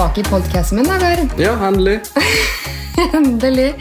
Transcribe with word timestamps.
tilbake 0.00 0.20
i 0.20 0.24
podkasten 0.24 0.78
min, 0.78 0.86
da. 0.86 1.42
Ja, 1.42 1.66
endelig. 1.66 2.00
Endelig. 3.14 3.74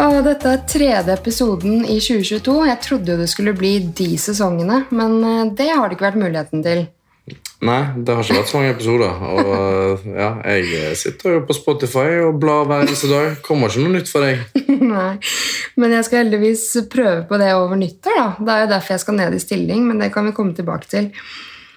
Og 0.00 0.22
dette 0.24 0.48
er 0.48 0.60
tredje 0.64 1.12
episoden 1.12 1.82
i 1.84 1.98
2022. 2.00 2.54
Jeg 2.70 2.78
trodde 2.84 3.12
jo 3.12 3.16
det 3.20 3.26
skulle 3.28 3.52
bli 3.56 3.74
de 3.98 4.06
sesongene, 4.16 4.78
men 4.96 5.16
eh, 5.20 5.42
det 5.58 5.66
har 5.68 5.90
det 5.90 5.98
ikke 5.98 6.06
vært 6.06 6.18
muligheten 6.22 6.62
til. 6.64 6.80
Nei, 7.68 7.82
det 7.96 8.16
har 8.16 8.24
ikke 8.24 8.38
vært 8.38 8.48
så 8.48 8.60
mange 8.62 8.70
episoder. 8.78 9.18
Og 9.34 10.06
ja, 10.16 10.30
jeg 10.56 10.96
sitter 11.02 11.34
jo 11.34 11.42
på 11.50 11.56
Spotify 11.58 12.06
og 12.30 12.38
blar 12.40 12.64
hver 12.70 12.86
eneste 12.86 13.10
dag. 13.12 13.34
Kommer 13.44 13.68
ikke 13.68 13.84
noe 13.84 13.96
nytt 13.98 14.12
for 14.12 14.24
deg. 14.24 14.62
Nei, 14.94 15.10
Men 15.76 15.98
jeg 15.98 16.06
skal 16.08 16.22
heldigvis 16.22 16.64
prøve 16.92 17.26
på 17.28 17.42
det 17.42 17.50
over 17.58 17.76
nyttår. 17.82 18.16
da. 18.22 18.30
Det 18.40 18.54
er 18.54 18.64
jo 18.64 18.72
derfor 18.72 18.96
jeg 18.96 19.04
skal 19.04 19.20
ned 19.20 19.36
i 19.36 19.42
stilling, 19.44 19.84
men 19.90 20.00
det 20.00 20.08
kan 20.16 20.30
vi 20.30 20.32
komme 20.38 20.56
tilbake 20.56 20.88
til. 20.94 21.12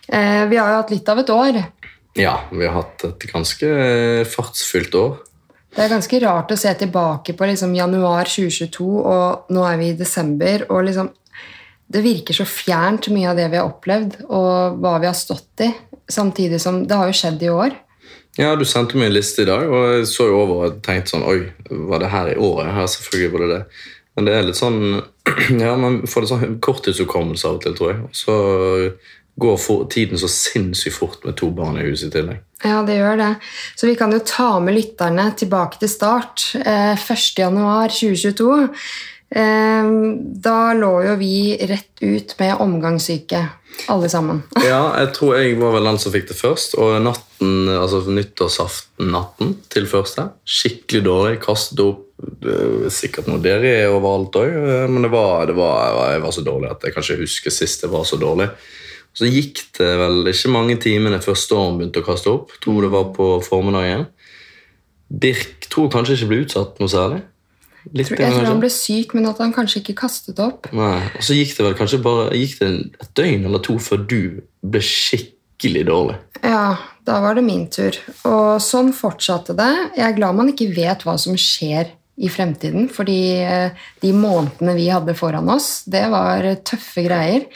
Eh, 0.08 0.46
vi 0.48 0.62
har 0.62 0.72
jo 0.72 0.80
hatt 0.80 0.96
litt 0.96 1.12
av 1.12 1.20
et 1.26 1.36
år. 1.36 1.62
Ja, 2.18 2.40
vi 2.52 2.66
har 2.66 2.74
hatt 2.74 3.04
et 3.06 3.26
ganske 3.32 3.68
fartsfylt 4.30 4.96
år. 4.98 5.18
Det 5.76 5.84
er 5.86 5.92
ganske 5.92 6.20
rart 6.24 6.52
å 6.52 6.58
se 6.58 6.72
tilbake 6.80 7.36
på 7.38 7.46
liksom 7.46 7.76
januar 7.78 8.30
2022, 8.30 8.88
og 9.06 9.52
nå 9.54 9.66
er 9.70 9.78
vi 9.78 9.92
i 9.92 9.98
desember. 10.00 10.66
og 10.70 10.88
liksom 10.88 11.12
Det 11.90 12.02
virker 12.04 12.34
så 12.34 12.46
fjernt 12.46 13.10
mye 13.10 13.30
av 13.30 13.38
det 13.38 13.50
vi 13.50 13.58
har 13.58 13.70
opplevd, 13.70 14.24
og 14.30 14.82
hva 14.82 15.00
vi 15.00 15.08
har 15.10 15.18
stått 15.18 15.64
i. 15.66 15.70
Samtidig 16.10 16.60
som 16.62 16.84
det 16.88 16.98
har 16.98 17.08
jo 17.10 17.14
skjedd 17.14 17.42
i 17.44 17.50
år. 17.54 17.78
Ja, 18.38 18.56
Du 18.56 18.66
sendte 18.66 18.98
meg 18.98 19.10
en 19.10 19.18
liste 19.18 19.42
i 19.42 19.46
dag, 19.46 19.70
og 19.70 19.98
jeg 19.98 20.08
så 20.08 20.28
jo 20.30 20.42
over 20.42 20.66
og 20.68 20.82
tenkte 20.86 21.12
sånn 21.16 21.26
Oi, 21.26 21.52
var 21.70 22.00
det 22.00 22.12
her 22.14 22.30
i 22.34 22.38
året? 22.38 22.70
Ja, 22.74 22.86
selvfølgelig 22.86 23.32
var 23.34 23.40
det 23.40 23.50
det. 23.54 23.64
Men 24.16 24.26
det 24.26 24.36
er 24.36 24.44
litt 24.44 24.60
sånn 24.60 25.04
Ja, 25.64 25.76
man 25.78 26.02
får 26.08 26.22
litt 26.26 26.34
sånn 26.34 26.60
korttidshukommelse 26.62 27.48
av 27.50 27.58
og 27.58 27.64
til, 27.66 27.76
tror 27.78 27.92
jeg. 27.94 28.02
Og 28.06 28.16
så 28.16 28.38
går 29.40 29.58
for, 29.62 29.88
tiden 29.92 30.20
så 30.20 30.30
sinnssykt 30.32 31.00
fort 31.00 31.26
med 31.26 31.38
to 31.40 31.50
barn 31.56 31.80
i 31.80 31.88
huset 31.88 32.12
i 32.12 32.20
tillegg. 32.20 32.44
Ja, 32.64 32.82
det 32.84 32.98
gjør 32.98 33.20
det. 33.20 33.34
Så 33.80 33.88
vi 33.88 33.96
kan 33.96 34.12
jo 34.12 34.20
ta 34.26 34.58
med 34.60 34.76
lytterne 34.76 35.30
tilbake 35.40 35.80
til 35.80 35.92
start. 35.92 36.52
Eh, 36.60 36.96
1.1.2022. 37.00 38.68
Eh, 39.30 39.92
da 40.44 40.58
lå 40.74 40.92
jo 41.06 41.16
vi 41.22 41.56
rett 41.70 42.02
ut 42.02 42.34
med 42.40 42.64
omgangssyke, 42.66 43.46
alle 43.88 44.10
sammen. 44.12 44.42
Ja, 44.66 44.82
jeg 45.00 45.14
tror 45.16 45.38
jeg 45.38 45.56
var 45.62 45.78
vel 45.78 45.88
den 45.88 46.02
som 46.02 46.14
fikk 46.16 46.28
det 46.34 46.40
først. 46.40 46.76
Og 46.82 46.98
natten, 47.06 47.72
altså 47.78 48.04
nyttårsaften-natten 48.10 49.56
til 49.72 49.88
første, 49.88 50.32
skikkelig 50.44 51.06
dårlig. 51.08 51.40
Kastet 51.46 51.86
opp 51.86 52.26
øh, 52.44 52.90
sikkert 52.92 53.32
noe 53.32 53.40
diaré 53.44 53.78
overalt 53.88 54.36
òg, 54.42 54.60
men 54.92 55.08
det 55.08 55.14
var, 55.16 55.48
det 55.48 55.56
var, 55.56 55.96
jeg 56.12 56.28
var 56.28 56.36
så 56.36 56.44
dårlig 56.44 56.74
at 56.74 56.84
jeg 56.84 56.98
kan 56.98 57.08
ikke 57.08 57.24
huske 57.24 57.56
sist 57.56 57.88
jeg 57.88 57.96
var 57.96 58.04
så 58.10 58.20
dårlig. 58.20 58.52
Så 59.18 59.28
gikk 59.28 59.64
det 59.78 59.90
vel 60.00 60.30
ikke 60.32 60.52
mange 60.54 60.78
timene 60.82 61.20
før 61.24 61.38
storm 61.38 61.80
begynte 61.80 62.04
å 62.04 62.08
kaste 62.08 62.32
opp. 62.32 62.54
Tror 62.64 62.86
det 62.86 62.92
var 62.94 63.10
på 63.16 63.32
formiddagen. 63.46 64.06
Birk 65.10 65.68
tror 65.72 65.90
kanskje 65.92 66.20
ikke 66.20 66.30
ble 66.30 66.44
utsatt 66.46 66.80
noe 66.82 66.92
særlig. 66.92 67.24
Litt, 67.96 68.12
jeg 68.12 68.34
tror 68.36 68.46
han 68.46 68.62
ble 68.62 68.70
syk, 68.74 69.16
men 69.16 69.26
at 69.30 69.40
han 69.42 69.54
kanskje 69.56 69.82
ikke 69.82 69.96
kastet 70.04 70.40
opp. 70.44 70.68
Nei, 70.76 71.00
og 71.16 71.26
Så 71.26 71.38
gikk 71.38 71.56
det 71.58 71.66
vel 71.66 71.78
kanskje 71.80 72.02
bare 72.04 72.30
et 72.36 73.12
døgn 73.18 73.48
eller 73.48 73.64
to 73.66 73.78
før 73.82 74.04
du 74.04 74.22
ble 74.62 74.82
skikkelig 74.84 75.86
dårlig. 75.88 76.18
Ja, 76.44 76.76
da 77.08 77.20
var 77.24 77.40
det 77.40 77.46
min 77.48 77.66
tur. 77.72 77.96
Og 78.30 78.60
sånn 78.64 78.92
fortsatte 78.96 79.56
det. 79.58 79.72
Jeg 79.98 80.06
er 80.06 80.18
glad 80.20 80.38
man 80.38 80.52
ikke 80.52 80.70
vet 80.76 81.08
hva 81.08 81.16
som 81.20 81.40
skjer 81.40 81.96
i 82.20 82.30
fremtiden, 82.30 82.90
fordi 82.92 83.20
eh, 83.48 83.86
de 84.04 84.12
månedene 84.14 84.76
vi 84.76 84.90
hadde 84.92 85.16
foran 85.16 85.48
oss, 85.50 85.86
det 85.88 86.04
var 86.12 86.44
tøffe 86.68 87.06
greier. 87.08 87.48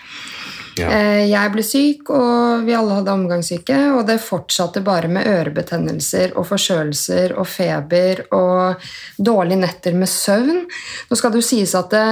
Ja. 0.79 0.89
Eh, 0.89 1.25
jeg 1.29 1.51
ble 1.53 1.65
syk, 1.65 2.09
og 2.13 2.63
vi 2.67 2.75
alle 2.77 2.99
hadde 2.99 3.13
omgangssyke. 3.13 3.79
Og 3.97 4.05
det 4.09 4.19
fortsatte 4.23 4.83
bare 4.85 5.11
med 5.11 5.27
ørebetennelser 5.29 6.37
og 6.37 6.47
forkjølelser 6.49 7.35
og 7.37 7.49
feber 7.49 8.25
og 8.33 8.87
dårlige 9.17 9.61
netter 9.61 9.97
med 9.97 10.09
søvn. 10.09 10.65
Nå 11.09 11.19
skal 11.19 11.33
det 11.33 11.43
jo 11.43 11.49
sies 11.51 11.75
at 11.77 11.93
det, 11.93 12.07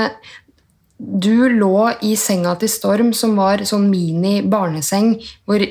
du 1.02 1.50
lå 1.50 1.90
i 2.06 2.14
senga 2.20 2.54
til 2.62 2.70
Storm, 2.70 3.10
som 3.18 3.34
var 3.40 3.64
sånn 3.66 3.88
mini-barneseng, 3.90 5.16
hvor, 5.50 5.64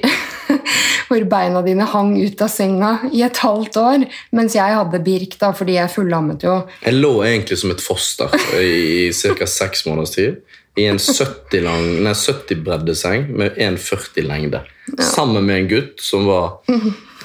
hvor, 1.09 1.27
beina 1.31 1.63
dine 1.63 1.87
hang 1.93 2.17
ut 2.19 2.43
av 2.43 2.51
senga 2.51 2.97
i 3.15 3.23
et 3.23 3.39
halvt 3.45 3.79
år, 3.79 4.07
mens 4.35 4.57
jeg 4.59 4.75
hadde 4.75 5.03
Birk, 5.07 5.37
da, 5.39 5.53
fordi 5.55 5.79
jeg 5.79 5.93
fullammet 5.95 6.47
jo. 6.49 6.57
Jeg 6.83 6.99
lå 6.99 7.13
egentlig 7.29 7.61
som 7.63 7.71
et 7.71 7.85
foster 7.85 8.35
i 8.59 9.13
ca. 9.15 9.47
seks 9.47 9.87
måneders 9.87 10.17
tid 10.17 10.41
i 10.79 10.87
en 10.87 10.99
70, 10.99 11.61
lang, 11.65 11.87
nei, 12.05 12.15
70 12.15 12.63
breddeseng 12.65 13.27
med 13.35 13.59
1,40 13.59 14.27
lengde. 14.29 14.63
Ja. 14.93 15.05
Sammen 15.05 15.47
med 15.47 15.65
en 15.65 15.71
gutt 15.71 16.03
som 16.03 16.27
var 16.31 16.61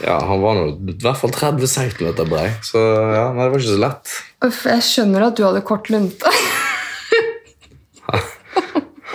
ja, 0.03 0.17
han 0.27 0.41
var 0.41 0.57
noe, 0.57 0.73
i 0.91 0.97
hvert 0.99 1.21
fall 1.21 1.33
30 1.33 1.69
cm 1.71 2.09
brei. 2.29 2.49
Så 2.65 2.81
ja, 2.81 3.29
nei, 3.35 3.45
det 3.45 3.51
var 3.53 3.61
ikke 3.61 3.69
så 3.69 3.81
lett. 3.85 4.15
Uff, 4.45 4.65
jeg 4.69 4.87
skjønner 4.89 5.29
at 5.29 5.37
du 5.37 5.45
hadde 5.47 5.63
kort 5.67 5.91
lunte. 5.93 6.33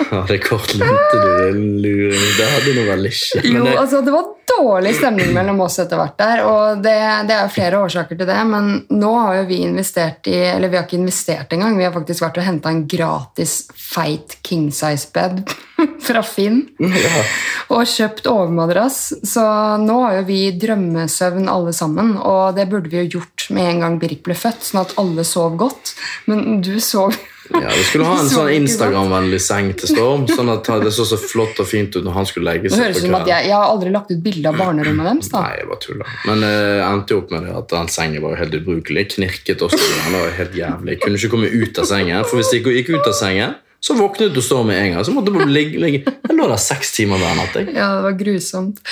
Ja, 0.11 0.25
det 0.28 0.38
kort 0.38 0.75
lunte, 0.75 1.16
du. 1.22 1.59
Luring. 1.84 2.27
Det 2.38 2.47
hadde 2.50 2.75
nå 2.75 2.84
vel 2.88 3.09
ikke. 3.11 3.43
Jo, 3.44 3.65
det... 3.65 3.77
altså, 3.78 4.00
det 4.03 4.15
var 4.15 4.28
dårlig 4.50 4.94
stemning 4.97 5.31
mellom 5.34 5.61
oss 5.62 5.78
etter 5.83 6.00
hvert 6.00 6.16
der, 6.19 6.43
og 6.49 6.83
det, 6.83 6.97
det 7.28 7.37
er 7.37 7.53
flere 7.53 7.83
årsaker 7.84 8.19
til 8.19 8.28
det, 8.28 8.39
men 8.49 8.71
nå 8.91 9.10
har 9.21 9.41
jo 9.41 9.44
vi 9.50 9.60
investert 9.62 10.27
i 10.31 10.37
Eller 10.50 10.72
vi 10.72 10.78
har 10.78 10.87
ikke 10.89 10.99
investert 10.99 11.53
engang, 11.55 11.78
vi 11.78 11.87
har 11.87 11.94
faktisk 11.94 12.25
vært 12.25 12.41
og 12.41 12.47
henta 12.47 12.72
en 12.72 12.83
gratis 12.91 13.55
feit 13.77 14.39
king 14.47 14.69
size-bed 14.75 15.43
fra 16.06 16.25
Finn. 16.27 16.62
Ja. 16.81 17.25
Og 17.71 17.87
kjøpt 17.89 18.27
overmadrass. 18.31 19.00
Så 19.27 19.44
nå 19.83 20.00
har 20.05 20.21
jo 20.21 20.28
vi 20.28 20.41
drømmesøvn 20.60 21.50
alle 21.50 21.75
sammen, 21.77 22.16
og 22.19 22.56
det 22.59 22.66
burde 22.72 22.91
vi 22.91 23.05
jo 23.05 23.19
gjort 23.19 23.50
med 23.55 23.75
en 23.75 23.84
gang 23.84 24.00
Birk 24.03 24.25
ble 24.27 24.37
født, 24.39 24.65
sånn 24.66 24.83
at 24.83 24.97
alle 25.00 25.27
sov 25.28 25.59
godt. 25.60 25.94
Men 26.31 26.60
du 26.65 26.75
sov 26.83 27.15
ja, 27.50 27.71
Vi 27.77 27.84
skulle 27.84 28.09
ha 28.09 28.19
en 28.22 28.31
sånn 28.31 28.50
Instagram-vennlig 28.55 29.41
seng 29.43 29.71
til 29.78 29.91
Storm, 29.93 30.27
sånn 30.31 30.53
at 30.53 30.69
det 30.84 30.93
så 30.94 31.06
så 31.09 31.19
flott 31.21 31.59
og 31.62 31.69
fint 31.69 31.97
ut 31.97 32.05
når 32.06 32.19
han 32.19 32.28
skulle 32.28 32.53
legge 32.53 32.71
seg. 32.71 32.84
på 32.94 33.00
kvelden. 33.00 33.16
Jeg, 33.31 33.49
jeg, 33.49 33.56
har 33.56 33.71
aldri 33.71 33.94
lagt 33.94 34.12
ut 34.12 34.21
bilde 34.25 34.53
av 34.53 34.61
barnerommet 34.61 35.09
deres. 35.11 35.33
da. 35.33 35.47
Nei, 35.47 35.56
jeg 35.60 35.71
bare 35.71 35.83
tuller. 35.87 36.12
Men 36.28 36.44
jeg 36.47 36.69
uh, 36.69 36.84
endte 36.91 37.16
jo 37.16 37.22
opp 37.25 37.34
med 37.34 37.49
det 37.49 37.56
at 37.62 37.72
den 37.75 37.91
sengen 37.97 38.27
var 38.27 38.39
helt 38.41 38.60
ubrukelig. 38.60 39.09
Knirket 39.16 39.66
også. 39.66 39.81
Den 39.81 40.15
var 40.19 40.39
helt 40.39 40.55
jævlig. 40.59 40.94
Jeg 40.94 41.03
kunne 41.03 41.21
ikke 41.21 41.34
komme 41.34 41.50
ut 41.50 41.83
av 41.83 41.91
sengen, 41.91 42.22
for 42.28 42.41
hvis 42.41 42.55
jeg 42.55 42.65
gikk 42.66 42.94
ut 42.94 43.10
av 43.10 43.19
sengen 43.19 43.59
så 43.81 43.94
våknet 43.97 44.34
du 44.34 44.43
Storm 44.44 44.66
med 44.66 44.83
en 44.83 44.93
gang. 44.93 45.05
Så 45.05 45.12
måtte 45.12 45.33
du 45.33 45.41
ligge, 45.49 45.78
ligge. 45.81 46.03
Jeg 46.05 46.37
lå 46.37 46.49
der 46.50 46.60
seks 46.60 46.93
timer 46.93 47.21
hver 47.21 47.39
natt. 47.39 47.55
Jeg. 47.56 47.72
Ja, 47.72 47.87
det 47.97 48.05
var 48.05 48.19
grusomt. 48.19 48.83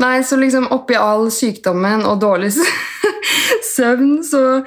Nei, 0.00 0.14
så 0.24 0.38
liksom 0.40 0.70
oppi 0.72 0.96
all 0.96 1.28
sykdommen 1.34 2.06
og 2.08 2.22
dårlig 2.24 2.48
søvn, 3.74 4.22
så 4.24 4.62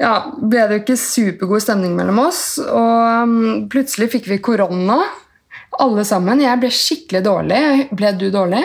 ja, 0.00 0.14
ble 0.32 0.62
det 0.64 0.78
jo 0.78 0.82
ikke 0.84 0.96
supergod 0.96 1.62
stemning 1.62 1.92
mellom 1.98 2.22
oss. 2.24 2.44
Og 2.64 3.26
um, 3.28 3.66
plutselig 3.72 4.10
fikk 4.14 4.30
vi 4.30 4.40
korona, 4.42 4.96
alle 5.80 6.04
sammen. 6.08 6.40
Jeg 6.42 6.60
ble 6.62 6.70
skikkelig 6.72 7.22
dårlig. 7.26 7.62
Ble 7.96 8.14
du 8.16 8.30
dårlig? 8.32 8.64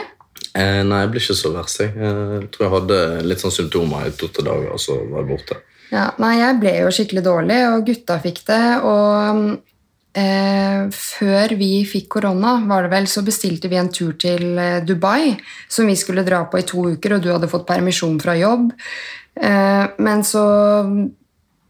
Eh, 0.56 0.82
nei, 0.88 1.02
jeg 1.04 1.12
ble 1.12 1.22
ikke 1.22 1.38
så 1.38 1.52
verst. 1.52 1.84
Jeg. 1.84 1.92
jeg 2.00 2.50
tror 2.54 2.66
jeg 2.66 2.74
hadde 2.78 3.00
litt 3.28 3.44
sånn 3.44 3.54
symptomer 3.54 4.08
i 4.08 4.16
to-tre 4.16 4.46
dager, 4.48 4.72
og 4.72 4.82
så 4.82 4.96
var 5.02 5.22
jeg 5.22 5.32
borte. 5.34 5.60
Ja, 5.92 6.10
nei, 6.24 6.38
jeg 6.40 6.60
ble 6.64 6.76
jo 6.80 6.94
skikkelig 6.96 7.24
dårlig, 7.26 7.62
og 7.74 7.88
gutta 7.90 8.18
fikk 8.24 8.40
det. 8.48 8.62
Og 8.88 9.36
um, 9.36 9.44
eh, 10.16 10.88
før 10.96 11.58
vi 11.60 11.70
fikk 11.90 12.08
korona, 12.16 12.56
var 12.72 12.88
det 12.88 12.94
vel, 12.96 13.12
så 13.12 13.26
bestilte 13.28 13.72
vi 13.72 13.82
en 13.82 13.92
tur 13.92 14.16
til 14.22 14.56
eh, 14.56 14.80
Dubai, 14.88 15.36
som 15.68 15.92
vi 15.92 16.00
skulle 16.00 16.24
dra 16.24 16.46
på 16.48 16.64
i 16.64 16.68
to 16.72 16.88
uker, 16.96 17.18
og 17.18 17.28
du 17.28 17.30
hadde 17.34 17.52
fått 17.52 17.68
permisjon 17.68 18.16
fra 18.24 18.40
jobb. 18.40 18.72
Eh, 19.36 19.86
men 20.00 20.24
så 20.24 20.48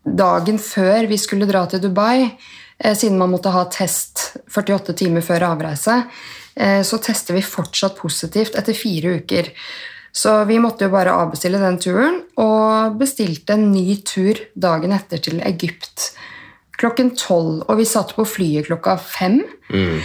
dagen 0.05 0.59
før 0.61 1.07
vi 1.09 1.17
skulle 1.19 1.47
dra 1.49 1.65
til 1.69 1.81
Dubai, 1.83 2.29
eh, 2.79 2.95
siden 2.95 3.17
man 3.17 3.33
måtte 3.33 3.53
ha 3.53 3.65
test 3.71 4.37
48 4.49 4.93
timer 4.93 5.25
før 5.25 5.49
avreise, 5.49 6.05
eh, 6.55 6.81
så 6.81 7.01
tester 7.01 7.33
vi 7.33 7.41
fortsatt 7.41 7.97
positivt 7.97 8.55
etter 8.55 8.73
fire 8.73 9.19
uker. 9.19 9.51
Så 10.15 10.45
vi 10.47 10.59
måtte 10.63 10.85
jo 10.85 10.93
bare 10.93 11.11
avbestille 11.11 11.59
den 11.59 11.77
turen, 11.77 12.21
og 12.39 12.95
bestilte 12.99 13.57
en 13.57 13.71
ny 13.73 13.97
tur 14.07 14.39
dagen 14.55 14.93
etter 14.95 15.19
til 15.19 15.41
Egypt 15.43 16.13
klokken 16.79 17.11
tolv, 17.17 17.63
og 17.65 17.79
vi 17.79 17.85
satt 17.87 18.13
på 18.17 18.25
flyet 18.27 18.67
klokka 18.67 18.95
fem. 18.99 19.39
Mm. 19.73 19.99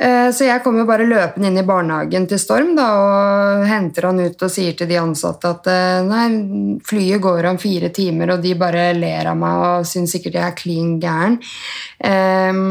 Eh, 0.00 0.28
så 0.34 0.46
jeg 0.46 0.62
kom 0.64 0.78
jo 0.78 0.86
bare 0.88 1.08
løpende 1.08 1.50
inn 1.50 1.58
i 1.60 1.66
barnehagen 1.66 2.26
til 2.30 2.40
Storm 2.40 2.74
da, 2.78 2.88
og 3.00 3.64
henter 3.68 4.08
han 4.10 4.22
ut 4.22 4.44
og 4.46 4.52
sier 4.52 4.76
til 4.78 4.90
de 4.90 5.00
ansatte 5.00 5.50
at 5.50 5.70
eh, 5.72 6.00
nei, 6.06 6.26
flyet 6.86 7.24
går 7.24 7.50
om 7.50 7.60
fire 7.60 7.90
timer, 7.94 8.34
og 8.36 8.44
de 8.44 8.54
bare 8.60 8.90
ler 8.96 9.32
av 9.32 9.38
meg 9.40 9.66
og 9.66 9.88
syns 9.88 10.14
sikkert 10.16 10.38
jeg 10.38 10.46
er 10.46 10.58
klin 10.58 10.94
gæren. 11.02 11.40
Um, 12.04 12.62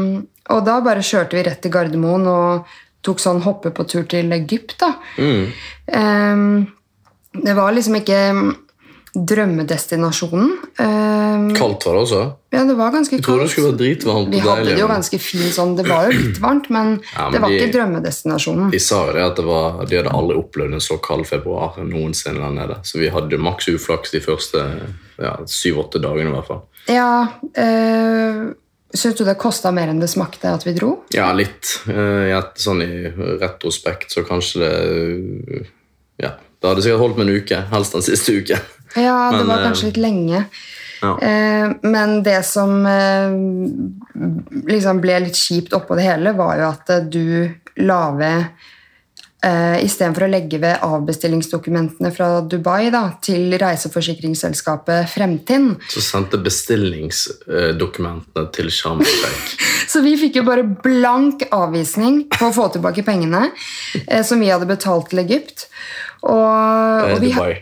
og 0.50 0.64
da 0.66 0.80
bare 0.84 1.04
kjørte 1.06 1.38
vi 1.38 1.44
rett 1.46 1.60
til 1.62 1.74
Gardermoen 1.74 2.26
og 2.30 2.72
tok 3.06 3.20
sånn 3.22 3.44
hoppe 3.44 3.72
på 3.74 3.86
tur 3.88 4.08
til 4.10 4.32
Egypt. 4.34 4.78
da. 4.80 4.94
Mm. 5.20 5.46
Um, 5.94 6.50
det 7.44 7.54
var 7.54 7.72
liksom 7.74 8.00
ikke 8.00 8.18
drømmedestinasjonen. 9.14 10.50
Uh, 10.78 11.50
Kaldt 11.56 11.86
var 11.86 11.96
det 11.96 12.02
også. 12.04 12.20
ja, 12.54 12.62
det 12.68 12.76
var 12.78 12.92
ganske 12.94 13.16
Jeg 13.16 13.24
trodde 13.24 13.40
det 13.40 13.48
kaldt. 13.48 13.52
skulle 13.52 13.68
være 13.70 13.78
dritvarmt 13.80 14.30
Vi 14.34 14.38
hadde 14.44 14.64
det 14.68 14.78
jo 14.78 14.86
ganske 14.90 15.18
fint 15.22 15.54
sånn, 15.56 15.74
det 15.78 15.86
var 15.88 16.06
jo 16.10 16.16
litt 16.18 16.38
varmt, 16.46 16.70
men, 16.70 16.92
Ja, 17.14 17.24
men 17.26 17.32
det 17.34 17.40
var 17.42 17.48
de- 17.50 17.58
ikke 17.60 17.72
drømmedestinasjonen. 17.78 18.70
De 18.70 18.80
sa 18.82 19.02
jo 19.08 19.12
det 19.18 19.24
at 19.26 19.36
det 19.40 19.44
var, 19.48 19.84
de 19.90 19.96
hadde 20.00 20.14
aldri 20.14 20.38
opplevd 20.40 20.74
en 20.78 20.84
så 20.84 20.98
kald 21.02 21.26
februar 21.26 21.78
noensinne 21.82 22.40
der 22.42 22.54
nede. 22.60 22.78
Så 22.86 22.98
vi 23.02 23.10
hadde 23.10 23.38
maks 23.42 23.68
uflaks 23.72 24.10
de 24.14 24.20
første 24.24 24.64
ja, 25.20 25.36
syv-åtte 25.46 26.00
dagene 26.02 26.30
i 26.30 26.34
hvert 26.38 26.46
fall. 26.50 26.62
Ja, 26.90 27.12
øh, 27.58 28.50
Syns 28.90 29.14
du 29.14 29.22
det 29.22 29.36
kosta 29.38 29.70
mer 29.70 29.86
enn 29.92 30.00
det 30.02 30.08
smakte 30.10 30.50
at 30.50 30.64
vi 30.66 30.72
dro? 30.74 31.04
Ja, 31.14 31.28
litt. 31.32 31.76
Eh, 31.86 32.32
sånn 32.58 32.80
i 32.82 32.88
retrospekt 33.38 34.10
så 34.10 34.24
kanskje 34.26 34.58
det 34.64 35.60
Ja, 36.18 36.32
det 36.58 36.66
hadde 36.72 36.82
sikkert 36.82 36.98
holdt 37.04 37.20
med 37.20 37.28
en 37.30 37.36
uke. 37.38 37.60
Helst 37.70 37.94
den 37.94 38.02
siste 38.02 38.34
uke. 38.40 38.58
Ja, 38.96 39.30
det 39.30 39.38
Men, 39.38 39.46
var 39.46 39.64
kanskje 39.68 39.90
litt 39.90 40.00
lenge. 40.00 40.44
Ja. 41.00 41.22
Eh, 41.22 41.70
men 41.82 42.22
det 42.22 42.42
som 42.44 42.86
eh, 42.86 43.30
liksom 44.68 45.00
ble 45.00 45.20
litt 45.26 45.36
kjipt 45.38 45.72
oppå 45.76 45.96
det 45.96 46.02
hele, 46.08 46.32
var 46.36 46.58
jo 46.60 46.68
at 46.68 46.90
eh, 46.92 47.04
du 47.08 47.48
la 47.80 48.10
ved 48.18 48.44
eh, 49.46 49.84
Istedenfor 49.86 50.24
å 50.26 50.30
legge 50.30 50.58
ved 50.60 50.82
avbestillingsdokumentene 50.84 52.10
fra 52.12 52.40
Dubai 52.44 52.90
da, 52.92 53.06
til 53.24 53.54
reiseforsikringsselskapet 53.60 55.08
Fremtind, 55.14 55.76
Så 55.88 56.00
sendte 56.04 56.38
bestillingsdokumentene 56.42 58.44
til 58.56 58.70
Sharm. 58.74 59.00
Så 59.90 59.98
vi 60.04 60.16
fikk 60.20 60.36
jo 60.42 60.46
bare 60.46 60.64
blank 60.84 61.46
avvisning 61.54 62.14
på 62.34 62.50
å 62.50 62.54
få 62.54 62.68
tilbake 62.76 63.02
pengene 63.06 63.42
eh, 64.04 64.22
som 64.26 64.40
vi 64.42 64.52
hadde 64.52 64.68
betalt 64.68 65.06
til 65.14 65.20
Egypt. 65.24 65.58
Og, 66.20 66.48
Eh, 67.00 67.14
og 67.14 67.20
vi, 67.22 67.30
Dubai. 67.32 67.54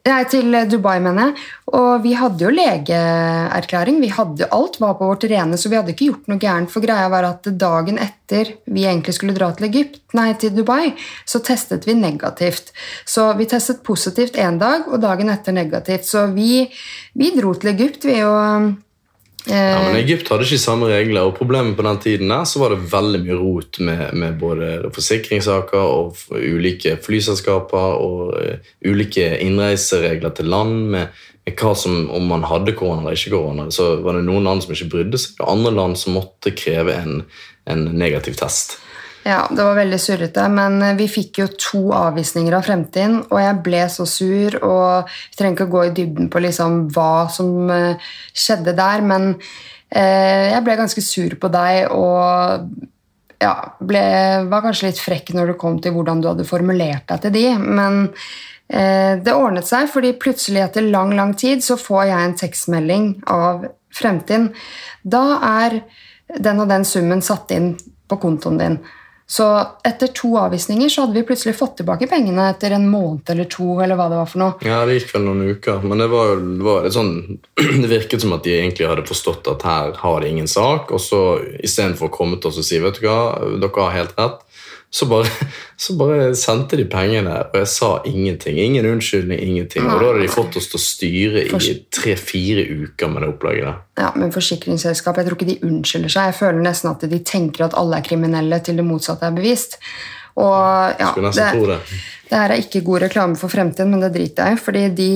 Nei, 0.00 0.20
til 0.32 0.54
Dubai, 0.70 0.96
mener 1.02 1.28
jeg. 1.28 1.46
Og 1.76 2.00
vi 2.04 2.14
hadde 2.16 2.46
jo 2.46 2.50
legeerklæring. 2.54 3.98
Vi 4.00 4.08
hadde 4.14 4.48
Alt 4.56 4.78
var 4.80 4.94
på 4.96 5.10
vårt 5.10 5.26
rene, 5.28 5.58
så 5.60 5.68
vi 5.68 5.76
hadde 5.76 5.92
ikke 5.92 6.08
gjort 6.08 6.30
noe 6.30 6.40
gærent. 6.40 6.72
For 6.72 6.84
greia 6.84 7.10
var 7.12 7.28
at 7.28 7.50
dagen 7.60 8.00
etter 8.00 8.54
vi 8.64 8.86
egentlig 8.88 9.14
skulle 9.18 9.36
dra 9.36 9.50
til 9.52 9.68
Egypt, 9.68 10.00
nei, 10.16 10.30
til 10.40 10.54
Dubai, 10.56 10.94
så 11.28 11.42
testet 11.44 11.84
vi 11.88 11.98
negativt. 11.98 12.72
Så 13.04 13.28
vi 13.36 13.48
testet 13.50 13.84
positivt 13.84 14.40
én 14.40 14.60
dag, 14.62 14.88
og 14.88 15.02
dagen 15.04 15.32
etter 15.32 15.52
negativt. 15.56 16.08
Så 16.08 16.30
vi, 16.32 16.64
vi 17.12 17.34
dro 17.36 17.52
til 17.58 17.74
Egypt, 17.74 18.08
vi, 18.08 18.22
og 18.24 18.72
Ja, 19.48 19.80
men 19.80 19.96
Egypt 19.96 20.28
hadde 20.28 20.44
ikke 20.44 20.60
samme 20.60 20.90
regler, 20.90 21.24
og 21.24 21.38
problemet 21.38 21.76
på 21.78 21.84
den 21.86 22.00
tiden 22.02 22.32
der, 22.32 22.44
så 22.44 22.60
var 22.60 22.74
det 22.74 22.90
veldig 22.92 23.22
mye 23.24 23.38
rot 23.40 23.78
med, 23.80 24.02
med 24.20 24.36
både 24.40 24.90
forsikringssaker 24.92 25.80
og 25.80 26.20
ulike 26.36 26.98
flyselskaper 27.00 27.96
og 28.02 28.34
uh, 28.36 28.74
ulike 28.84 29.30
innreiseregler 29.40 30.34
til 30.36 30.52
land 30.52 30.76
med, 30.92 31.22
med 31.48 31.56
hva 31.56 31.72
som, 31.78 32.02
om 32.12 32.28
man 32.28 32.44
hadde 32.50 32.76
korona 32.76 33.06
eller 33.06 33.16
ikke 33.16 33.32
korona. 33.32 33.70
Så 33.72 33.94
var 34.04 34.18
det 34.18 34.26
noen 34.28 34.44
land 34.44 34.66
som 34.66 34.76
ikke 34.76 34.90
brydde 34.92 35.22
seg, 35.24 35.40
og 35.40 35.54
andre 35.56 35.74
land 35.78 35.96
som 36.00 36.18
måtte 36.18 36.52
kreve 36.52 37.00
en, 37.00 37.24
en 37.70 37.88
negativ 37.96 38.36
test. 38.40 38.76
Ja, 39.22 39.42
det 39.52 39.60
var 39.60 39.76
veldig 39.76 39.98
surrete, 40.00 40.46
men 40.48 40.78
eh, 40.82 40.94
vi 40.96 41.06
fikk 41.10 41.42
jo 41.42 41.48
to 41.60 41.82
avvisninger 41.92 42.54
av 42.56 42.64
Fremtiden, 42.64 43.18
og 43.28 43.40
jeg 43.42 43.58
ble 43.66 43.82
så 43.92 44.06
sur, 44.08 44.54
og 44.64 45.10
vi 45.10 45.36
trenger 45.36 45.58
ikke 45.58 45.66
å 45.68 45.74
gå 45.74 45.82
i 45.84 45.96
dybden 45.98 46.30
på 46.32 46.40
liksom 46.40 46.86
hva 46.94 47.26
som 47.32 47.68
eh, 47.74 48.12
skjedde 48.32 48.72
der, 48.78 49.04
men 49.04 49.34
eh, 49.34 50.46
jeg 50.54 50.62
ble 50.64 50.78
ganske 50.80 51.04
sur 51.04 51.36
på 51.42 51.50
deg, 51.52 51.92
og 51.92 52.64
ja, 53.40 53.52
ble, 53.80 54.04
var 54.48 54.64
kanskje 54.64 54.88
litt 54.88 55.02
frekk 55.02 55.34
når 55.36 55.52
det 55.52 55.58
kom 55.60 55.76
til 55.84 55.94
hvordan 55.96 56.22
du 56.22 56.30
hadde 56.30 56.48
formulert 56.48 57.04
deg 57.12 57.20
til 57.26 57.34
de, 57.36 57.44
men 57.60 58.00
eh, 58.72 59.20
det 59.20 59.34
ordnet 59.36 59.68
seg, 59.68 59.90
fordi 59.92 60.14
plutselig 60.20 60.64
etter 60.64 60.88
lang, 60.88 61.12
lang 61.18 61.34
tid 61.36 61.64
så 61.64 61.76
får 61.80 62.06
jeg 62.08 62.22
en 62.24 62.38
tekstmelding 62.40 63.10
av 63.36 63.68
Fremtiden. 63.90 64.52
Da 65.02 65.40
er 65.42 65.80
den 66.38 66.62
og 66.62 66.68
den 66.70 66.84
summen 66.86 67.24
satt 67.26 67.50
inn 67.52 67.72
på 68.06 68.20
kontoen 68.22 68.60
din. 68.60 68.76
Så 69.30 69.46
etter 69.86 70.10
to 70.10 70.32
avvisninger 70.40 70.88
så 70.90 71.04
hadde 71.04 71.14
vi 71.14 71.22
plutselig 71.22 71.52
fått 71.54 71.76
tilbake 71.78 72.08
pengene 72.10 72.48
etter 72.50 72.74
en 72.74 72.88
måned 72.90 73.30
eller 73.30 73.46
to. 73.46 73.76
eller 73.78 73.94
hva 73.94 74.08
det 74.10 74.18
var 74.18 74.26
for 74.26 74.42
noe. 74.42 74.56
Ja, 74.66 74.80
det 74.88 74.96
gikk 74.96 75.12
vel 75.14 75.22
noen 75.28 75.52
uker, 75.54 75.84
men 75.86 76.02
det 76.02 76.08
var 76.10 76.40
var 76.66 76.88
litt 76.88 76.96
sånn 76.96 77.12
Det 77.82 77.90
virket 77.92 78.24
som 78.24 78.34
at 78.34 78.42
de 78.42 78.56
egentlig 78.56 78.88
hadde 78.90 79.06
forstått 79.06 79.46
at 79.52 79.62
her 79.68 79.94
har 80.02 80.20
de 80.20 80.32
ingen 80.32 80.50
sak, 80.50 80.90
og 80.90 80.98
så 81.04 81.22
istedenfor 81.62 82.10
å 82.10 82.14
komme 82.16 82.40
til 82.40 82.50
oss 82.50 82.58
og 82.58 82.66
si 82.66 82.82
vet 82.82 82.98
du 82.98 83.06
hva, 83.06 83.20
dere 83.62 83.86
har 83.86 83.94
helt 84.00 84.18
rett, 84.18 84.42
så 84.90 85.06
bare, 85.06 85.26
så 85.76 85.94
bare 85.98 86.34
sendte 86.38 86.78
de 86.80 86.84
pengene, 86.90 87.36
og 87.46 87.58
jeg 87.62 87.70
sa 87.70 87.90
ingenting. 88.08 88.58
Ingen 88.58 88.88
unnskyldning, 88.90 89.40
ingenting. 89.40 89.86
Og 89.86 90.02
da 90.02 90.10
hadde 90.10 90.24
de 90.24 90.30
fått 90.32 90.58
oss 90.58 90.70
til 90.70 90.80
å 90.80 90.84
styre 90.84 91.44
i 91.46 91.74
tre-fire 91.94 92.66
uker 92.66 93.12
med 93.12 93.24
det 93.24 93.32
opplegget. 93.34 93.84
Ja, 94.00 94.12
Men 94.16 94.34
forsikringsselskap, 94.34 95.20
jeg 95.20 95.28
tror 95.28 95.38
ikke 95.38 95.52
de 95.52 95.60
unnskylder 95.66 96.12
seg. 96.12 96.30
Jeg 96.32 96.40
føler 96.40 96.64
nesten 96.64 96.92
at 96.92 97.04
de 97.10 97.20
tenker 97.26 97.68
at 97.68 97.76
alle 97.78 98.00
er 98.00 98.06
kriminelle 98.06 98.62
til 98.64 98.80
det 98.80 98.86
motsatte 98.86 99.28
er 99.28 99.36
bevist. 99.36 99.78
Og 100.40 101.00
ja, 101.00 101.10
det. 101.16 101.78
det 102.30 102.38
her 102.38 102.54
er 102.54 102.62
ikke 102.62 102.82
god 102.86 103.04
reklame 103.04 103.36
for 103.38 103.52
fremtiden, 103.52 103.92
men 103.92 104.04
det 104.04 104.12
driter 104.14 104.48
jeg 104.48 104.56
i. 104.56 104.62
Fordi 104.64 104.84
de 104.96 105.10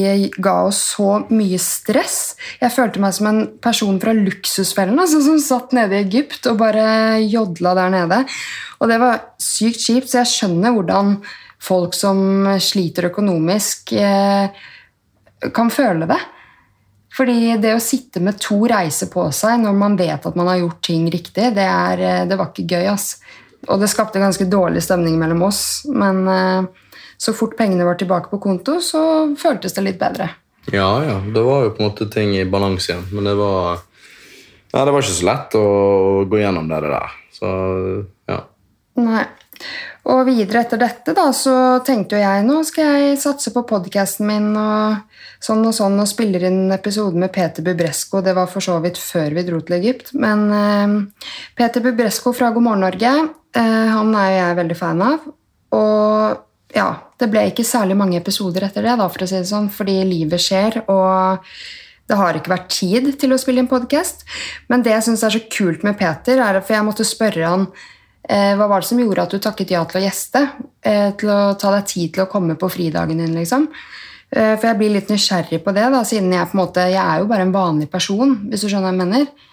ga 0.44 0.56
oss 0.69 0.82
så 0.97 1.23
mye 1.31 1.61
stress. 1.62 2.19
Jeg 2.61 2.75
følte 2.75 3.03
meg 3.03 3.17
som 3.17 3.31
en 3.31 3.41
person 3.65 4.00
fra 4.03 4.15
Luksusfellen 4.17 5.00
altså, 5.00 5.23
som 5.25 5.41
satt 5.43 5.73
nede 5.76 5.97
i 5.97 6.05
Egypt 6.05 6.50
og 6.50 6.61
bare 6.61 6.85
jodla 7.25 7.75
der 7.79 7.97
nede. 7.97 8.21
Og 8.82 8.91
det 8.91 9.00
var 9.00 9.25
sykt 9.41 9.81
kjipt, 9.81 10.12
så 10.12 10.21
jeg 10.23 10.32
skjønner 10.35 10.76
hvordan 10.76 11.17
folk 11.65 11.97
som 11.97 12.19
sliter 12.61 13.09
økonomisk, 13.09 13.94
eh, 13.97 14.49
kan 15.55 15.71
føle 15.73 16.09
det. 16.11 16.21
Fordi 17.15 17.55
det 17.62 17.76
å 17.76 17.82
sitte 17.82 18.21
med 18.21 18.41
to 18.43 18.59
reiser 18.67 19.06
på 19.12 19.29
seg 19.35 19.61
når 19.62 19.76
man 19.79 19.97
vet 19.99 20.26
at 20.26 20.37
man 20.38 20.50
har 20.50 20.59
gjort 20.65 20.81
ting 20.82 21.06
riktig, 21.12 21.53
det, 21.55 21.65
er, 21.65 22.00
eh, 22.03 22.26
det 22.26 22.38
var 22.41 22.50
ikke 22.50 22.67
gøy. 22.75 22.91
ass. 22.91 23.21
Og 23.69 23.81
det 23.81 23.90
skapte 23.93 24.22
ganske 24.22 24.46
dårlig 24.50 24.82
stemning 24.84 25.19
mellom 25.20 25.44
oss. 25.46 25.62
Men 25.90 26.25
eh, 26.28 26.66
så 27.16 27.34
fort 27.37 27.56
pengene 27.58 27.87
var 27.87 27.99
tilbake 28.00 28.31
på 28.32 28.40
konto, 28.43 28.81
så 28.84 29.34
føltes 29.40 29.76
det 29.76 29.87
litt 29.87 30.00
bedre. 30.00 30.28
Ja, 30.72 30.90
ja. 31.05 31.19
Det 31.20 31.43
var 31.44 31.64
jo 31.64 31.75
på 31.76 31.82
en 31.82 31.90
måte 31.90 32.08
ting 32.12 32.34
i 32.37 32.46
balanse 32.49 32.93
igjen, 32.93 33.06
men 33.12 33.28
det 33.28 33.37
var 33.38 33.82
ja, 34.75 34.82
det 34.82 34.90
var 34.90 35.05
ikke 35.05 35.14
så 35.14 35.28
lett 35.28 35.55
å 35.55 35.66
gå 36.26 36.40
gjennom 36.40 36.66
det 36.66 36.81
der. 36.82 37.12
Så 37.37 37.49
ja. 38.26 38.40
Nei. 38.99 39.25
Og 40.11 40.26
videre 40.26 40.64
etter 40.64 40.81
dette 40.81 41.14
da, 41.16 41.28
så 41.32 41.55
tenkte 41.87 42.19
jo 42.19 42.25
jeg 42.25 42.43
nå 42.44 42.58
skal 42.69 42.99
jeg 42.99 43.20
satse 43.22 43.52
på 43.55 43.62
podkasten 43.70 44.26
min 44.28 44.50
og 44.58 45.14
sånn 45.44 45.62
og 45.64 45.76
sånn, 45.76 45.96
og 46.02 46.11
spiller 46.11 46.44
inn 46.49 46.58
en 46.66 46.75
episode 46.76 47.16
med 47.20 47.32
Peter 47.32 47.64
Bubresco. 47.64 48.20
Det 48.25 48.34
var 48.37 48.50
for 48.50 48.64
så 48.64 48.81
vidt 48.84 48.99
før 49.00 49.38
vi 49.38 49.47
dro 49.47 49.62
til 49.64 49.78
Egypt. 49.78 50.11
Men 50.18 50.44
eh, 50.59 51.30
Peter 51.56 51.85
Bubresco 51.85 52.35
fra 52.37 52.50
God 52.52 52.66
morgen 52.66 52.85
Norge, 52.85 53.14
han 53.54 54.11
er 54.18 54.28
jo 54.30 54.37
jeg 54.40 54.58
veldig 54.58 54.76
fan 54.78 55.02
av. 55.06 55.26
Og 55.78 56.75
ja, 56.75 56.88
det 57.23 57.30
ble 57.30 57.46
ikke 57.50 57.66
særlig 57.66 57.96
mange 57.99 58.18
episoder 58.18 58.66
etter 58.66 58.82
det, 58.82 58.96
da, 58.99 59.08
for 59.11 59.23
å 59.25 59.28
si 59.30 59.38
det 59.38 59.49
sånn, 59.50 59.70
fordi 59.70 60.00
livet 60.08 60.42
skjer. 60.42 60.82
og 60.90 61.44
det 62.04 62.18
har 62.20 62.37
ikke 62.37 62.52
vært 62.52 62.70
tid 62.73 63.06
til 63.20 63.32
å 63.32 63.40
spille 63.40 63.62
en 63.64 63.70
podkast. 63.70 64.26
Men 64.68 64.84
det 64.84 64.92
jeg 64.92 65.06
syns 65.06 65.25
er 65.25 65.32
så 65.32 65.42
kult 65.49 65.84
med 65.87 65.96
Peter, 66.00 66.40
er 66.42 66.61
at 66.61 66.70
jeg 66.70 66.84
måtte 66.84 67.06
spørre 67.08 67.49
han 67.49 67.66
eh, 68.28 68.52
hva 68.58 68.68
var 68.68 68.84
det 68.84 68.90
som 68.90 69.00
gjorde 69.00 69.25
at 69.25 69.32
du 69.32 69.40
takket 69.42 69.73
ja 69.73 69.84
til 69.88 70.02
å 70.02 70.04
gjeste? 70.04 70.42
Eh, 70.84 71.11
til 71.20 71.32
å 71.32 71.54
ta 71.61 71.73
deg 71.78 71.88
tid 71.88 72.14
til 72.16 72.26
å 72.26 72.30
komme 72.30 72.58
på 72.61 72.70
fridagen 72.73 73.23
din, 73.23 73.32
liksom. 73.38 73.70
Eh, 74.34 74.52
for 74.58 74.68
jeg 74.68 74.80
blir 74.82 74.92
litt 74.99 75.12
nysgjerrig 75.12 75.62
på 75.64 75.73
det, 75.76 75.87
da, 75.94 76.04
siden 76.04 76.32
jeg 76.34 76.50
på 76.50 76.58
en 76.58 76.64
måte, 76.64 76.87
jeg 76.92 77.00
er 77.00 77.23
jo 77.23 77.30
bare 77.32 77.49
en 77.49 77.56
vanlig 77.56 77.88
person, 77.92 78.37
hvis 78.50 78.66
du 78.66 78.68
skjønner 78.68 78.90
hva 78.90 78.94
jeg 78.94 79.00
mener. 79.00 79.50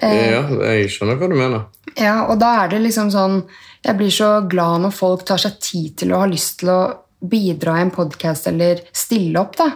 Ja, 0.00 0.42
jeg 0.74 0.90
skjønner 0.92 1.18
hva 1.20 1.30
du 1.30 1.36
mener. 1.38 1.66
Ja, 1.98 2.24
og 2.26 2.38
da 2.42 2.50
er 2.64 2.72
det 2.72 2.80
liksom 2.82 3.10
sånn 3.14 3.44
Jeg 3.84 3.94
blir 3.98 4.10
så 4.10 4.28
glad 4.50 4.82
når 4.82 4.94
folk 4.96 5.22
tar 5.28 5.38
seg 5.38 5.60
tid 5.62 5.92
til 6.00 6.14
å 6.14 6.24
ha 6.24 6.30
lyst 6.30 6.58
til 6.62 6.72
å 6.72 6.80
bidra 7.24 7.78
i 7.78 7.84
en 7.84 7.92
podkast 7.94 8.48
eller 8.50 8.82
stille 8.92 9.38
opp, 9.40 9.54
da. 9.60 9.70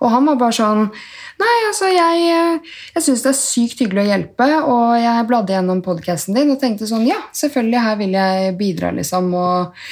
Og 0.00 0.12
han 0.12 0.28
var 0.30 0.38
bare 0.40 0.56
sånn 0.56 0.86
Nei, 1.40 1.56
altså, 1.70 1.88
jeg, 1.88 2.60
jeg 2.94 3.04
syns 3.04 3.22
det 3.24 3.30
er 3.30 3.36
sykt 3.38 3.78
hyggelig 3.80 4.02
å 4.02 4.10
hjelpe, 4.10 4.48
og 4.68 4.88
jeg 5.00 5.26
bladde 5.28 5.54
gjennom 5.54 5.78
podkasten 5.84 6.36
din 6.36 6.52
og 6.52 6.58
tenkte 6.60 6.88
sånn 6.88 7.06
Ja, 7.08 7.16
selvfølgelig, 7.32 7.84
her 7.86 7.96
vil 7.96 8.16
jeg 8.18 8.50
bidra, 8.60 8.90
liksom. 8.92 9.30
Og, 9.40 9.86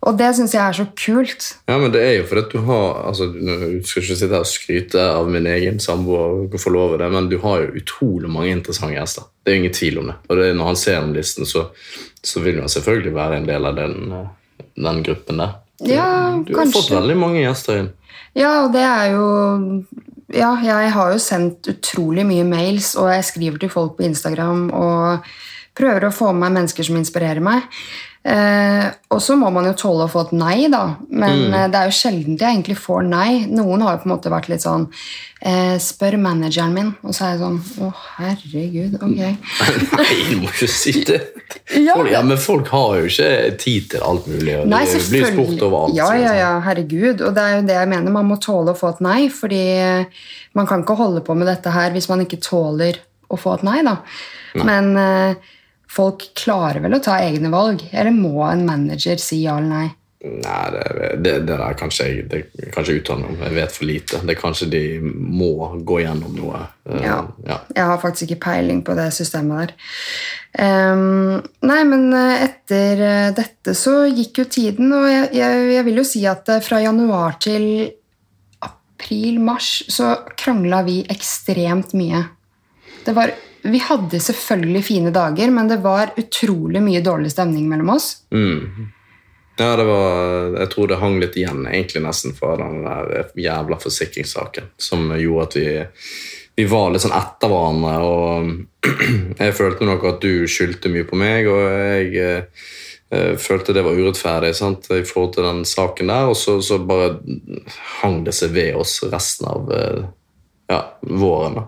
og 0.00 0.16
det 0.16 0.30
syns 0.32 0.54
jeg 0.54 0.62
er 0.64 0.76
så 0.78 0.86
kult. 0.96 1.46
Ja, 1.68 1.76
men 1.76 1.92
det 1.92 2.00
er 2.00 2.14
jo 2.14 2.26
fordi 2.28 2.42
at 2.46 2.54
du 2.54 2.62
har 2.64 3.02
altså, 3.10 3.26
Jeg 3.36 3.82
skal 3.84 4.02
ikke 4.02 4.16
sitte 4.16 4.32
her 4.32 4.44
og 4.46 4.48
skryte 4.48 5.02
av 5.12 5.28
min 5.28 5.48
egen 5.50 5.80
samboer, 5.82 6.46
og 6.48 6.78
av 6.80 6.94
det, 7.02 7.10
men 7.12 7.28
du 7.28 7.36
har 7.42 7.66
jo 7.66 7.82
utrolig 7.82 8.30
mange 8.32 8.54
interessante 8.54 8.96
gjester. 8.96 9.28
Det 9.44 9.52
er 9.52 9.58
jo 9.58 9.62
ingen 9.62 9.76
tvil 9.76 10.00
om 10.00 10.08
det. 10.08 10.16
Og 10.28 10.40
det, 10.40 10.48
når 10.56 10.70
han 10.70 10.80
ser 10.80 11.00
den 11.02 11.12
listen, 11.18 11.48
så, 11.48 11.66
så 12.24 12.40
vil 12.40 12.62
han 12.62 12.72
selvfølgelig 12.72 13.14
være 13.14 13.42
en 13.42 13.50
del 13.52 13.68
av 13.68 13.76
den, 13.76 14.14
den 14.88 15.02
gruppen 15.04 15.44
der. 15.44 15.58
Ja, 15.84 16.08
du 16.46 16.56
har 16.56 16.72
fått 16.72 16.92
veldig 16.92 17.20
mange 17.20 17.44
gjester 17.44 17.82
inn. 17.82 17.92
Ja, 18.36 18.62
og 18.64 18.72
det 18.72 18.86
er 18.86 19.12
jo 19.16 19.26
Ja, 20.30 20.52
jeg 20.62 20.92
har 20.94 21.12
jo 21.12 21.18
sendt 21.18 21.66
utrolig 21.66 22.22
mye 22.24 22.44
mails, 22.46 22.94
og 22.94 23.10
jeg 23.10 23.24
skriver 23.26 23.58
til 23.58 23.72
folk 23.72 23.96
på 23.98 24.04
Instagram 24.06 24.68
og 24.70 25.26
prøver 25.74 26.06
å 26.06 26.14
få 26.14 26.30
med 26.30 26.44
meg 26.44 26.60
mennesker 26.60 26.86
som 26.86 26.98
inspirerer 27.00 27.42
meg. 27.42 27.66
Eh, 28.22 28.84
og 29.14 29.20
så 29.24 29.32
må 29.40 29.48
man 29.48 29.64
jo 29.64 29.72
tåle 29.80 30.04
å 30.04 30.10
få 30.12 30.26
et 30.26 30.32
nei, 30.36 30.66
da. 30.68 30.96
Men 31.08 31.38
Mm. 31.48 31.54
eh, 31.56 31.68
det 31.72 31.78
er 31.78 31.86
jo 31.88 31.94
sjelden 31.96 32.36
jeg 32.36 32.52
egentlig 32.52 32.76
får 32.76 33.06
nei. 33.08 33.46
Noen 33.48 33.80
har 33.80 33.94
jo 33.96 34.02
på 34.02 34.10
en 34.10 34.12
måte 34.12 34.28
vært 34.30 34.48
litt 34.52 34.60
sånn 34.60 34.90
eh, 35.40 35.78
Spør 35.80 36.18
manageren 36.20 36.74
min. 36.74 36.90
Og 37.02 37.14
så 37.16 37.24
er 37.24 37.30
jeg 37.30 37.40
sånn 37.40 37.56
Å, 37.80 37.88
herregud, 38.18 38.98
ok. 39.00 39.16
Nei, 39.16 40.18
du 40.28 40.36
må 40.42 40.50
ikke 40.52 40.68
si 40.68 40.92
det. 41.08 41.20
Ja, 41.70 41.94
Folk, 41.96 42.10
ja, 42.12 42.20
men 42.22 42.36
folk 42.38 42.68
har 42.68 42.98
jo 43.00 43.06
ikke 43.08 43.56
tid 43.58 43.88
til 43.90 44.02
alt 44.04 44.26
mulig. 44.30 44.52
Og 44.60 44.66
Nei, 44.70 44.84
det 44.86 45.00
blir 45.08 45.24
spurt 45.32 45.62
over 45.66 45.86
alt. 45.86 45.94
Ja, 45.96 46.10
ja, 46.14 46.32
ja, 46.34 46.50
herregud. 46.60 47.22
Og 47.26 47.34
det 47.34 47.42
er 47.42 47.56
jo 47.56 47.62
det 47.66 47.74
jeg 47.78 47.88
mener. 47.90 48.10
Man 48.14 48.28
må 48.28 48.36
tåle 48.42 48.74
å 48.74 48.78
få 48.78 48.90
et 48.92 49.00
nei, 49.00 49.28
fordi 49.32 49.62
man 50.54 50.66
kan 50.66 50.82
ikke 50.84 50.96
holde 50.98 51.22
på 51.26 51.34
med 51.38 51.48
dette 51.50 51.70
her 51.74 51.90
hvis 51.94 52.08
man 52.10 52.20
ikke 52.26 52.38
tåler 52.42 53.00
å 53.30 53.38
få 53.38 53.54
et 53.56 53.64
nei, 53.66 53.80
da. 53.86 53.96
Men 54.60 54.92
eh, 54.98 55.34
folk 55.90 56.28
klarer 56.38 56.84
vel 56.84 56.98
å 56.98 57.02
ta 57.04 57.18
egne 57.24 57.50
valg? 57.52 57.82
Eller 57.90 58.14
må 58.14 58.44
en 58.46 58.66
manager 58.68 59.20
si 59.20 59.44
ja 59.44 59.58
eller 59.58 59.72
nei? 59.72 59.88
Nei, 60.20 60.64
det, 60.74 60.82
det, 61.24 61.30
det 61.48 61.54
der 61.56 61.76
kanskje 61.80 62.06
jeg 62.10 62.24
det 62.28 62.40
kan 62.74 62.84
ikke 62.84 62.98
uttale 62.98 63.22
meg 63.22 63.30
om. 63.30 63.44
Jeg 63.46 63.56
vet 63.56 63.72
for 63.72 63.88
lite. 63.88 64.18
Det 64.20 64.34
er 64.34 64.40
kanskje 64.42 64.66
de 64.68 64.82
må 65.00 65.54
gå 65.88 66.02
gjennom 66.02 66.34
noe. 66.36 66.60
Eh, 66.84 67.06
Ja. 67.06 67.22
ja. 67.46 67.56
Jeg 67.72 67.86
har 67.88 68.02
faktisk 68.02 68.26
ikke 68.26 68.42
peiling 68.50 68.82
på 68.84 68.96
det 68.98 69.08
systemet 69.16 69.62
der. 69.62 69.72
Um, 70.60 71.40
nei, 71.64 71.78
men 71.88 72.12
eh, 72.12 72.44
etter 72.50 73.00
eh, 73.06 73.30
dette 73.32 73.72
så 73.78 74.02
gikk 74.10 74.42
jo 74.42 74.46
tiden, 74.50 74.92
og 74.92 75.06
jeg, 75.08 75.30
jeg, 75.40 75.64
jeg 75.72 75.88
vil 75.88 76.02
jo 76.02 76.06
si 76.10 76.26
at 76.28 76.52
fra 76.66 76.82
januar 76.84 77.40
til 77.40 77.64
april-mars 79.00 79.70
så 79.88 80.18
krangla 80.36 80.82
vi 80.84 81.00
ekstremt 81.08 81.96
mye. 81.96 82.26
Det 83.06 83.16
var, 83.16 83.32
vi 83.62 83.82
hadde 83.84 84.20
selvfølgelig 84.20 84.84
fine 84.84 85.12
dager, 85.14 85.50
men 85.54 85.68
det 85.68 85.80
var 85.84 86.14
utrolig 86.20 86.82
mye 86.82 87.02
dårlig 87.04 87.32
stemning 87.34 87.68
mellom 87.68 87.94
oss. 87.96 88.12
Mm. 88.34 88.90
Ja, 89.60 89.74
det 89.76 89.84
var 89.84 90.54
Jeg 90.56 90.68
tror 90.72 90.88
det 90.88 91.00
hang 91.02 91.18
litt 91.20 91.36
igjen, 91.36 91.66
egentlig 91.68 92.00
nesten 92.04 92.32
fra 92.32 92.54
den 92.56 92.84
der 92.86 93.32
jævla 93.36 93.76
forsikringssaken, 93.82 94.70
som 94.80 95.10
gjorde 95.20 95.48
at 95.48 95.56
vi 95.58 95.70
vi 96.60 96.66
var 96.68 96.90
litt 96.92 97.04
sånn 97.04 97.16
etter 97.16 97.48
hverandre, 97.48 97.94
og 98.04 98.90
jeg 99.40 99.56
følte 99.56 99.88
nok 99.88 100.06
at 100.10 100.22
du 100.24 100.46
skyldte 100.50 100.92
mye 100.92 101.06
på 101.08 101.18
meg, 101.20 101.48
og 101.48 101.60
jeg 101.64 102.30
eh, 102.36 103.34
følte 103.40 103.74
det 103.76 103.84
var 103.86 103.96
urettferdig 103.96 104.52
sant, 104.58 104.90
i 104.92 105.06
forhold 105.06 105.34
til 105.36 105.46
den 105.48 105.62
saken 105.68 106.12
der, 106.12 106.30
og 106.32 106.36
så, 106.38 106.58
så 106.64 106.80
bare 106.84 107.14
hang 108.00 108.22
det 108.26 108.36
seg 108.36 108.52
ved 108.56 108.76
oss 108.80 108.98
resten 109.08 109.48
av 109.50 109.72
eh, 109.76 110.02
ja, 110.74 110.82
våren. 111.00 111.60
da. 111.60 111.66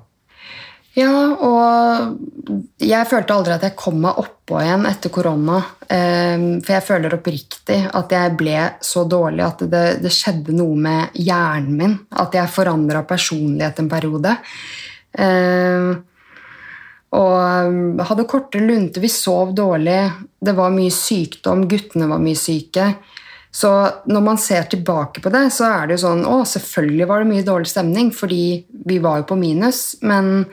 Ja, 0.93 1.09
og 1.41 2.83
jeg 2.85 3.09
følte 3.09 3.33
aldri 3.33 3.55
at 3.55 3.63
jeg 3.65 3.77
kom 3.81 4.03
meg 4.05 4.19
oppå 4.21 4.59
igjen 4.61 4.85
etter 4.91 5.13
korona. 5.15 5.63
ehm, 5.89 6.61
For 6.61 6.75
jeg 6.75 6.85
føler 6.85 7.15
oppriktig 7.17 7.79
at 7.97 8.13
jeg 8.13 8.37
ble 8.37 8.59
så 8.85 9.07
dårlig 9.09 9.45
at 9.47 9.65
det, 9.73 9.85
det 10.05 10.13
skjedde 10.13 10.53
noe 10.53 10.77
med 10.77 11.17
hjernen 11.17 11.77
min. 11.79 11.99
At 12.13 12.37
jeg 12.37 12.53
forandra 12.53 13.07
personlighet 13.09 13.81
en 13.81 13.89
periode. 13.89 14.37
Ehm, 15.17 16.05
Og 17.13 18.05
hadde 18.09 18.25
korte 18.25 18.61
lunter, 18.61 19.01
vi 19.01 19.09
sov 19.09 19.51
dårlig, 19.53 19.99
det 20.41 20.55
var 20.57 20.71
mye 20.73 20.91
sykdom, 20.91 21.67
guttene 21.69 22.09
var 22.09 22.19
mye 22.25 22.39
syke. 22.41 22.87
Så 23.53 23.69
når 24.09 24.23
man 24.25 24.39
ser 24.41 24.63
tilbake 24.65 25.21
på 25.21 25.29
det, 25.29 25.53
så 25.53 25.67
er 25.69 25.87
det 25.87 25.99
jo 25.99 26.07
sånn 26.07 26.25
Å, 26.25 26.39
selvfølgelig 26.49 27.09
var 27.09 27.21
det 27.21 27.29
mye 27.29 27.45
dårlig 27.45 27.69
stemning, 27.69 28.09
fordi 28.17 28.65
vi 28.89 28.97
var 28.99 29.21
jo 29.21 29.27
på 29.29 29.37
minus. 29.37 30.01
Men 30.01 30.47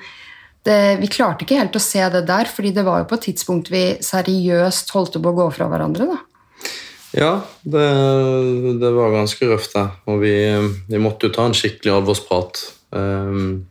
det, 0.70 0.82
vi 1.02 1.10
klarte 1.12 1.46
ikke 1.46 1.58
helt 1.60 1.78
å 1.78 1.82
se 1.84 2.04
det 2.14 2.24
der, 2.30 2.50
fordi 2.50 2.72
det 2.76 2.86
var 2.88 3.02
jo 3.02 3.10
på 3.10 3.18
et 3.18 3.26
tidspunkt 3.32 3.72
vi 3.74 3.84
seriøst 4.06 4.94
holdt 4.96 5.18
på 5.18 5.34
å 5.34 5.38
gå 5.42 5.48
fra 5.56 5.70
hverandre. 5.72 6.10
da. 6.14 6.20
Ja, 7.12 7.32
det, 7.62 7.86
det 8.80 8.92
var 8.94 9.16
ganske 9.16 9.50
røft 9.50 9.74
der. 9.74 9.96
Og 10.10 10.22
vi, 10.22 10.34
vi 10.90 11.02
måtte 11.02 11.30
jo 11.30 11.34
ta 11.34 11.48
en 11.50 11.58
skikkelig 11.58 11.96
alvorsprat. 11.96 12.62
Um, 12.94 13.66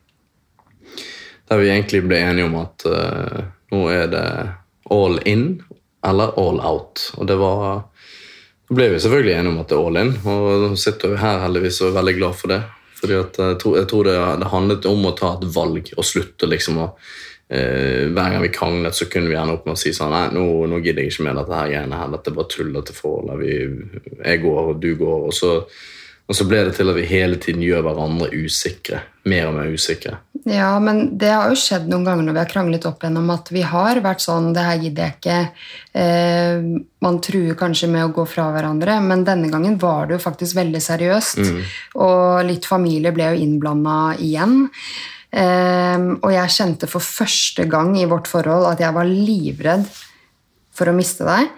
der 1.48 1.62
vi 1.62 1.70
egentlig 1.70 2.02
ble 2.06 2.18
enige 2.20 2.48
om 2.48 2.56
at 2.60 2.86
uh, 2.86 3.44
nå 3.72 3.84
er 3.94 4.10
det 4.12 4.26
all 4.94 5.20
in 5.28 5.46
eller 6.06 6.34
all 6.40 6.58
out. 6.64 7.12
Og 7.18 7.30
det 7.30 7.38
var 7.40 7.86
Da 8.68 8.76
ble 8.76 8.90
vi 8.92 8.98
selvfølgelig 9.00 9.32
enige 9.32 9.52
om 9.54 9.60
at 9.62 9.70
det 9.70 9.76
er 9.78 9.86
all 9.86 9.96
in, 9.96 10.10
og 10.28 10.48
nå 10.60 10.74
sitter 10.76 11.14
vi 11.14 11.20
her 11.22 11.38
heldigvis 11.40 11.78
og 11.80 11.86
er 11.88 11.94
veldig 12.02 12.12
glad 12.18 12.34
for 12.36 12.52
det. 12.52 12.58
Fordi 12.98 13.16
jeg 13.16 13.58
tror, 13.62 13.78
jeg 13.78 13.88
tror 13.90 14.08
det, 14.08 14.18
det 14.42 14.52
handlet 14.52 14.88
om 14.90 15.06
å 15.06 15.16
ta 15.18 15.34
et 15.36 15.48
valg 15.54 15.92
og 15.96 16.06
slutte 16.06 16.48
liksom 16.50 16.80
å 16.82 16.88
eh, 16.88 18.08
Hver 18.10 18.32
gang 18.34 18.42
vi 18.42 18.50
kranglet, 18.54 18.96
så 18.98 19.06
kunne 19.10 19.30
vi 19.30 19.36
gjerne 19.36 19.54
opp 19.54 19.68
med 19.68 19.76
å 19.76 19.80
si 19.80 19.94
sånn 19.94 20.14
Nei, 20.14 20.24
nå, 20.34 20.46
nå 20.70 20.80
gidder 20.82 21.04
jeg 21.04 21.14
ikke 21.14 21.28
med 21.28 21.38
dette 21.40 21.60
her 21.60 21.70
greiene 21.74 22.00
her. 22.00 22.10
Dette 22.16 22.32
er 22.32 22.40
bare 22.40 22.52
tullete 22.54 22.96
forhold. 22.96 23.44
forholdet 23.44 24.26
jeg 24.26 24.42
går, 24.42 24.60
og 24.72 24.82
du 24.82 24.90
går. 24.98 25.28
Og 25.30 25.36
så, 25.36 25.54
og 26.28 26.36
så 26.36 26.44
ble 26.44 26.60
det 26.66 26.74
til 26.76 26.90
at 26.92 26.96
vi 26.98 27.06
hele 27.08 27.38
tiden 27.40 27.62
gjør 27.64 27.86
hverandre 27.86 28.28
usikre. 28.36 29.00
Mer 29.28 29.46
og 29.48 29.54
mer 29.56 29.70
usikre. 29.72 30.18
Ja, 30.48 30.74
men 30.80 31.18
det 31.20 31.30
har 31.32 31.48
jo 31.48 31.56
skjedd 31.58 31.86
noen 31.88 32.04
ganger 32.04 32.26
når 32.26 32.36
vi 32.36 32.40
har 32.42 32.50
kranglet 32.50 32.86
opp 32.88 33.04
gjennom 33.04 33.30
at 33.32 33.48
vi 33.52 33.62
har 33.66 34.00
vært 34.04 34.22
sånn 34.24 34.50
Det 34.56 34.64
her 34.64 34.80
gidder 34.82 35.06
jeg 35.06 35.16
ikke. 35.16 35.38
Eh, 36.00 36.68
man 37.04 37.20
truer 37.24 37.56
kanskje 37.58 37.88
med 37.92 38.04
å 38.04 38.12
gå 38.16 38.26
fra 38.28 38.48
hverandre, 38.52 38.98
men 39.04 39.24
denne 39.24 39.48
gangen 39.52 39.78
var 39.80 40.08
det 40.08 40.18
jo 40.18 40.24
faktisk 40.26 40.58
veldig 40.60 40.82
seriøst. 40.84 41.40
Og 42.04 42.44
litt 42.48 42.68
familie 42.68 43.12
ble 43.16 43.30
jo 43.32 43.46
innblanda 43.46 43.96
igjen. 44.20 44.66
Eh, 45.32 46.04
og 46.20 46.28
jeg 46.34 46.56
kjente 46.58 46.90
for 46.92 47.04
første 47.04 47.64
gang 47.72 47.96
i 47.96 48.08
vårt 48.08 48.28
forhold 48.28 48.68
at 48.68 48.84
jeg 48.84 48.96
var 48.96 49.08
livredd 49.08 49.88
for 50.76 50.92
å 50.92 50.96
miste 50.96 51.24
deg. 51.28 51.48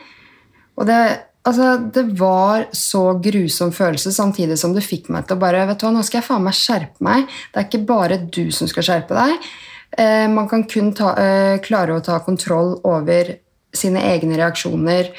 Og 0.79 0.87
det, 0.89 1.01
altså, 1.49 1.73
det 1.95 2.05
var 2.19 2.69
så 2.77 3.05
grusom 3.23 3.73
følelse, 3.73 4.13
samtidig 4.15 4.59
som 4.61 4.75
det 4.77 4.87
fikk 4.87 5.11
meg 5.15 5.27
til 5.27 5.39
å 5.39 5.43
bare 5.43 5.67
vet 5.69 5.81
du 5.81 5.87
hva, 5.87 5.95
Nå 5.97 6.05
skal 6.07 6.21
jeg 6.21 6.29
faen 6.29 6.47
meg 6.47 6.57
skjerpe 6.59 7.07
meg. 7.07 7.27
Det 7.51 7.61
er 7.61 7.69
ikke 7.69 7.85
bare 7.89 8.23
du 8.27 8.45
som 8.55 8.71
skal 8.71 8.87
skjerpe 8.87 9.19
deg. 9.19 9.51
Eh, 9.99 10.27
man 10.31 10.49
kan 10.51 10.65
kun 10.71 10.93
ta, 10.97 11.15
eh, 11.19 11.59
klare 11.65 11.97
å 11.97 12.05
ta 12.05 12.21
kontroll 12.25 12.77
over 12.85 13.35
sine 13.75 14.03
egne 14.03 14.39
reaksjoner 14.39 15.11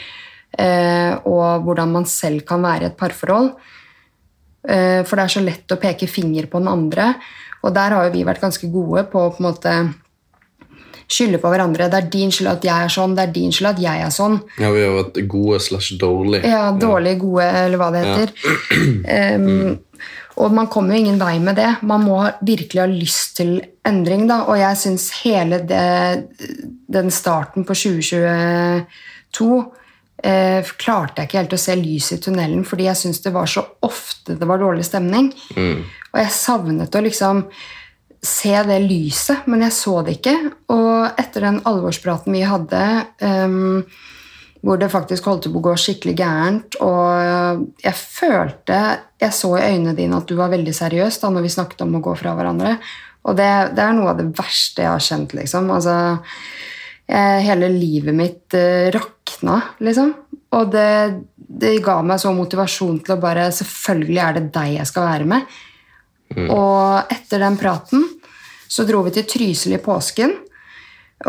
eh, 0.59 1.13
og 1.27 1.63
hvordan 1.65 1.91
man 1.91 2.07
selv 2.09 2.43
kan 2.47 2.63
være 2.63 2.87
i 2.87 2.91
et 2.91 2.97
parforhold. 2.99 3.53
Eh, 4.67 5.01
for 5.07 5.17
det 5.17 5.23
er 5.23 5.33
så 5.35 5.43
lett 5.43 5.73
å 5.73 5.79
peke 5.81 6.09
finger 6.09 6.47
på 6.51 6.61
den 6.61 6.71
andre. 6.71 7.13
Og 7.65 7.73
der 7.75 7.95
har 7.95 8.07
jo 8.07 8.15
vi 8.15 8.25
vært 8.27 8.43
ganske 8.43 8.69
gode 8.73 9.05
på 9.11 9.21
å 9.21 9.33
på 9.33 9.41
en 9.41 9.47
måte 9.47 9.75
skylde 11.11 11.41
på 11.41 11.51
hverandre. 11.51 11.89
Det 11.91 11.99
er 11.99 12.09
din 12.13 12.31
skyld 12.33 12.51
at 12.53 12.65
jeg 12.65 12.87
er 12.87 12.93
sånn, 12.93 13.15
det 13.17 13.25
er 13.25 13.35
din 13.35 13.53
skyld 13.53 13.71
at 13.73 13.81
jeg 13.83 14.05
er 14.05 14.13
sånn. 14.15 14.39
Ja, 14.61 14.71
vi 14.73 14.85
har 14.85 14.97
vært 14.97 15.21
gode 15.31 15.59
slash 15.63 15.97
dårlige. 16.01 16.47
Ja, 16.47 16.63
dårlig, 16.77 17.17
gode, 17.21 17.47
eller 17.65 17.81
hva 17.81 17.89
det 17.93 18.03
heter. 18.05 18.35
Em, 19.11 19.79
og 20.41 20.55
man 20.55 20.69
kommer 20.71 20.95
jo 20.95 21.03
ingen 21.03 21.19
vei 21.21 21.35
med 21.43 21.59
det. 21.59 21.69
Man 21.87 22.05
må 22.07 22.21
virkelig 22.47 22.81
ha 22.81 22.87
lyst 22.89 23.35
til 23.41 23.57
endring, 23.87 24.25
da. 24.29 24.45
Og 24.47 24.57
jeg 24.61 24.79
syns 24.79 25.09
hele 25.25 25.61
det, 25.67 25.83
den 26.91 27.11
starten 27.13 27.67
på 27.67 27.75
2022 27.77 29.51
eh, 30.23 30.71
klarte 30.79 31.21
jeg 31.21 31.29
ikke 31.29 31.41
helt 31.41 31.57
å 31.57 31.61
se 31.61 31.75
lys 31.77 32.11
i 32.15 32.21
tunnelen, 32.23 32.63
fordi 32.67 32.87
jeg 32.87 33.01
syntes 33.03 33.21
det 33.25 33.35
var 33.35 33.51
så 33.51 33.65
ofte 33.85 34.37
det 34.39 34.47
var 34.49 34.61
dårlig 34.63 34.87
stemning. 34.87 35.31
Og 36.11 36.23
jeg 36.23 36.33
savnet 36.35 36.95
å 36.95 37.03
liksom 37.03 37.45
se 38.21 38.53
det 38.67 38.79
lyset, 38.85 39.47
men 39.49 39.65
jeg 39.65 39.73
så 39.73 39.99
det 40.05 40.19
ikke. 40.19 40.35
Og 40.73 41.19
etter 41.19 41.47
den 41.47 41.59
alvorspraten 41.67 42.35
vi 42.35 42.43
hadde, 42.45 42.81
um, 43.25 43.81
hvor 44.61 44.77
det 44.77 44.91
faktisk 44.93 45.25
holdt 45.25 45.47
på 45.49 45.57
å 45.57 45.63
gå 45.71 45.73
skikkelig 45.81 46.13
gærent, 46.19 46.77
og 46.85 47.63
jeg 47.81 47.97
følte 47.97 48.81
Jeg 49.21 49.33
så 49.33 49.55
i 49.57 49.63
øynene 49.73 49.95
dine 49.97 50.17
at 50.17 50.29
du 50.29 50.35
var 50.37 50.49
veldig 50.49 50.73
seriøs 50.73 51.19
da 51.21 51.29
når 51.29 51.43
vi 51.45 51.53
snakket 51.53 51.81
om 51.85 51.97
å 51.97 52.01
gå 52.01 52.13
fra 52.17 52.33
hverandre. 52.37 52.75
Og 53.29 53.37
det, 53.37 53.49
det 53.77 53.83
er 53.83 53.93
noe 53.93 54.13
av 54.13 54.17
det 54.17 54.31
verste 54.37 54.81
jeg 54.81 54.89
har 54.89 55.03
kjent, 55.05 55.35
liksom. 55.37 55.69
Altså, 55.73 55.93
jeg, 57.05 57.43
hele 57.45 57.69
livet 57.73 58.17
mitt 58.17 58.57
uh, 58.57 58.89
rakna, 58.93 59.59
liksom. 59.81 60.13
Og 60.57 60.71
det, 60.73 61.21
det 61.37 61.75
ga 61.85 61.99
meg 62.05 62.21
så 62.21 62.33
motivasjon 62.35 63.01
til 63.05 63.15
å 63.15 63.21
bare 63.21 63.49
Selvfølgelig 63.55 64.23
er 64.25 64.37
det 64.37 64.47
deg 64.53 64.77
jeg 64.79 64.89
skal 64.89 65.09
være 65.09 65.29
med. 65.33 65.59
Og 66.47 67.11
etter 67.11 67.43
den 67.43 67.57
praten 67.59 68.05
så 68.71 68.85
dro 68.87 69.01
vi 69.03 69.11
til 69.15 69.27
Trysil 69.27 69.75
i 69.75 69.81
påsken. 69.83 70.37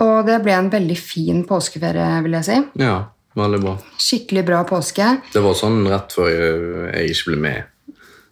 Og 0.02 0.23
det 0.28 0.38
ble 0.44 0.54
en 0.56 0.71
veldig 0.73 0.97
fin 0.97 1.42
påskeferie, 1.49 2.23
vil 2.25 2.38
jeg 2.38 2.47
si. 2.47 2.61
Ja, 2.80 2.94
veldig 3.38 3.61
bra. 3.64 3.75
Skikkelig 4.00 4.44
bra 4.47 4.62
påske. 4.68 5.09
Det 5.35 5.42
var 5.42 5.59
sånn 5.59 5.82
rett 5.90 6.14
før 6.14 6.30
jeg, 6.30 6.62
jeg 6.94 7.12
ikke 7.16 7.32
ble 7.32 7.42
med. 7.49 7.68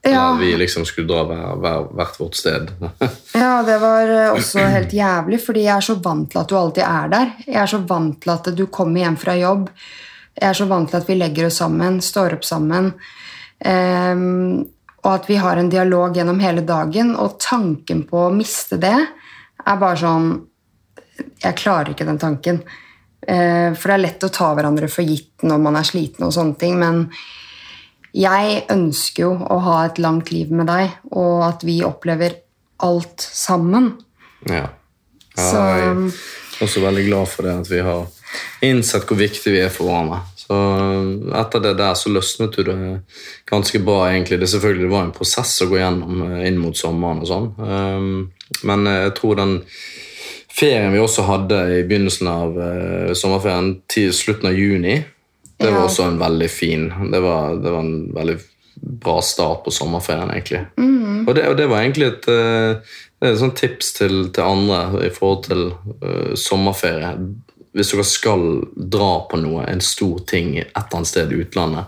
Ja. 0.02 0.32
Vi 0.40 0.54
liksom 0.56 0.86
skulle 0.88 1.10
dra 1.10 1.26
hver, 1.28 1.56
hver, 1.60 1.88
hvert 1.98 2.20
vårt 2.20 2.38
sted. 2.38 2.70
Ja, 3.40 3.60
det 3.66 3.76
var 3.82 4.08
eh, 4.08 4.30
også 4.32 4.64
helt 4.72 4.94
jævlig, 4.96 5.40
fordi 5.44 5.66
jeg 5.66 5.74
er 5.74 5.84
så 5.84 5.98
vant 6.00 6.30
til 6.32 6.40
at 6.40 6.48
du 6.48 6.56
alltid 6.56 6.84
er 6.86 7.10
der. 7.12 7.34
Jeg 7.44 7.60
er 7.60 7.72
så 7.74 7.82
vant 7.90 8.16
til 8.22 8.32
at 8.32 8.48
du 8.56 8.64
kommer 8.72 9.04
hjem 9.04 9.18
fra 9.20 9.36
jobb. 9.36 9.68
Jeg 10.40 10.48
er 10.48 10.56
så 10.56 10.66
vant 10.70 10.88
til 10.88 11.00
at 11.02 11.10
vi 11.10 11.18
legger 11.18 11.50
oss 11.50 11.60
sammen, 11.60 12.00
står 12.04 12.38
opp 12.38 12.46
sammen. 12.48 12.94
Ehm, 13.60 14.64
og 15.00 15.10
at 15.14 15.28
vi 15.30 15.38
har 15.40 15.56
en 15.56 15.70
dialog 15.72 16.16
gjennom 16.16 16.40
hele 16.42 16.64
dagen. 16.66 17.14
Og 17.16 17.38
tanken 17.40 18.04
på 18.08 18.26
å 18.26 18.34
miste 18.34 18.78
det 18.80 18.96
er 18.96 19.80
bare 19.80 19.98
sånn 20.00 20.30
Jeg 21.40 21.56
klarer 21.60 21.92
ikke 21.92 22.06
den 22.08 22.20
tanken. 22.20 22.62
Eh, 23.20 23.72
for 23.76 23.90
det 23.90 23.96
er 23.96 24.02
lett 24.06 24.24
å 24.24 24.32
ta 24.32 24.54
hverandre 24.56 24.88
for 24.88 25.04
gitt 25.04 25.44
når 25.44 25.58
man 25.60 25.76
er 25.76 25.84
sliten, 25.84 26.24
og 26.24 26.32
sånne 26.32 26.56
ting, 26.60 26.78
men 26.80 27.02
jeg 28.16 28.62
ønsker 28.72 29.26
jo 29.26 29.34
å 29.36 29.58
ha 29.66 29.76
et 29.84 30.00
langt 30.00 30.32
liv 30.32 30.48
med 30.48 30.70
deg, 30.70 30.94
og 31.12 31.44
at 31.44 31.64
vi 31.66 31.76
opplever 31.84 32.38
alt 32.80 33.20
sammen. 33.20 33.92
Ja. 34.48 34.64
ja 35.36 35.44
Jeg 35.44 35.90
er 35.90 36.64
også 36.64 36.82
veldig 36.86 37.04
glad 37.10 37.28
for 37.28 37.46
det 37.46 37.58
at 37.60 37.70
vi 37.70 37.84
har 37.84 38.08
innsett 38.64 39.04
hvor 39.08 39.20
viktig 39.20 39.52
vi 39.52 39.60
er 39.60 39.72
for 39.72 39.90
hverandre. 39.90 40.24
Så 40.50 40.56
etter 41.38 41.62
det 41.62 41.76
der 41.78 41.94
så 41.94 42.10
løsnet 42.10 42.56
jo 42.58 42.64
det 42.66 42.76
ganske 43.46 43.78
bra, 43.86 44.08
egentlig. 44.10 44.40
Det 44.40 44.48
selvfølgelig 44.50 44.82
det 44.88 44.90
var 44.90 45.04
en 45.06 45.12
prosess 45.14 45.52
å 45.62 45.68
gå 45.70 45.76
gjennom 45.78 46.24
eh, 46.26 46.46
inn 46.48 46.56
mot 46.58 46.74
sommeren 46.74 47.20
og 47.22 47.28
sånn. 47.30 47.44
Um, 47.62 48.08
Men 48.66 48.82
eh, 48.90 49.04
jeg 49.04 49.12
tror 49.20 49.36
den 49.38 49.52
ferien 50.50 50.90
vi 50.90 50.98
også 50.98 51.22
hadde 51.28 51.60
i 51.76 51.84
begynnelsen 51.86 52.30
av 52.32 52.58
eh, 52.58 53.12
sommerferien, 53.14 53.76
til 53.86 54.10
slutten 54.16 54.50
av 54.50 54.58
juni, 54.58 54.96
det 55.60 55.70
var 55.70 55.84
også 55.84 56.06
en 56.08 56.16
veldig 56.16 56.46
fin 56.48 56.86
Det 57.12 57.18
var, 57.20 57.58
det 57.60 57.68
var 57.68 57.82
en 57.84 58.14
veldig 58.16 58.36
bra 59.04 59.18
start 59.22 59.62
på 59.66 59.74
sommerferien, 59.76 60.32
egentlig. 60.32 60.64
Og, 61.28 61.34
det, 61.36 61.44
og 61.46 61.56
det 61.58 61.66
var 61.68 61.84
egentlig 61.84 62.08
et, 62.08 62.28
et 63.20 63.36
sånt 63.38 63.60
tips 63.60 63.92
til, 64.00 64.14
til 64.32 64.46
andre 64.46 65.04
i 65.04 65.10
forhold 65.12 65.44
til 65.44 65.66
uh, 66.00 66.32
sommerferie. 66.32 67.12
Hvis 67.76 67.92
dere 67.92 68.04
skal 68.04 68.42
dra 68.74 69.10
på 69.30 69.38
noe, 69.38 69.64
en 69.70 69.80
stor 69.84 70.18
ting 70.26 70.56
et 70.58 70.72
eller 70.74 70.96
annet 70.98 71.06
sted 71.10 71.30
i 71.32 71.38
utlandet, 71.44 71.84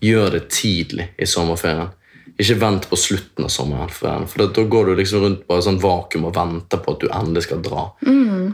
gjør 0.00 0.30
det 0.36 0.48
tidlig 0.52 1.10
i 1.20 1.26
sommerferien. 1.28 1.90
Ikke 2.38 2.58
vent 2.60 2.84
på 2.90 2.96
slutten 3.00 3.44
av 3.44 3.50
sommerferien, 3.52 4.26
for 4.28 4.46
da- 4.46 4.64
går 4.64 4.86
du 4.86 4.94
liksom 4.96 5.20
rundt 5.22 5.46
på 5.48 5.56
sånn 5.64 5.78
vakuum 5.80 6.24
og 6.28 6.34
venter 6.36 6.78
på 6.84 6.92
at 6.92 7.00
du 7.00 7.06
endelig 7.08 7.42
skal 7.46 7.62
dra. 7.64 7.84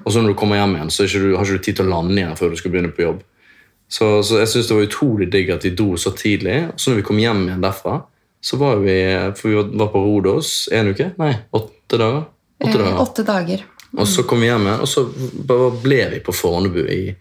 Og 0.04 0.08
så 0.12 0.22
når 0.22 0.28
du 0.34 0.38
kommer 0.38 0.56
hjem 0.58 0.76
igjen, 0.76 0.90
så 0.90 1.04
ikke 1.06 1.22
du, 1.22 1.36
har 1.36 1.44
ikke 1.44 1.58
du 1.58 1.64
tid 1.66 1.76
til 1.76 1.86
å 1.86 1.90
lande 1.94 2.18
igjen 2.18 2.36
før 2.38 2.50
du 2.50 2.56
skal 2.56 2.70
begynne 2.74 2.92
på 2.94 3.02
jobb. 3.06 3.22
Så, 3.92 4.22
så 4.24 4.38
jeg 4.40 4.48
synes 4.48 4.68
det 4.70 4.76
var 4.76 4.86
utrolig 4.88 5.30
digg 5.30 5.50
at 5.52 5.62
de 5.66 5.70
dro 5.76 5.96
så 6.00 6.14
tidlig. 6.16 6.68
Og 6.72 6.78
så 6.80 6.90
når 6.90 6.96
vi 7.02 7.06
kom 7.10 7.18
hjem 7.20 7.42
igjen 7.48 7.60
derfra, 7.64 7.98
så 8.42 8.56
var 8.58 8.76
vi 8.82 8.94
For 9.38 9.48
vi 9.48 9.54
var, 9.78 9.88
på 9.92 10.00
Rodos 10.02 10.68
en 10.72 10.88
uke? 10.94 11.10
Nei, 11.20 11.34
åtte 11.54 11.98
dager. 12.00 12.24
Åtte 12.62 12.70
Eh, 12.78 12.78
dager. 12.78 12.98
åtte 13.02 13.24
dager. 13.26 13.64
Og 13.98 14.06
så 14.08 14.22
kom 14.24 14.40
vi 14.40 14.48
hjem 14.48 14.66
og 14.80 14.88
så 14.88 15.04
ble 15.82 16.02
vi 16.14 16.20
på 16.24 16.32
Fornebu 16.34 16.82
i, 16.88 17.14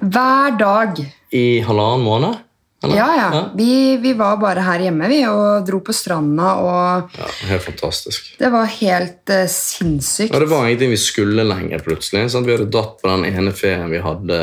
Hver 0.00 0.54
dag. 0.60 1.00
i 1.34 1.60
halvannen 1.66 2.04
måned. 2.06 2.36
eller? 2.84 2.96
Ja, 2.96 3.08
ja. 3.16 3.26
ja. 3.34 3.42
Vi, 3.58 3.96
vi 4.00 4.12
var 4.16 4.36
bare 4.40 4.62
her 4.62 4.78
hjemme 4.86 5.08
vi, 5.10 5.18
og 5.26 5.66
dro 5.66 5.80
på 5.84 5.92
stranda, 5.92 6.52
og 6.62 7.10
Ja, 7.18 7.26
Helt 7.50 7.62
fantastisk. 7.66 8.30
det 8.38 8.50
var 8.54 8.66
helt 8.70 9.28
uh, 9.34 9.44
sinnssykt. 9.50 10.32
Og 10.34 10.40
det 10.44 10.48
var 10.52 10.68
ingenting 10.68 10.94
vi 10.94 11.00
skulle 11.02 11.44
lenger 11.44 11.82
plutselig. 11.84 12.30
Sant? 12.30 12.46
Vi 12.46 12.54
hadde 12.56 12.70
datt 12.70 12.96
på 13.02 13.10
den 13.10 13.26
ene 13.32 13.52
ferien 13.52 13.90
vi 13.90 13.98
hadde 14.04 14.40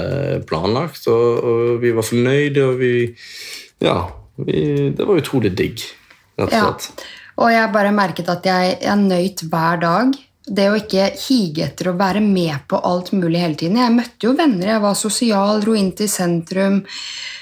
planlagt, 0.50 1.08
og, 1.08 1.44
og 1.48 1.80
vi 1.82 1.96
var 1.96 2.04
fornøyde, 2.06 2.68
og 2.68 2.78
vi 2.84 2.94
Ja, 3.84 3.98
vi, 4.38 4.92
det 4.96 5.04
var 5.08 5.18
utrolig 5.20 5.56
digg, 5.56 5.82
rett 6.38 6.52
og 6.52 6.54
Ja. 6.54 6.68
slett. 6.76 7.06
Og 7.38 7.50
jeg 7.52 7.72
bare 7.74 7.92
merket 7.92 8.30
at 8.32 8.46
jeg, 8.48 8.78
jeg 8.84 8.96
nøyt 9.02 9.42
hver 9.52 9.80
dag. 9.82 10.14
Det 10.46 10.66
å 10.70 10.76
ikke 10.78 11.08
hige 11.18 11.66
etter 11.66 11.90
å 11.90 11.98
være 11.98 12.22
med 12.22 12.68
på 12.70 12.78
alt 12.86 13.12
mulig 13.18 13.42
hele 13.42 13.58
tiden. 13.58 13.80
Jeg 13.82 13.96
møtte 13.96 14.28
jo 14.28 14.36
venner, 14.38 14.76
jeg 14.76 14.84
var 14.84 14.98
sosial, 15.00 15.62
dro 15.64 15.74
inn 15.78 15.90
til 15.98 16.10
sentrum. 16.12 16.84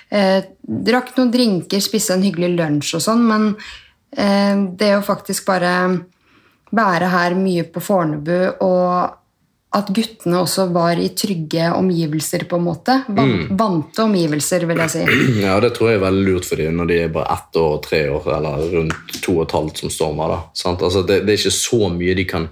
Eh, 0.08 0.40
drakk 0.64 1.12
noen 1.18 1.34
drinker, 1.34 1.84
spiste 1.84 2.16
en 2.16 2.24
hyggelig 2.24 2.54
lunsj 2.56 2.94
og 3.00 3.04
sånn, 3.04 3.26
men 3.28 3.50
eh, 4.16 4.56
det 4.80 4.94
å 4.96 5.04
faktisk 5.04 5.50
bare 5.50 5.74
være 6.74 7.12
her 7.12 7.36
mye 7.38 7.68
på 7.70 7.84
Fornebu, 7.84 8.64
og 8.64 9.20
at 9.74 9.90
guttene 9.90 10.38
også 10.44 10.68
var 10.74 11.00
i 11.02 11.10
trygge 11.18 11.72
omgivelser, 11.74 12.46
på 12.50 12.60
en 12.60 12.66
måte. 12.68 13.00
Van, 13.18 13.32
Vante 13.58 14.04
omgivelser, 14.06 14.68
vil 14.70 14.84
jeg 14.86 14.94
si. 14.94 15.06
Ja, 15.46 15.58
det 15.64 15.74
tror 15.78 15.90
jeg 15.90 16.00
er 16.00 16.06
veldig 16.06 16.26
lurt 16.28 16.48
for 16.48 16.62
dem 16.62 16.78
når 16.78 16.92
de 16.92 17.00
er 17.04 17.14
bare 17.14 17.40
ett 17.40 17.58
år, 17.60 17.80
tre 17.86 18.04
år 18.14 18.28
eller 18.38 18.68
rundt 18.78 19.16
to 19.18 19.40
og 19.40 19.48
et 19.48 19.56
halvt 19.58 19.82
som 19.82 19.94
stormer. 19.94 20.36
da. 20.36 20.42
Sant? 20.58 20.86
Altså, 20.86 21.02
det, 21.10 21.24
det 21.26 21.34
er 21.34 21.42
ikke 21.42 21.58
så 21.58 21.90
mye 21.94 22.18
de 22.20 22.28
kan 22.30 22.52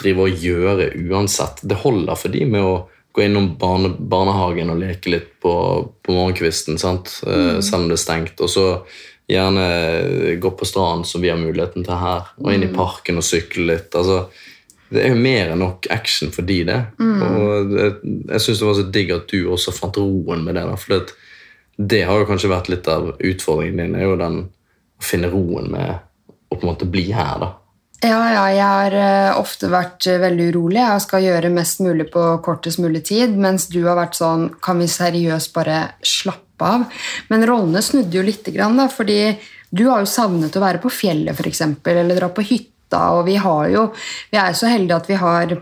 drive 0.00 0.26
og 0.26 0.42
gjøre 0.46 0.90
uansett. 1.10 1.62
Det 1.62 1.80
holder 1.84 2.18
for 2.18 2.32
de 2.32 2.46
med 2.48 2.64
å 2.64 2.74
gå 3.12 3.24
innom 3.24 3.54
barne, 3.58 3.90
barnehagen 3.98 4.70
og 4.70 4.78
leke 4.80 5.10
litt 5.12 5.32
på, 5.42 5.52
på 6.02 6.14
morgenkvisten, 6.14 6.78
sant? 6.78 7.16
Eh, 7.26 7.58
selv 7.58 7.84
om 7.84 7.88
det 7.90 7.98
er 7.98 8.04
stengt. 8.04 8.42
Og 8.42 8.52
så 8.52 8.66
gjerne 9.30 10.36
gå 10.42 10.52
på 10.58 10.66
stranden, 10.66 11.06
som 11.06 11.22
vi 11.22 11.30
har 11.30 11.38
muligheten 11.38 11.86
til 11.86 11.98
her, 11.98 12.30
og 12.40 12.52
inn 12.54 12.66
i 12.66 12.72
parken 12.74 13.20
og 13.20 13.26
sykle 13.26 13.68
litt. 13.74 13.94
altså 13.94 14.24
det 14.90 15.04
er 15.04 15.12
jo 15.12 15.22
mer 15.22 15.52
enn 15.52 15.60
nok 15.62 15.86
action 15.94 16.32
for 16.34 16.46
de 16.46 16.64
det. 16.66 16.78
Og 16.98 17.74
jeg, 17.78 17.92
jeg 18.32 18.42
syns 18.42 18.62
det 18.62 18.66
var 18.66 18.78
så 18.78 18.86
digg 18.96 19.12
at 19.14 19.30
du 19.30 19.38
også 19.46 19.74
fant 19.74 20.00
roen 20.02 20.42
med 20.42 20.58
det. 20.58 20.64
da, 20.66 20.74
For 20.74 20.96
det, 20.96 21.14
det 21.94 22.00
har 22.08 22.18
jo 22.18 22.26
kanskje 22.26 22.50
vært 22.50 22.70
litt 22.72 22.90
av 22.90 23.12
utfordringen 23.14 23.78
din, 23.78 23.94
er 23.94 24.08
jo 24.08 24.18
den 24.18 24.40
å 24.42 25.06
finne 25.06 25.30
roen 25.30 25.70
med 25.70 25.94
å 26.50 26.58
på 26.58 26.64
en 26.64 26.72
måte 26.72 26.90
bli 26.90 27.06
her. 27.14 27.38
da. 27.38 27.52
Ja, 28.00 28.20
ja, 28.32 28.44
jeg 28.48 28.64
har 28.64 28.94
eh, 28.96 29.34
ofte 29.36 29.68
vært 29.68 30.06
eh, 30.08 30.16
veldig 30.22 30.46
urolig. 30.54 30.78
Jeg 30.80 31.02
skal 31.04 31.24
gjøre 31.26 31.50
mest 31.52 31.82
mulig 31.84 32.06
på 32.08 32.22
kortest 32.40 32.80
mulig 32.80 33.02
tid, 33.10 33.34
mens 33.36 33.66
du 33.68 33.82
har 33.84 33.98
vært 33.98 34.16
sånn 34.16 34.46
Kan 34.64 34.80
vi 34.80 34.86
seriøst 34.88 35.52
bare 35.52 35.82
slappe 36.00 36.64
av? 36.64 36.86
Men 37.28 37.44
rollene 37.48 37.82
snudde 37.84 38.16
jo 38.16 38.22
lite 38.24 38.54
grann, 38.54 38.78
da, 38.80 38.86
fordi 38.88 39.36
du 39.68 39.84
har 39.90 40.00
jo 40.00 40.08
savnet 40.08 40.56
å 40.56 40.62
være 40.64 40.80
på 40.80 40.88
fjellet, 40.90 41.36
f.eks., 41.36 41.60
eller 41.92 42.16
dra 42.16 42.30
på 42.32 42.46
hytta, 42.48 43.02
og 43.18 43.26
vi 43.28 43.36
har 43.36 43.68
jo 43.68 43.84
Vi 44.32 44.40
er 44.40 44.48
jo 44.54 44.60
så 44.62 44.72
heldige 44.72 44.96
at 44.96 45.12
vi 45.12 45.20
har 45.20 45.54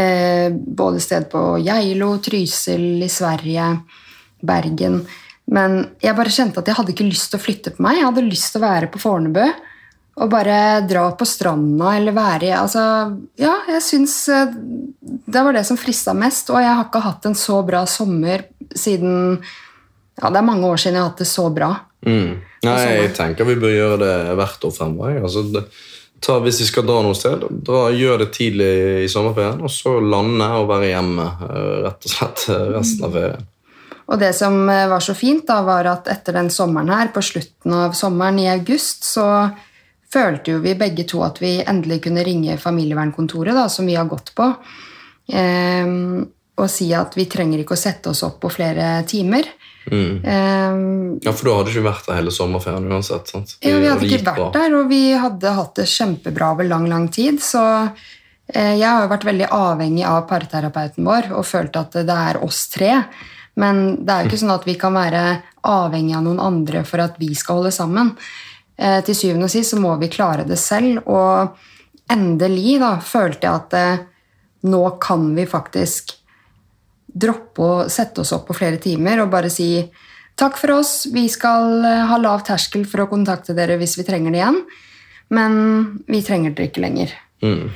eh, 0.00 0.48
både 0.56 1.04
sted 1.04 1.28
på 1.36 1.44
Geilo, 1.66 2.14
Trysil 2.24 3.04
i 3.04 3.12
Sverige, 3.12 3.68
Bergen. 4.40 5.02
Men 5.52 5.78
jeg 6.00 6.16
bare 6.16 6.32
kjente 6.32 6.64
at 6.64 6.72
jeg 6.72 6.80
hadde 6.80 6.96
ikke 6.96 7.12
lyst 7.12 7.28
til 7.28 7.42
å 7.42 7.44
flytte 7.44 7.76
på 7.76 7.84
meg. 7.84 8.00
Jeg 8.00 8.08
hadde 8.08 8.28
lyst 8.32 8.54
til 8.54 8.64
å 8.64 8.66
være 8.70 8.88
på 8.88 9.04
Fornebu. 9.04 9.44
Og 10.14 10.30
bare 10.30 10.84
dra 10.86 11.08
på 11.18 11.26
stranda 11.26 11.96
eller 11.98 12.14
være 12.14 12.46
i 12.46 12.54
altså, 12.54 12.82
Ja, 13.40 13.56
jeg 13.66 13.82
syns 13.82 14.14
eh, 14.30 14.52
det 15.02 15.42
var 15.42 15.56
det 15.56 15.64
som 15.66 15.78
frista 15.80 16.14
mest. 16.14 16.52
Og 16.54 16.60
jeg 16.62 16.70
har 16.70 16.86
ikke 16.86 17.02
hatt 17.02 17.26
en 17.26 17.38
så 17.38 17.60
bra 17.66 17.82
sommer 17.90 18.46
siden 18.74 19.40
Ja, 20.20 20.30
det 20.30 20.38
er 20.38 20.46
mange 20.46 20.68
år 20.70 20.78
siden 20.78 21.00
jeg 21.00 21.02
har 21.02 21.10
hatt 21.10 21.24
det 21.24 21.30
så 21.30 21.48
bra. 21.50 21.72
Mm. 22.06 22.36
Nei, 22.64 22.76
jeg 23.00 23.10
tenker 23.16 23.48
vi 23.48 23.58
bør 23.58 23.74
gjøre 23.74 23.98
det 24.04 24.14
hvert 24.38 24.68
år 24.68 24.74
fremover. 24.76 25.18
Altså, 25.26 25.42
det, 25.50 25.64
ta, 26.22 26.38
hvis 26.44 26.60
vi 26.62 26.68
skal 26.68 26.86
dra 26.86 27.00
noe 27.02 27.16
sted, 27.18 27.42
dra, 27.66 27.88
gjør 27.90 28.22
det 28.22 28.30
tidlig 28.36 28.70
i 29.02 29.10
sommerferien, 29.10 29.58
og 29.64 29.72
så 29.72 29.96
lande 29.98 30.46
og 30.60 30.68
være 30.70 30.92
hjemme 30.92 31.26
eh, 31.48 31.74
rett 31.88 32.06
og 32.06 32.14
slett 32.14 32.46
eh, 32.54 32.64
resten 32.76 33.08
av 33.08 33.18
ferien. 33.18 33.50
Og 34.04 34.20
det 34.20 34.34
som 34.36 34.66
var 34.68 35.00
så 35.00 35.14
fint, 35.16 35.46
da, 35.48 35.62
var 35.64 35.88
at 35.88 36.08
etter 36.12 36.36
den 36.36 36.50
sommeren 36.52 36.92
her, 36.92 37.08
på 37.10 37.22
slutten 37.24 37.72
av 37.72 37.94
sommeren 37.96 38.38
i 38.38 38.50
august, 38.52 39.06
så 39.08 39.26
følte 40.14 40.54
jo 40.54 40.62
vi 40.64 40.76
begge 40.78 41.06
to 41.10 41.22
at 41.26 41.40
vi 41.42 41.56
endelig 41.60 42.04
kunne 42.06 42.24
ringe 42.26 42.56
familievernkontoret, 42.60 43.54
da, 43.56 43.66
som 43.72 43.86
vi 43.88 43.98
har 43.98 44.08
gått 44.10 44.32
på, 44.36 44.46
ehm, 45.34 46.24
og 46.54 46.70
si 46.70 46.88
at 46.94 47.16
vi 47.18 47.26
trenger 47.30 47.62
ikke 47.62 47.74
å 47.74 47.80
sette 47.80 48.12
oss 48.12 48.22
opp 48.26 48.38
på 48.44 48.52
flere 48.54 48.96
timer. 49.10 49.48
Mm. 49.90 50.24
Um, 50.24 51.18
Ja, 51.22 51.32
For 51.32 51.48
da 51.48 51.58
hadde 51.58 51.70
du 51.70 51.74
ikke 51.74 51.88
vært 51.90 52.06
der 52.08 52.18
hele 52.20 52.32
sommerferien 52.32 52.88
uansett. 52.88 53.28
sant? 53.28 53.56
ja, 53.60 53.78
vi 53.78 53.90
hadde 53.90 54.06
ikke 54.06 54.24
vært 54.24 54.40
bra. 54.40 54.50
der, 54.54 54.76
og 54.78 54.88
vi 54.88 55.02
hadde 55.12 55.54
hatt 55.58 55.74
det 55.76 55.88
kjempebra 55.90 56.52
over 56.54 56.68
lang, 56.68 56.88
lang 56.88 57.08
tid. 57.12 57.42
Så 57.42 57.62
eh, 58.48 58.74
jeg 58.78 58.86
har 58.86 59.04
jo 59.04 59.12
vært 59.12 59.28
veldig 59.28 59.50
avhengig 59.50 60.06
av 60.08 60.24
parterapeuten 60.30 61.04
vår 61.04 61.30
og 61.34 61.44
følt 61.48 61.76
at 61.76 61.98
det 62.00 62.18
er 62.30 62.40
oss 62.44 62.66
tre. 62.72 63.02
Men 63.60 63.84
det 64.02 64.10
er 64.10 64.24
jo 64.24 64.32
ikke 64.32 64.42
sånn 64.42 64.56
at 64.56 64.66
vi 64.66 64.74
kan 64.78 64.96
være 64.96 65.24
avhengig 65.68 66.16
av 66.16 66.24
noen 66.26 66.42
andre 66.42 66.82
for 66.88 67.04
at 67.04 67.20
vi 67.20 67.34
skal 67.38 67.60
holde 67.60 67.74
sammen. 67.74 68.14
Eh, 68.76 69.00
til 69.06 69.14
syvende 69.14 69.46
og 69.46 69.52
sist 69.52 69.74
så 69.74 69.78
må 69.78 69.92
vi 70.00 70.10
klare 70.10 70.46
det 70.48 70.58
selv, 70.58 71.04
og 71.06 71.54
endelig 72.10 72.80
da 72.82 72.96
følte 72.98 73.46
jeg 73.46 73.60
at 73.60 73.76
eh, 73.78 74.02
nå 74.66 74.82
kan 75.02 75.28
vi 75.36 75.46
faktisk 75.46 76.16
droppe 77.14 77.62
å 77.62 77.76
sette 77.92 78.24
oss 78.24 78.32
opp 78.34 78.48
på 78.48 78.56
flere 78.58 78.80
timer 78.82 79.22
og 79.22 79.30
bare 79.30 79.52
si 79.52 79.68
takk 80.34 80.58
for 80.58 80.80
oss, 80.80 81.04
vi 81.14 81.28
skal 81.30 81.84
eh, 81.86 82.04
ha 82.10 82.18
lav 82.18 82.42
terskel 82.46 82.86
for 82.90 83.04
å 83.04 83.10
kontakte 83.10 83.54
dere 83.54 83.78
hvis 83.78 83.94
vi 84.00 84.06
trenger 84.08 84.34
det 84.34 84.42
igjen, 84.42 84.60
men 85.34 85.58
vi 86.10 86.24
trenger 86.26 86.56
dere 86.56 86.72
ikke 86.72 86.82
lenger. 86.82 87.14
Mm. 87.44 87.68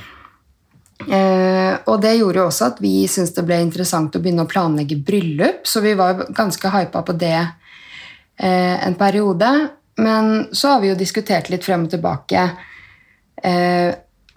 Eh, 1.07 1.73
og 1.87 2.01
det 2.03 2.17
gjorde 2.17 2.41
jo 2.41 2.49
også 2.49 2.73
at 2.73 2.79
vi 2.83 2.93
syntes 3.07 3.31
det 3.37 3.45
ble 3.47 3.61
interessant 3.63 4.15
å 4.15 4.19
begynne 4.19 4.43
å 4.43 4.51
planlegge 4.51 4.99
bryllup, 4.99 5.63
så 5.63 5.79
vi 5.85 5.95
var 5.95 6.25
ganske 6.35 6.75
hypa 6.75 7.05
på 7.07 7.15
det 7.15 7.37
eh, 7.39 8.75
en 8.75 8.99
periode. 8.99 9.53
Men 9.99 10.47
så 10.55 10.75
har 10.75 10.83
vi 10.83 10.91
jo 10.91 10.99
diskutert 10.99 11.49
litt 11.51 11.65
frem 11.65 11.85
og 11.87 11.93
tilbake. 11.93 12.45
Eh, 13.43 13.89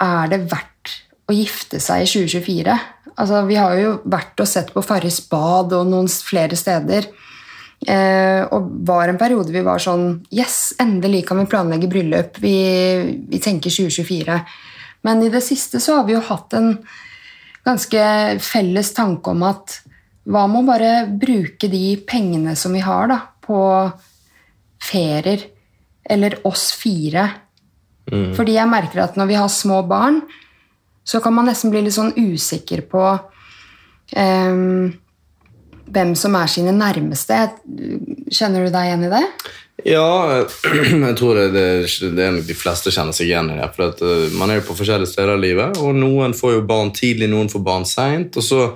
er 0.03 0.33
det 0.33 0.43
verdt 0.51 0.97
å 1.31 1.37
gifte 1.37 1.81
seg 1.83 2.05
i 2.05 2.11
2024? 2.11 2.79
Altså, 3.13 3.43
vi 3.47 3.59
har 3.61 3.77
jo 3.79 3.97
vært 4.11 4.41
og 4.43 4.49
sett 4.49 4.73
på 4.75 4.83
Farris 4.85 5.21
bad 5.31 5.75
og 5.77 5.89
noen 5.91 6.09
flere 6.11 6.59
steder. 6.59 7.09
Eh, 7.83 8.43
og 8.55 8.69
var 8.87 9.11
en 9.11 9.19
periode 9.19 9.51
vi 9.51 9.65
var 9.67 9.81
sånn 9.83 10.21
Yes, 10.31 10.77
endelig 10.79 11.25
kan 11.27 11.41
vi 11.43 11.49
planlegge 11.51 11.91
bryllup. 11.91 12.39
Vi, 12.43 12.57
vi 13.29 13.41
tenker 13.43 13.75
2024. 13.75 14.39
Men 15.07 15.23
i 15.23 15.31
det 15.33 15.43
siste 15.45 15.81
så 15.83 15.99
har 15.99 16.07
vi 16.07 16.15
jo 16.15 16.23
hatt 16.29 16.55
en 16.59 16.77
ganske 17.67 18.05
felles 18.43 18.93
tanke 18.95 19.35
om 19.35 19.43
at 19.47 19.81
hva 20.31 20.47
med 20.47 20.63
å 20.63 20.69
bare 20.69 20.93
bruke 21.07 21.67
de 21.71 21.97
pengene 22.07 22.55
som 22.59 22.75
vi 22.75 22.83
har, 22.85 23.09
da, 23.11 23.19
på 23.43 23.59
ferier? 24.83 25.47
Eller 26.03 26.41
oss 26.49 26.71
fire. 26.75 27.29
Fordi 28.11 28.57
jeg 28.57 28.69
merker 28.69 29.05
at 29.05 29.17
når 29.17 29.29
vi 29.31 29.39
har 29.39 29.51
små 29.53 29.83
barn, 29.89 30.21
så 31.05 31.21
kan 31.23 31.35
man 31.35 31.47
nesten 31.49 31.71
bli 31.73 31.85
litt 31.85 31.95
sånn 31.95 32.13
usikker 32.19 32.85
på 32.91 33.05
um, 34.17 34.91
hvem 35.93 36.15
som 36.19 36.37
er 36.39 36.51
sine 36.51 36.75
nærmeste. 36.75 37.39
Kjenner 38.33 38.67
du 38.67 38.75
deg 38.75 38.91
igjen 38.91 39.07
i 39.07 39.13
det? 39.13 39.23
Ja, 39.89 40.43
jeg 41.09 41.15
tror 41.19 41.39
det, 41.39 41.49
det, 41.55 41.67
det 42.17 42.27
er 42.27 42.43
de 42.47 42.57
fleste 42.59 42.93
kjenner 42.95 43.17
seg 43.17 43.31
igjen 43.31 43.51
i 43.55 43.59
det. 43.59 43.71
For 43.75 43.89
at, 43.91 44.03
eh, 44.07 44.35
man 44.39 44.53
er 44.53 44.61
jo 44.61 44.69
på 44.71 44.79
forskjellige 44.79 45.11
steder 45.15 45.39
i 45.39 45.45
livet, 45.49 45.81
og 45.83 45.97
noen 45.99 46.37
får 46.39 46.59
jo 46.59 46.67
barn 46.69 46.93
tidlig, 46.95 47.31
noen 47.33 47.51
får 47.53 47.65
barn 47.67 47.87
seint. 47.89 48.39
Og 48.39 48.47
så 48.47 48.69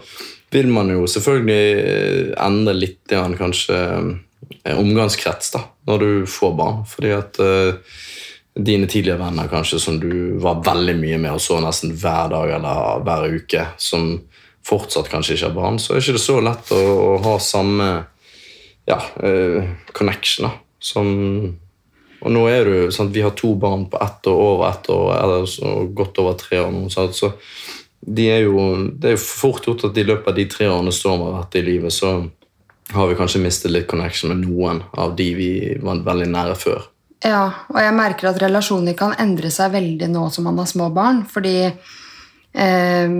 vil 0.55 0.71
man 0.73 0.90
jo 0.90 1.07
selvfølgelig 1.11 1.83
eh, 1.83 2.33
endre 2.47 2.77
litt 2.79 3.16
kanskje 3.38 3.81
omgangskrets 4.72 5.53
da, 5.55 5.62
når 5.88 6.03
du 6.05 6.11
får 6.31 6.53
barn. 6.59 6.83
Fordi 6.88 7.12
at 7.16 7.40
uh, 7.42 8.01
dine 8.57 8.88
tidligere 8.88 9.20
venner 9.20 9.51
kanskje 9.53 9.81
som 9.83 10.01
du 10.01 10.37
var 10.42 10.62
veldig 10.66 10.96
mye 11.01 11.20
med 11.22 11.37
og 11.37 11.42
så 11.44 11.61
nesten 11.64 11.94
hver 11.96 12.33
dag 12.33 12.57
eller 12.59 13.03
hver 13.07 13.27
uke, 13.37 13.64
som 13.77 14.14
fortsatt 14.66 15.11
kanskje 15.12 15.37
ikke 15.37 15.51
har 15.51 15.57
barn, 15.57 15.81
så 15.81 15.94
er 15.94 16.01
det 16.01 16.09
ikke 16.09 16.27
så 16.27 16.38
lett 16.42 16.70
å, 16.75 16.85
å 17.07 17.11
ha 17.27 17.35
samme 17.42 17.90
ja, 18.87 19.01
uh, 19.22 19.75
connection. 19.94 20.49
da 20.49 20.55
som 20.87 21.57
og 22.27 22.33
nå 22.33 22.46
er 22.49 22.64
du, 22.66 22.77
sant, 22.94 23.12
Vi 23.14 23.22
har 23.22 23.35
to 23.37 23.53
barn 23.61 23.85
på 23.92 24.01
ett 24.03 24.27
år, 24.27 24.38
over 24.40 24.70
ett 24.70 24.88
år, 24.90 25.11
eller 25.20 25.90
godt 25.94 26.18
over 26.18 26.38
tre 26.40 26.62
år? 26.64 26.88
Så 27.12 27.33
de 28.01 28.25
er 28.31 28.46
jo, 28.46 28.62
det 28.96 29.11
er 29.11 29.14
jo 29.14 29.22
fort 29.22 29.68
gjort 29.68 29.85
at 29.90 29.99
i 30.01 30.07
løpet 30.07 30.33
av 30.33 30.38
de 30.38 30.46
tre 30.51 30.68
årene 30.70 30.94
Storm 30.94 31.27
har 31.27 31.37
vært 31.37 31.59
i 31.61 31.62
livet, 31.66 31.92
så 31.92 32.16
har 32.92 33.09
vi 33.09 33.16
kanskje 33.18 33.42
mistet 33.42 33.72
litt 33.72 33.88
connection 33.90 34.31
med 34.33 34.46
noen 34.46 34.83
av 34.92 35.16
de 35.18 35.27
vi 35.35 35.51
var 35.83 36.05
veldig 36.07 36.29
nære 36.31 36.57
før. 36.59 36.87
Ja, 37.25 37.44
og 37.72 37.79
jeg 37.81 37.94
merker 37.96 38.31
at 38.31 38.40
relasjoner 38.42 38.94
kan 38.99 39.16
endre 39.18 39.51
seg 39.51 39.72
veldig 39.75 40.09
nå 40.12 40.27
som 40.31 40.46
man 40.46 40.59
har 40.61 40.68
små 40.70 40.90
barn. 40.94 41.25
Fordi 41.31 41.57
eh, 41.66 43.14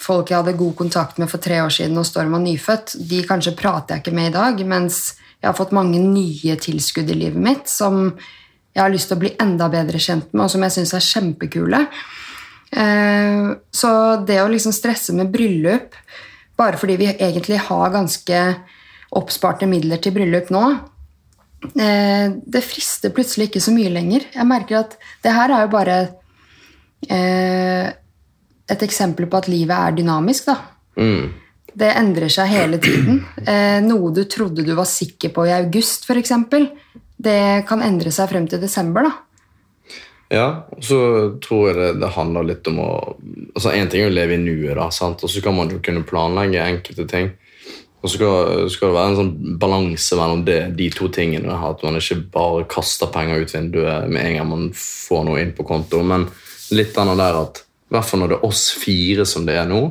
folk 0.00 0.30
jeg 0.30 0.38
hadde 0.38 0.58
god 0.60 0.76
kontakt 0.78 1.20
med 1.20 1.30
for 1.32 1.42
tre 1.42 1.60
år 1.64 1.72
siden 1.74 1.98
og 2.00 2.08
Storm 2.08 2.36
var 2.36 2.44
nyfødt, 2.44 2.96
de 3.10 3.24
kanskje 3.28 3.56
prater 3.58 3.98
jeg 3.98 4.04
ikke 4.04 4.16
med 4.16 4.30
i 4.30 4.36
dag, 4.38 4.64
mens 4.70 5.02
jeg 5.40 5.48
har 5.48 5.58
fått 5.58 5.76
mange 5.76 6.00
nye 6.04 6.56
tilskudd 6.60 7.10
i 7.10 7.16
livet 7.16 7.40
mitt 7.40 7.70
som 7.70 8.10
jeg 8.70 8.82
har 8.84 8.92
lyst 8.92 9.10
til 9.10 9.18
å 9.18 9.22
bli 9.24 9.34
enda 9.42 9.66
bedre 9.72 9.98
kjent 9.98 10.28
med, 10.30 10.44
og 10.44 10.52
som 10.52 10.62
jeg 10.62 10.76
syns 10.76 10.92
er 10.94 11.06
kjempekule. 11.06 11.84
Eh, 12.70 13.46
så 13.74 13.92
det 14.26 14.40
å 14.40 14.50
liksom 14.52 14.74
stresse 14.76 15.16
med 15.16 15.32
bryllup 15.32 15.96
bare 16.60 16.78
fordi 16.78 16.98
vi 17.00 17.08
egentlig 17.10 17.58
har 17.66 17.90
ganske 17.90 18.42
oppsparte 19.16 19.68
midler 19.70 20.00
til 20.02 20.14
bryllup 20.14 20.50
nå, 20.54 20.64
eh, 21.74 22.30
det 22.30 22.64
frister 22.64 23.12
plutselig 23.14 23.50
ikke 23.50 23.62
så 23.64 23.74
mye 23.74 23.92
lenger. 23.92 24.28
Jeg 24.34 24.48
merker 24.48 24.82
at 24.84 24.96
det 25.24 25.34
her 25.34 25.54
er 25.54 25.64
jo 25.66 25.72
bare 25.72 25.96
eh, 27.08 27.90
et 28.70 28.84
eksempel 28.86 29.26
på 29.30 29.40
at 29.40 29.50
livet 29.50 29.76
er 29.76 29.96
dynamisk, 29.98 30.50
da. 30.52 30.58
Mm. 31.00 31.32
Det 31.80 31.90
endrer 31.94 32.32
seg 32.32 32.50
hele 32.50 32.80
tiden. 32.82 33.24
Eh, 33.50 33.80
noe 33.82 34.12
du 34.14 34.24
trodde 34.28 34.62
du 34.66 34.74
var 34.76 34.86
sikker 34.86 35.32
på 35.34 35.46
i 35.48 35.54
august, 35.56 36.06
f.eks., 36.06 36.34
det 37.20 37.66
kan 37.68 37.82
endre 37.84 38.12
seg 38.14 38.30
frem 38.30 38.46
til 38.48 38.60
desember. 38.62 39.08
da. 39.08 39.12
Ja, 40.30 40.46
og 40.70 40.84
så 40.86 40.98
tror 41.42 41.68
jeg 41.68 41.76
det, 41.78 41.88
det 42.04 42.12
handler 42.14 42.46
litt 42.46 42.68
om 42.70 42.78
å 42.84 42.90
altså 43.50 43.72
En 43.74 43.88
ting 43.90 44.04
er 44.04 44.12
å 44.12 44.14
leve 44.14 44.36
i 44.36 44.42
nuet, 44.42 44.76
da, 44.78 44.86
sant? 44.94 45.24
og 45.26 45.32
så 45.32 45.42
kan 45.42 45.56
man 45.56 45.72
jo 45.72 45.80
kunne 45.82 46.06
planlegge 46.06 46.62
enkelte 46.62 47.06
ting. 47.10 47.32
Og 48.00 48.08
så 48.08 48.16
skal, 48.16 48.68
skal 48.72 48.88
det 48.88 48.96
være 48.96 49.10
en 49.10 49.18
sånn 49.18 49.56
balanse 49.60 50.16
mellom 50.16 50.44
det, 50.46 50.60
de 50.78 50.86
to 50.94 51.10
tingene. 51.12 51.52
At 51.52 51.82
man 51.84 51.98
ikke 52.00 52.22
bare 52.32 52.68
kaster 52.70 53.10
penger 53.12 53.42
ut 53.42 53.52
vinduet 53.52 54.08
med 54.08 54.22
en 54.24 54.38
gang 54.38 54.48
man 54.48 54.70
får 54.76 55.26
noe 55.26 55.42
inn 55.42 55.52
på 55.56 55.66
konto. 55.68 56.00
Men 56.06 56.24
litt 56.72 56.96
annet 57.00 57.20
der 57.20 57.40
at 57.42 57.60
i 57.90 57.96
hvert 57.96 58.06
fall 58.06 58.22
når 58.22 58.32
det 58.32 58.38
er 58.38 58.46
oss 58.46 58.64
fire 58.78 59.26
som 59.26 59.44
det 59.48 59.58
er 59.58 59.68
nå, 59.68 59.82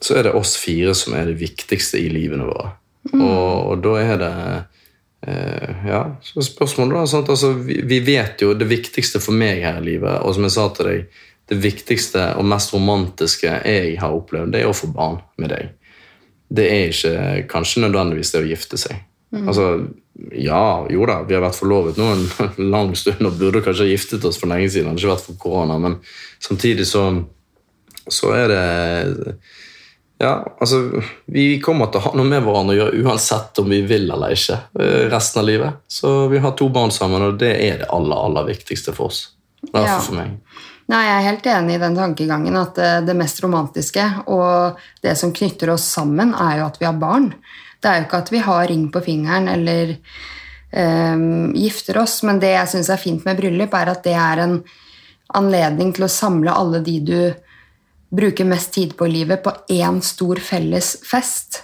så 0.00 0.18
er 0.18 0.26
det 0.26 0.36
oss 0.36 0.56
fire 0.58 0.92
som 0.98 1.14
er 1.16 1.30
det 1.30 1.38
viktigste 1.40 2.00
i 2.00 2.10
livene 2.12 2.48
våre. 2.48 2.74
Og, 3.14 3.70
og 3.70 3.80
da 3.84 3.94
er 4.02 4.20
det 4.20 4.34
eh, 5.24 5.86
Ja, 5.88 6.02
så 6.24 6.44
spørsmålet 6.44 6.98
da 6.98 7.04
sant? 7.08 7.30
Altså, 7.32 7.54
vi, 7.56 7.78
vi 7.86 8.00
vet 8.04 8.42
jo 8.44 8.52
det 8.58 8.68
viktigste 8.68 9.22
for 9.22 9.36
meg 9.36 9.62
her 9.64 9.80
i 9.80 9.86
livet, 9.92 10.20
og 10.20 10.36
som 10.36 10.44
jeg 10.44 10.56
sa 10.56 10.66
til 10.76 10.90
deg, 10.90 11.20
det 11.50 11.58
viktigste 11.64 12.28
og 12.38 12.46
mest 12.46 12.74
romantiske 12.74 13.50
jeg 13.64 13.94
har 13.98 14.14
opplevd, 14.14 14.52
det 14.54 14.60
er 14.62 14.70
å 14.70 14.76
få 14.76 14.90
barn 14.94 15.18
med 15.40 15.50
deg. 15.54 15.72
Det 16.50 16.66
er 16.66 16.88
ikke 16.90 17.48
kanskje 17.52 17.84
nødvendigvis 17.86 18.32
det 18.34 18.40
å 18.42 18.48
gifte 18.50 18.78
seg. 18.80 18.96
Altså, 19.46 19.66
ja, 20.34 20.86
jo 20.90 21.04
da, 21.06 21.20
vi 21.22 21.36
har 21.36 21.44
vært 21.44 21.54
forlovet 21.60 21.96
nå 22.00 22.08
en 22.16 22.24
lang 22.74 22.90
stund 22.98 23.22
og 23.28 23.36
burde 23.38 23.62
kanskje 23.62 23.86
ha 23.86 23.92
giftet 23.92 24.24
oss 24.26 24.40
for 24.40 24.50
lenge 24.50 24.66
siden. 24.72 24.90
Det 24.90 24.98
hadde 24.98 25.04
ikke 25.06 25.12
vært 25.14 25.26
for 25.28 25.38
korona, 25.44 25.76
men 25.78 25.94
samtidig 26.42 26.86
så, 26.90 27.04
så 28.10 28.32
er 28.34 28.48
det 28.50 29.36
Ja, 30.20 30.34
altså 30.60 31.00
Vi 31.32 31.60
kommer 31.64 31.88
til 31.88 32.02
å 32.02 32.08
ha 32.10 32.12
noe 32.18 32.28
med 32.28 32.42
hverandre 32.44 32.74
å 32.74 32.78
gjøre 32.80 33.04
uansett 33.06 33.62
om 33.62 33.70
vi 33.72 33.78
vil 33.88 34.10
eller 34.12 34.34
ikke 34.34 34.58
eh, 34.82 35.06
resten 35.14 35.40
av 35.40 35.46
livet. 35.48 35.78
Så 35.88 36.10
vi 36.28 36.42
har 36.44 36.52
to 36.58 36.68
barn 36.74 36.90
sammen, 36.92 37.22
og 37.30 37.38
det 37.40 37.54
er 37.56 37.78
det 37.84 37.88
aller, 37.94 38.18
aller 38.26 38.50
viktigste 38.50 38.92
for 38.92 39.08
oss. 39.08 39.28
Det 39.62 39.72
er 39.80 39.86
Ja. 39.86 39.96
for 40.02 40.18
meg. 40.18 40.34
Nei, 40.90 41.04
Jeg 41.06 41.16
er 41.16 41.28
helt 41.28 41.46
enig 41.52 41.76
i 41.76 41.82
den 41.84 41.96
tankegangen 41.98 42.56
at 42.58 42.78
eh, 42.82 42.98
det 43.06 43.14
mest 43.18 43.38
romantiske 43.44 44.06
og 44.32 44.80
det 45.04 45.14
som 45.18 45.32
knytter 45.34 45.70
oss 45.76 45.86
sammen, 45.86 46.32
er 46.34 46.60
jo 46.60 46.66
at 46.66 46.80
vi 46.80 46.88
har 46.88 46.98
barn. 46.98 47.30
Det 47.80 47.90
er 47.90 48.00
jo 48.00 48.06
ikke 48.08 48.22
at 48.24 48.32
vi 48.34 48.42
har 48.42 48.66
ring 48.68 48.88
på 48.92 49.02
fingeren 49.04 49.46
eller 49.48 49.94
um, 50.74 51.52
gifter 51.56 52.00
oss, 52.02 52.18
men 52.26 52.40
det 52.42 52.50
jeg 52.52 52.72
syns 52.74 52.90
er 52.92 53.00
fint 53.00 53.24
med 53.24 53.38
bryllup, 53.38 53.72
er 53.72 53.92
at 53.94 54.02
det 54.04 54.16
er 54.18 54.42
en 54.42 54.58
anledning 55.38 55.94
til 55.96 56.04
å 56.04 56.12
samle 56.12 56.52
alle 56.52 56.82
de 56.84 56.98
du 57.06 57.16
bruker 58.10 58.48
mest 58.50 58.74
tid 58.74 58.96
på 58.98 59.06
i 59.06 59.14
livet, 59.14 59.40
på 59.44 59.54
én 59.72 60.02
stor 60.04 60.42
felles 60.42 60.96
fest. 61.06 61.62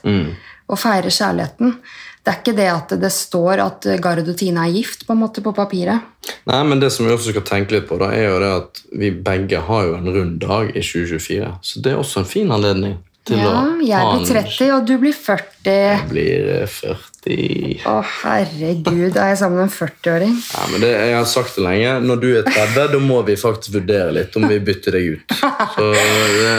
Og 0.71 0.81
feire 0.81 1.11
kjærligheten. 1.11 1.77
Det 2.27 2.33
er 2.33 2.39
ikke 2.43 2.57
det 2.59 2.65
at 2.73 2.93
det 2.99 3.13
står 3.15 3.61
at 3.63 3.87
Gard 4.03 4.19
og 4.25 4.33
Tine 4.35 4.65
er 4.67 4.73
gift 4.75 5.05
på 5.07 5.15
en 5.15 5.21
måte 5.23 5.45
på 5.45 5.53
papiret. 5.55 6.03
Nei, 6.51 6.63
men 6.67 6.81
Det 6.83 6.89
som 6.91 7.07
vi 7.07 7.13
også 7.15 7.31
skal 7.31 7.45
tenke 7.47 7.77
litt 7.77 7.87
på, 7.87 8.01
da, 8.03 8.09
er 8.11 8.33
jo 8.33 8.41
det 8.43 8.49
at 8.51 8.81
vi 8.99 9.13
begge 9.15 9.61
har 9.69 9.85
jo 9.87 9.93
en 9.95 10.09
rund 10.11 10.41
dag 10.43 10.73
i 10.75 10.83
2024. 10.83 11.53
Så 11.63 11.83
det 11.85 11.93
er 11.93 12.01
også 12.01 12.25
en 12.25 12.27
fin 12.33 12.51
anledning 12.51 12.97
til 13.27 13.39
Ja, 13.39 13.53
å 13.63 13.77
jeg 13.83 14.09
blir 14.11 14.43
30, 14.43 14.73
og 14.75 14.89
du 14.89 14.97
blir 15.03 15.15
40. 15.15 15.71
Jeg 15.71 16.09
blir 16.11 16.51
eh, 16.57 16.67
40 16.71 17.87
Å, 17.91 17.95
herregud, 18.23 19.17
er 19.19 19.31
jeg 19.33 19.39
sammen 19.41 19.61
med 19.61 19.67
en 19.69 19.75
40-åring? 19.75 20.35
Ja, 20.51 20.67
men 20.71 20.83
det, 20.83 20.91
Jeg 20.95 21.15
har 21.17 21.29
sagt 21.31 21.59
det 21.59 21.65
lenge. 21.67 21.95
Når 22.07 22.21
du 22.23 22.29
er 22.39 22.47
30, 22.47 22.91
da 22.95 23.01
må 23.03 23.21
vi 23.27 23.39
faktisk 23.39 23.79
vurdere 23.79 24.15
litt 24.15 24.35
om 24.39 24.47
vi 24.51 24.59
bytter 24.67 24.99
deg 24.99 25.15
ut. 25.15 25.37
Så 25.77 25.93
det, 25.95 26.57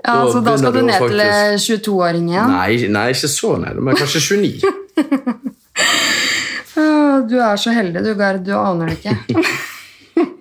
Ja, 0.00 0.14
så 0.32 0.40
da 0.40 0.54
skal 0.58 0.72
du 0.74 0.80
ned 0.86 0.96
faktisk... 0.98 1.18
til 1.18 1.26
eh, 1.26 1.58
22-åring? 1.66 2.30
Nei, 2.30 2.70
nei, 2.94 3.08
ikke 3.14 3.30
så 3.30 3.56
ned, 3.62 3.82
men 3.82 3.98
kanskje 3.98 4.22
29. 4.38 4.76
Du 7.30 7.36
er 7.38 7.56
så 7.60 7.70
heldig, 7.74 8.02
du, 8.04 8.14
Gard. 8.18 8.44
Du 8.44 8.54
aner 8.56 8.90
det 8.90 8.96
ikke. 9.00 9.44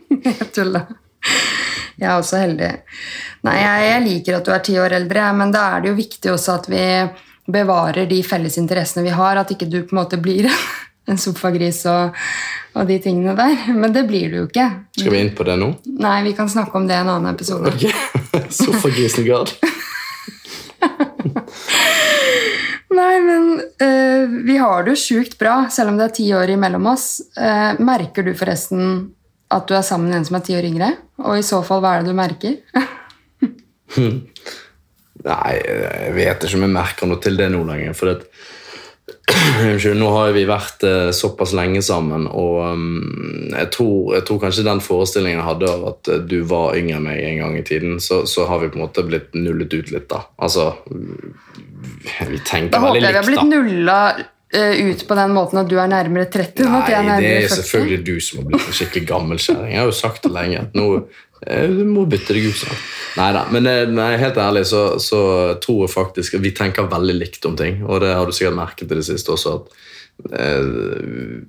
jeg 0.25 0.51
tuller. 0.55 0.85
Jeg 1.99 2.07
er 2.07 2.15
også 2.15 2.39
heldig. 2.39 2.69
Nei, 3.45 3.55
jeg, 3.59 3.87
jeg 3.89 4.03
liker 4.05 4.37
at 4.37 4.47
du 4.47 4.53
er 4.55 4.63
ti 4.63 4.77
år 4.79 4.95
eldre, 5.01 5.25
men 5.35 5.51
da 5.53 5.65
er 5.75 5.83
det 5.83 5.91
jo 5.91 5.97
viktig 5.99 6.31
også 6.31 6.55
at 6.55 6.69
vi 6.71 6.83
bevarer 7.49 8.07
de 8.09 8.21
felles 8.23 8.57
interessene 8.61 9.03
vi 9.07 9.15
har. 9.15 9.41
At 9.41 9.51
ikke 9.53 9.67
du 9.69 9.81
på 9.81 9.95
en 9.95 10.01
måte 10.01 10.21
blir 10.21 10.47
en 11.09 11.19
sofagris 11.19 11.81
og, 11.89 12.15
og 12.77 12.89
de 12.89 12.99
tingene 13.03 13.35
der. 13.37 13.67
Men 13.75 13.95
det 13.95 14.05
blir 14.09 14.31
du 14.31 14.41
jo 14.41 14.47
ikke. 14.47 14.69
Skal 14.97 15.15
vi 15.15 15.23
inn 15.25 15.35
på 15.35 15.47
det 15.47 15.59
nå? 15.59 15.73
Nei, 15.99 16.19
vi 16.29 16.35
kan 16.37 16.51
snakke 16.51 16.79
om 16.79 16.87
det 16.89 16.95
i 16.97 17.03
en 17.03 17.13
annen 17.17 17.33
episode. 17.33 17.73
Sofagrisen 18.61 19.27
Gard. 19.27 19.53
Nei, 22.99 23.15
men 23.23 23.47
uh, 23.59 24.43
vi 24.45 24.57
har 24.59 24.83
det 24.83 24.95
jo 24.95 25.03
sjukt 25.03 25.37
bra, 25.39 25.61
selv 25.71 25.93
om 25.93 25.99
det 25.99 26.09
er 26.09 26.15
ti 26.17 26.27
år 26.35 26.51
imellom 26.55 26.89
oss. 26.91 27.07
Uh, 27.37 27.79
merker 27.79 28.25
du 28.27 28.33
forresten 28.37 29.13
at 29.49 29.67
du 29.69 29.73
er 29.77 29.85
sammen 29.85 30.11
med 30.11 30.19
en 30.19 30.27
som 30.27 30.37
er 30.37 30.45
ti 30.45 30.57
år 30.57 30.67
yngre? 30.67 30.91
Og 31.23 31.39
i 31.39 31.45
så 31.45 31.61
fall, 31.65 31.81
hva 31.83 31.95
er 31.95 32.03
det 32.03 32.11
du 32.11 32.17
merker? 32.17 32.59
Nei, 35.19 35.53
jeg 35.57 36.13
vet 36.15 36.45
ikke 36.45 36.59
om 36.59 36.65
jeg 36.67 36.75
merker 36.75 37.09
noe 37.09 37.21
til 37.23 37.39
det 37.39 37.49
nå 37.51 37.63
lenger. 37.67 37.95
For 37.97 38.11
det, 38.11 38.29
nå 39.99 40.11
har 40.13 40.31
vi 40.35 40.45
vært 40.47 40.85
eh, 40.87 41.09
såpass 41.15 41.51
lenge 41.57 41.81
sammen, 41.85 42.27
og 42.29 42.61
um, 42.71 43.49
jeg, 43.51 43.67
tror, 43.75 44.13
jeg 44.15 44.25
tror 44.29 44.39
kanskje 44.45 44.67
den 44.69 44.83
forestillingen 44.85 45.41
jeg 45.41 45.49
hadde 45.49 45.73
av 45.73 45.87
at 45.91 46.11
du 46.29 46.37
var 46.49 46.77
yngre 46.79 46.99
enn 46.99 47.07
meg 47.09 47.19
en 47.25 47.41
gang 47.43 47.57
i 47.59 47.65
tiden, 47.67 47.99
så, 48.03 48.21
så 48.29 48.47
har 48.49 48.61
vi 48.63 48.71
på 48.71 48.79
en 48.79 48.85
måte 48.85 49.05
blitt 49.07 49.35
nullet 49.37 49.75
ut 49.75 49.91
litt, 49.91 50.07
da. 50.13 50.23
Altså 50.39 50.71
Vi 52.29 52.39
tenker 52.45 52.73
Da 52.75 52.83
håper 52.83 53.01
jeg 53.01 53.13
vi 53.13 53.19
har 53.21 53.27
blitt 53.29 53.41
da. 53.41 53.47
nulla 53.53 53.97
eh, 54.53 54.75
ut 54.89 55.07
på 55.07 55.17
den 55.19 55.33
måten 55.35 55.61
at 55.61 55.69
du 55.71 55.77
er 55.79 55.87
nærmere 55.91 56.25
30 56.31 56.65
Nei, 56.69 56.83
er 56.91 57.09
det 57.21 57.31
er 57.33 57.47
40. 57.47 57.55
selvfølgelig 57.59 57.99
du 58.05 58.15
som 58.25 58.39
har 58.41 58.47
blitt 58.51 58.67
en 58.71 58.77
skikkelig 58.81 59.07
gammel 59.11 59.41
kjerring. 59.41 59.73
Jeg 59.75 59.83
har 59.83 59.91
jo 59.91 59.97
sagt 59.99 60.23
det 60.25 60.31
lenge. 60.35 60.63
Nå 60.77 60.87
eh, 61.45 61.67
du 61.69 61.83
må 61.89 62.05
bytte 62.09 62.33
deg 62.37 62.49
ut 62.49 62.57
snart. 62.63 62.87
Neida, 63.19 63.45
Men 63.53 63.69
eh, 63.69 63.85
nei, 63.89 64.09
helt 64.21 64.37
ærlig 64.41 64.65
så, 64.69 64.83
så 65.01 65.21
tror 65.63 65.85
jeg 65.85 65.93
faktisk 65.95 66.39
at 66.39 66.43
vi 66.45 66.51
tenker 66.57 66.89
veldig 66.91 67.15
likt 67.21 67.45
om 67.49 67.55
ting. 67.59 67.83
Og 67.87 68.01
det 68.03 68.15
har 68.17 68.25
du 68.25 68.35
sikkert 68.35 68.57
merket 68.59 68.91
i 68.91 68.99
det 68.99 69.05
siste 69.07 69.31
også. 69.37 69.55
at 69.59 70.33
eh, 70.35 70.65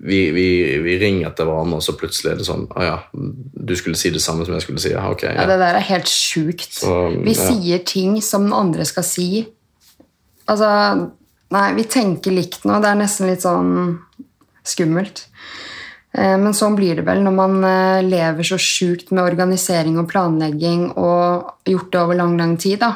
vi, 0.00 0.20
vi, 0.36 0.46
vi 0.84 0.98
ringer 1.00 1.32
til 1.36 1.48
hverandre, 1.48 1.80
og 1.80 1.84
så 1.84 1.94
plutselig 1.98 2.32
er 2.32 2.40
det 2.40 2.46
sånn 2.48 2.66
Å 2.70 2.84
ja, 2.86 2.96
du 3.12 3.72
skulle 3.78 3.98
si 3.98 4.12
det 4.14 4.22
samme 4.22 4.46
som 4.46 4.54
jeg 4.56 4.64
skulle 4.66 4.82
si. 4.82 4.92
Ja, 4.94 5.08
ok. 5.12 5.24
Ja, 5.28 5.34
Ja. 5.42 5.46
det 5.50 5.58
der 5.62 5.78
er 5.80 5.88
helt 5.90 6.10
sjukt. 6.10 6.68
Så, 6.80 6.94
vi 7.24 7.34
ja. 7.34 7.48
sier 7.50 7.82
ting 7.86 8.20
som 8.24 8.50
andre 8.56 8.86
skal 8.88 9.06
si. 9.06 9.30
Altså 10.50 10.70
Nei, 11.50 11.72
vi 11.74 11.82
tenker 11.90 12.30
likt 12.30 12.62
nå. 12.68 12.76
Det 12.82 12.86
er 12.92 12.98
nesten 13.00 13.26
litt 13.26 13.42
sånn 13.42 13.72
skummelt. 14.62 15.24
Eh, 16.14 16.36
Men 16.38 16.54
sånn 16.54 16.76
blir 16.78 17.00
det 17.00 17.04
vel 17.08 17.24
når 17.26 17.34
man 17.34 17.56
eh, 17.66 18.02
lever 18.06 18.46
så 18.46 18.58
sjukt 18.60 19.10
med 19.10 19.24
organisering 19.24 19.98
og 19.98 20.06
planlegging 20.12 20.92
og 20.94 21.50
gjort 21.66 21.90
det 21.90 22.00
over 22.04 22.14
lang, 22.20 22.36
lang 22.38 22.56
tid. 22.56 22.78
da. 22.84 22.92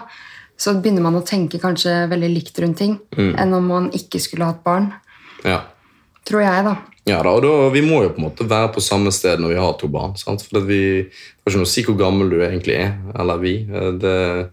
Så 0.56 0.76
begynner 0.78 1.02
man 1.02 1.18
å 1.18 1.24
tenke 1.26 1.58
kanskje 1.58 2.04
veldig 2.10 2.30
likt 2.30 2.58
rundt 2.62 2.78
ting 2.78 2.98
Mm. 3.18 3.34
enn 3.42 3.54
om 3.58 3.66
man 3.66 3.90
ikke 3.90 4.20
skulle 4.22 4.46
hatt 4.46 4.62
barn. 4.62 4.92
Ja. 5.44 5.62
Tror 6.24 6.40
jeg, 6.46 6.64
da. 6.64 6.76
Ja, 7.06 7.22
da, 7.22 7.30
og 7.34 7.42
da, 7.42 7.68
Vi 7.74 7.82
må 7.82 8.02
jo 8.04 8.10
på 8.14 8.22
en 8.22 8.28
måte 8.30 8.46
være 8.48 8.70
på 8.72 8.80
samme 8.80 9.10
sted 9.12 9.38
når 9.42 9.48
vi 9.48 9.58
har 9.60 9.72
to 9.82 9.88
barn. 9.88 10.14
sant? 10.16 10.42
For 10.46 10.60
vi 10.60 11.02
det 11.02 11.10
er 11.10 11.50
ikke 11.50 11.58
noe 11.58 11.66
å 11.66 11.74
si 11.74 11.82
hvor 11.82 11.98
gammel 11.98 12.30
du 12.30 12.38
egentlig 12.38 12.78
er. 12.78 12.94
Eller 13.18 13.36
vi. 13.42 13.56
Eh, 13.66 13.90
Det, 13.98 14.50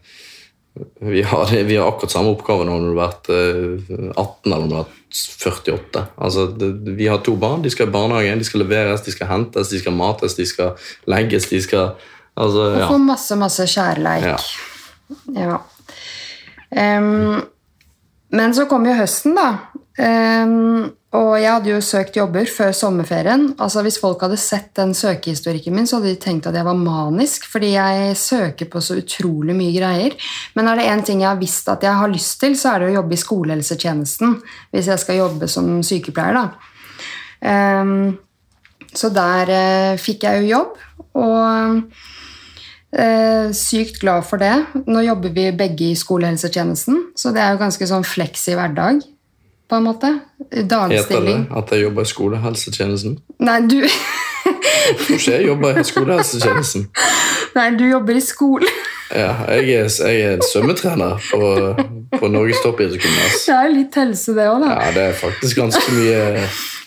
vi, 0.99 1.21
har, 1.21 1.63
vi 1.63 1.75
har 1.75 1.87
akkurat 1.87 2.11
samme 2.11 2.31
oppgave 2.31 2.65
når 2.67 2.83
du 2.83 2.89
har 2.91 2.99
vært 3.01 3.29
eh, 3.33 3.89
18 4.15 4.53
eller 4.53 4.61
når 4.61 4.69
du 4.69 4.75
har 4.77 4.85
vært 4.85 4.97
48. 5.11 6.03
Altså, 6.15 6.45
det, 6.55 6.71
Vi 6.95 7.09
har 7.11 7.19
to 7.25 7.35
barn. 7.35 7.61
De 7.61 7.71
skal 7.73 7.89
i 7.89 7.93
barnehagen, 7.93 8.39
de 8.39 8.47
skal 8.47 8.63
leveres, 8.63 9.03
de 9.03 9.11
skal 9.11 9.27
hentes, 9.27 9.71
de 9.73 9.81
skal 9.81 9.95
mates, 9.97 10.37
de 10.39 10.47
skal 10.47 10.75
legges, 11.11 11.49
de 11.51 11.59
skal 11.61 11.95
altså, 12.35 12.69
Og 12.77 12.93
få 12.93 13.01
masse, 13.03 13.35
masse 13.39 13.67
kjærleik. 13.67 14.23
Ja. 14.23 14.37
Ja. 15.35 15.59
Um, 16.71 17.41
men 18.31 18.55
så 18.55 18.63
kom 18.71 18.87
jo 18.87 18.95
høsten, 18.95 19.35
da. 19.35 19.70
Em, 19.99 20.91
og 21.11 21.31
jeg 21.35 21.51
hadde 21.51 21.71
jo 21.73 21.79
søkt 21.83 22.15
jobber 22.15 22.47
før 22.47 22.71
sommerferien. 22.75 23.49
Altså 23.59 23.83
Hvis 23.83 23.99
folk 23.99 24.21
hadde 24.23 24.37
sett 24.39 24.69
den 24.79 24.93
søkehistorikken 24.95 25.75
min, 25.75 25.87
så 25.89 25.99
hadde 25.99 26.13
de 26.13 26.21
tenkt 26.23 26.47
at 26.47 26.55
jeg 26.55 26.67
var 26.67 26.79
manisk, 26.79 27.49
fordi 27.51 27.73
jeg 27.73 28.15
søker 28.19 28.69
på 28.71 28.83
så 28.83 28.99
utrolig 29.01 29.55
mye 29.57 29.75
greier. 29.75 30.15
Men 30.55 30.71
er 30.71 30.79
det 30.79 30.87
én 30.93 31.03
ting 31.05 31.25
jeg 31.25 31.29
har 31.33 31.41
visst 31.41 31.67
at 31.71 31.83
jeg 31.83 31.99
har 31.99 32.11
lyst 32.11 32.39
til, 32.39 32.55
så 32.55 32.73
er 32.73 32.79
det 32.79 32.91
å 32.91 32.97
jobbe 33.01 33.17
i 33.17 33.23
skolehelsetjenesten. 33.25 34.39
Hvis 34.71 34.91
jeg 34.93 35.03
skal 35.03 35.19
jobbe 35.19 35.51
som 35.51 35.73
sykepleier, 35.83 36.39
da. 36.39 36.47
Um, 37.41 38.15
så 38.93 39.09
der 39.11 39.49
uh, 39.49 39.99
fikk 39.99 40.27
jeg 40.27 40.43
jo 40.43 40.51
jobb, 40.55 40.81
og 41.19 41.83
Eh, 42.91 43.51
sykt 43.55 44.01
glad 44.01 44.25
for 44.27 44.41
det. 44.41 44.51
Nå 44.83 45.03
jobber 45.05 45.31
vi 45.31 45.45
begge 45.55 45.91
i 45.93 45.95
skolehelsetjenesten, 45.95 46.97
så 47.15 47.31
det 47.31 47.39
er 47.39 47.53
jo 47.53 47.61
ganske 47.61 47.87
sånn 47.87 48.03
fleksi 48.03 48.57
hverdag, 48.57 48.99
på 49.71 49.79
en 49.79 49.87
måte. 49.87 50.11
Heter 50.51 51.23
det 51.23 51.37
at 51.55 51.69
jeg 51.71 51.85
jobber 51.85 52.03
i 52.03 52.09
skolehelsetjenesten? 52.11 53.13
Nei, 53.39 53.59
du, 53.71 53.77
ikke 55.15 55.19
jeg 55.29 55.45
jobber 55.47 55.79
i 55.79 55.83
skolehelsetjenesten. 55.87 56.89
nei, 57.57 57.69
du 57.79 57.85
jobber 57.87 58.19
i 58.19 58.23
skole. 58.25 58.71
Ja, 59.11 59.31
jeg 59.59 59.75
er, 59.75 59.87
jeg 60.07 60.19
er 60.27 60.43
svømmetrener 60.43 61.23
på, 61.29 61.39
på 62.17 62.29
Norges 62.31 62.59
toppidrettsgymnas. 62.63 63.39
Det 63.47 63.55
er 63.55 63.71
litt 63.73 63.97
helse, 63.99 64.35
det 64.35 64.47
òg, 64.47 64.65
da. 64.65 64.75
Ja, 64.75 64.91
det 64.95 65.07
er 65.09 65.17
faktisk 65.19 65.59
ganske 65.59 65.95
mye 65.95 66.19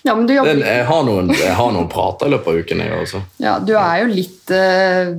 Ja, 0.04 0.12
men 0.12 0.26
du, 0.26 0.32
det, 0.32 0.38
jobber, 0.38 0.60
jeg, 0.64 0.86
har 0.88 1.04
noen, 1.08 1.32
jeg 1.36 1.56
har 1.56 1.72
noen 1.72 1.88
prater 1.92 2.28
i 2.28 2.34
løpet 2.34 2.50
av 2.52 2.60
uken. 2.60 2.84
Jeg, 2.84 2.98
også. 3.06 3.22
ja, 3.44 3.54
du 3.64 3.72
er 3.80 4.02
jo 4.02 4.10
litt 4.12 4.52
uh, 4.52 5.14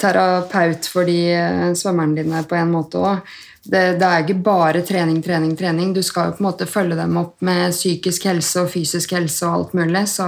terapeut 0.00 0.88
for 0.88 1.08
de 1.08 1.18
eh, 1.36 1.68
svømmerne 1.76 2.22
dine 2.22 2.40
på 2.48 2.56
en 2.56 2.72
måte 2.72 3.04
òg. 3.04 3.36
Det, 3.66 3.82
det 3.98 4.06
er 4.06 4.22
ikke 4.22 4.38
bare 4.46 4.82
trening, 4.86 5.18
trening, 5.24 5.54
trening. 5.58 5.92
Du 5.94 6.02
skal 6.06 6.30
jo 6.30 6.36
på 6.36 6.42
en 6.42 6.48
måte 6.48 6.68
følge 6.70 6.98
dem 6.98 7.16
opp 7.18 7.42
med 7.46 7.74
psykisk 7.74 8.28
helse 8.28 8.62
og 8.62 8.70
fysisk 8.70 9.16
helse 9.16 9.46
og 9.48 9.54
alt 9.56 9.78
mulig. 9.78 10.04
Så 10.10 10.26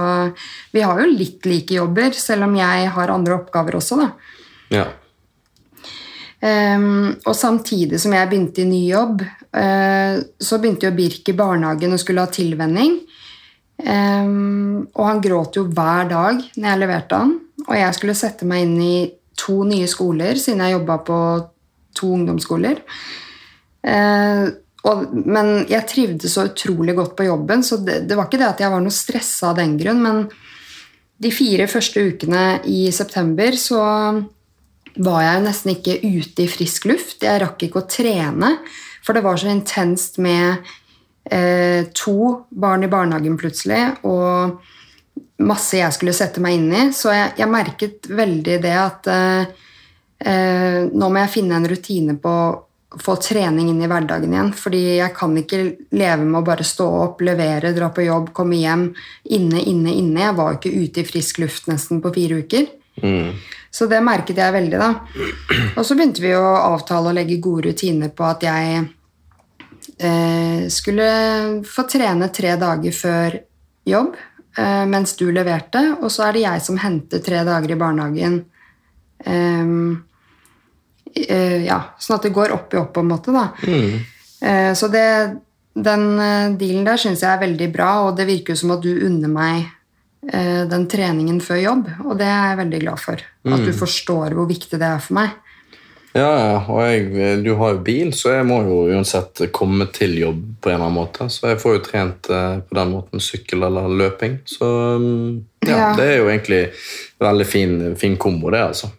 vi 0.75 0.83
har 0.83 0.99
jo 0.99 1.11
litt 1.11 1.47
like 1.47 1.77
jobber, 1.77 2.15
selv 2.17 2.49
om 2.49 2.57
jeg 2.59 2.89
har 2.95 3.13
andre 3.13 3.37
oppgaver 3.39 3.79
også, 3.79 3.99
da. 4.01 4.09
Ja. 4.73 4.87
Um, 6.39 7.17
og 7.27 7.35
samtidig 7.35 7.99
som 7.99 8.13
jeg 8.15 8.29
begynte 8.31 8.63
i 8.63 8.67
ny 8.69 8.81
jobb, 8.87 9.23
uh, 9.55 10.19
så 10.39 10.59
begynte 10.59 10.87
jo 10.87 10.95
Birk 10.95 11.31
i 11.31 11.35
barnehagen 11.35 11.95
og 11.95 12.01
skulle 12.03 12.23
ha 12.23 12.31
tilvenning. 12.31 12.99
Um, 13.79 14.89
og 14.91 15.05
han 15.07 15.23
gråt 15.23 15.55
jo 15.55 15.63
hver 15.71 16.09
dag 16.11 16.43
når 16.55 16.69
jeg 16.69 16.81
leverte 16.83 17.21
han. 17.23 17.33
Og 17.67 17.73
jeg 17.75 17.95
skulle 17.95 18.17
sette 18.19 18.47
meg 18.47 18.65
inn 18.67 18.77
i 18.83 18.97
to 19.39 19.61
nye 19.67 19.87
skoler, 19.87 20.35
siden 20.39 20.63
jeg 20.65 20.75
jobba 20.75 20.99
på 21.07 21.19
to 21.95 22.11
ungdomsskoler. 22.19 22.83
Eh, 23.83 24.47
og, 24.87 25.15
men 25.27 25.65
jeg 25.69 25.87
trivdes 25.91 26.35
så 26.35 26.47
utrolig 26.47 26.95
godt 26.95 27.17
på 27.17 27.27
jobben, 27.27 27.63
så 27.65 27.79
det, 27.83 28.01
det 28.07 28.15
var 28.15 28.29
ikke 28.29 28.39
det 28.39 28.47
at 28.47 28.63
jeg 28.63 28.71
var 28.71 28.83
noe 28.83 28.95
stressa 28.95 29.51
av 29.51 29.59
den 29.59 29.75
grunn. 29.79 30.01
Men 30.03 30.21
de 31.19 31.31
fire 31.35 31.67
første 31.67 32.03
ukene 32.13 32.43
i 32.71 32.87
september 32.95 33.57
så 33.59 33.81
var 34.99 35.23
jeg 35.23 35.43
nesten 35.45 35.73
ikke 35.75 35.99
ute 36.03 36.45
i 36.45 36.51
frisk 36.51 36.87
luft. 36.89 37.23
Jeg 37.27 37.41
rakk 37.43 37.67
ikke 37.67 37.83
å 37.83 37.89
trene, 37.91 38.55
for 39.03 39.15
det 39.15 39.23
var 39.25 39.39
så 39.39 39.51
intenst 39.51 40.19
med 40.23 40.63
eh, 41.29 41.87
to 41.95 42.45
barn 42.49 42.87
i 42.87 42.91
barnehagen 42.91 43.37
plutselig, 43.39 43.83
og 44.07 44.59
masse 45.43 45.79
jeg 45.79 45.95
skulle 45.95 46.15
sette 46.15 46.43
meg 46.43 46.57
inn 46.57 46.71
i. 46.71 46.83
Så 46.95 47.13
jeg, 47.13 47.35
jeg 47.39 47.51
merket 47.51 48.09
veldig 48.11 48.57
det 48.63 48.75
at 48.79 49.11
eh, 49.11 49.67
eh, 50.23 50.81
nå 50.87 51.11
må 51.11 51.23
jeg 51.23 51.35
finne 51.35 51.59
en 51.59 51.69
rutine 51.69 52.15
på 52.19 52.35
få 52.97 53.15
trening 53.21 53.69
inn 53.69 53.81
i 53.83 53.87
hverdagen 53.89 54.33
igjen. 54.33 54.51
Fordi 54.57 54.81
jeg 54.97 55.13
kan 55.17 55.35
ikke 55.37 55.61
leve 55.93 56.25
med 56.25 56.41
å 56.41 56.45
bare 56.45 56.65
stå 56.65 56.87
opp, 57.03 57.23
levere, 57.25 57.73
dra 57.75 57.91
på 57.93 58.07
jobb, 58.07 58.31
komme 58.35 58.57
hjem 58.57 58.89
inne, 59.29 59.61
inne, 59.61 59.93
inne. 59.93 60.25
Jeg 60.25 60.37
var 60.39 60.53
jo 60.53 60.59
ikke 60.59 60.85
ute 60.85 61.03
i 61.03 61.07
frisk 61.07 61.41
luft 61.43 61.69
nesten 61.69 62.01
på 62.01 62.13
fire 62.15 62.41
uker. 62.41 62.69
Mm. 63.03 63.35
Så 63.71 63.85
det 63.89 63.99
merket 64.03 64.41
jeg 64.41 64.55
veldig, 64.55 64.79
da. 64.81 64.89
Og 65.77 65.83
så 65.85 65.95
begynte 65.95 66.23
vi 66.23 66.33
å 66.35 66.47
avtale 66.73 67.11
å 67.11 67.15
legge 67.15 67.37
gode 67.41 67.69
rutiner 67.69 68.09
på 68.09 68.25
at 68.25 68.47
jeg 68.47 68.81
eh, 70.01 70.65
skulle 70.73 71.09
få 71.69 71.85
trene 71.89 72.31
tre 72.33 72.55
dager 72.59 72.95
før 72.95 73.37
jobb 73.89 74.17
eh, 74.17 74.85
mens 74.89 75.13
du 75.19 75.27
leverte, 75.31 75.83
og 76.01 76.09
så 76.13 76.27
er 76.27 76.35
det 76.35 76.45
jeg 76.47 76.65
som 76.65 76.81
henter 76.81 77.21
tre 77.23 77.45
dager 77.45 77.75
i 77.75 77.79
barnehagen. 77.79 78.41
Eh, 79.21 79.75
ja, 81.65 81.79
sånn 81.99 82.17
at 82.19 82.27
det 82.27 82.33
går 82.35 82.51
opp 82.55 82.73
i 82.73 82.77
opp, 82.81 82.93
på 82.95 83.03
en 83.03 83.11
måte, 83.11 83.33
da. 83.35 83.47
Mm. 83.65 83.99
Eh, 84.41 84.71
så 84.77 84.87
det, 84.93 85.05
den 85.75 86.05
eh, 86.19 86.53
dealen 86.59 86.85
der 86.87 87.01
syns 87.01 87.23
jeg 87.25 87.31
er 87.33 87.43
veldig 87.43 87.69
bra, 87.73 87.89
og 88.07 88.15
det 88.19 88.27
virker 88.29 88.55
jo 88.55 88.61
som 88.63 88.75
at 88.77 88.85
du 88.85 88.93
unner 89.07 89.31
meg 89.33 89.67
eh, 90.31 90.63
den 90.69 90.87
treningen 90.91 91.41
før 91.43 91.61
jobb, 91.63 91.91
og 92.05 92.17
det 92.21 92.29
er 92.29 92.49
jeg 92.53 92.61
veldig 92.63 92.81
glad 92.85 93.03
for. 93.03 93.27
At 93.49 93.65
du 93.65 93.71
forstår 93.75 94.35
hvor 94.37 94.49
viktig 94.49 94.79
det 94.79 94.87
er 94.87 94.99
for 95.03 95.19
meg. 95.19 95.37
Ja, 96.17 96.25
ja, 96.25 96.53
og 96.73 96.79
jeg, 96.87 97.43
du 97.45 97.51
har 97.59 97.75
jo 97.75 97.81
bil, 97.85 98.09
så 98.17 98.31
jeg 98.33 98.45
må 98.49 98.63
jo 98.65 98.79
uansett 98.95 99.43
komme 99.53 99.85
til 99.93 100.15
jobb 100.17 100.39
på 100.57 100.71
en 100.71 100.79
eller 100.79 100.87
annen 100.87 100.97
måte. 100.97 101.27
Så 101.29 101.51
jeg 101.51 101.59
får 101.61 101.75
jo 101.75 101.81
trent 101.85 102.29
eh, 102.33 102.55
på 102.65 102.77
den 102.79 102.95
måten 102.95 103.21
sykkel 103.21 103.67
eller 103.67 103.91
løping. 103.93 104.39
Så 104.49 104.69
mm, 104.97 105.27
ja, 105.67 105.75
Ja. 105.77 105.91
det 105.99 106.07
er 106.09 106.17
jo 106.17 106.31
egentlig 106.31 106.63
en 106.71 107.27
veldig 107.27 107.45
fin, 107.45 107.75
fin 108.01 108.17
kombo, 108.17 108.49
det, 108.49 108.63
altså. 108.71 108.89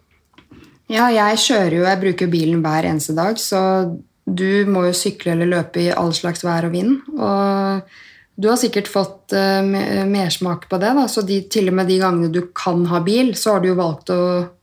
Ja, 0.91 1.07
jeg 1.15 1.39
kjører 1.39 1.77
jo, 1.77 1.83
jeg 1.87 2.01
bruker 2.01 2.31
bilen 2.31 2.61
hver 2.63 2.87
eneste 2.89 3.15
dag, 3.15 3.37
så 3.39 3.59
du 4.27 4.67
må 4.69 4.85
jo 4.89 4.95
sykle 4.95 5.33
eller 5.33 5.49
løpe 5.49 5.85
i 5.85 5.91
all 5.95 6.11
slags 6.15 6.43
vær 6.43 6.67
og 6.67 6.73
vind. 6.75 6.97
Og 7.15 7.99
du 8.41 8.47
har 8.49 8.57
sikkert 8.59 8.89
fått 8.91 9.35
uh, 9.35 9.61
me- 9.63 10.03
mersmak 10.09 10.67
på 10.71 10.79
det, 10.81 10.91
da, 10.97 11.05
så 11.11 11.23
de, 11.27 11.41
til 11.51 11.71
og 11.71 11.77
med 11.79 11.87
de 11.91 11.99
gangene 12.01 12.31
du 12.33 12.41
kan 12.57 12.83
ha 12.91 12.99
bil, 13.05 13.33
så 13.39 13.55
har 13.55 13.63
du 13.63 13.69
jo 13.71 13.77
valgt 13.79 14.11
å 14.13 14.19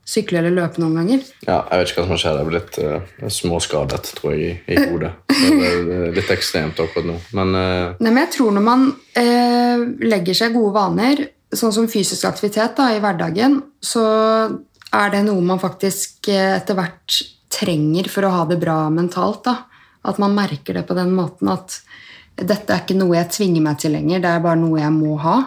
sykle 0.08 0.40
eller 0.40 0.54
løpe 0.56 0.80
noen 0.80 1.00
ganger. 1.00 1.24
Ja, 1.44 1.58
jeg 1.68 1.82
vet 1.82 1.90
ikke 1.92 2.00
hva 2.00 2.06
som 2.06 2.14
har 2.14 2.22
skjedd. 2.22 2.38
Jeg 2.38 2.44
er 2.44 2.52
blitt 2.52 2.78
uh, 2.80 3.26
småskadet, 3.38 4.12
tror 4.20 4.36
jeg, 4.36 4.54
i, 4.68 4.72
i 4.72 4.86
hodet. 4.88 5.10
Det 5.28 5.98
er 5.98 6.16
litt 6.16 6.32
ekstremt 6.32 6.80
akkurat 6.84 7.08
nå. 7.08 7.18
Men 7.36 7.56
uh... 7.56 7.98
Nei, 8.00 8.12
men 8.12 8.22
jeg 8.24 8.32
tror 8.38 8.56
når 8.56 8.64
man 8.68 8.86
uh, 8.92 9.84
legger 10.04 10.40
seg 10.42 10.56
gode 10.56 10.72
vaner, 10.76 11.26
sånn 11.52 11.76
som 11.76 11.88
fysisk 11.92 12.24
aktivitet 12.28 12.76
da, 12.76 12.90
i 12.96 13.02
hverdagen, 13.04 13.60
så 13.84 14.06
er 14.94 15.10
det 15.12 15.24
noe 15.26 15.44
man 15.44 15.60
faktisk 15.60 16.30
eh, 16.32 16.56
etter 16.56 16.78
hvert 16.78 17.20
trenger 17.52 18.08
for 18.12 18.28
å 18.28 18.34
ha 18.34 18.44
det 18.48 18.60
bra 18.60 18.84
mentalt. 18.92 19.44
Da. 19.48 19.56
At 20.08 20.20
man 20.22 20.36
merker 20.36 20.78
det 20.78 20.86
på 20.88 20.96
den 20.96 21.14
måten 21.16 21.50
at 21.52 21.80
dette 22.38 22.70
er 22.70 22.84
ikke 22.84 22.94
noe 22.94 23.16
jeg 23.16 23.30
tvinger 23.34 23.62
meg 23.64 23.78
til 23.82 23.90
lenger, 23.96 24.20
det 24.22 24.30
er 24.30 24.42
bare 24.44 24.60
noe 24.60 24.78
jeg 24.78 24.92
må 24.94 25.16
ha. 25.18 25.38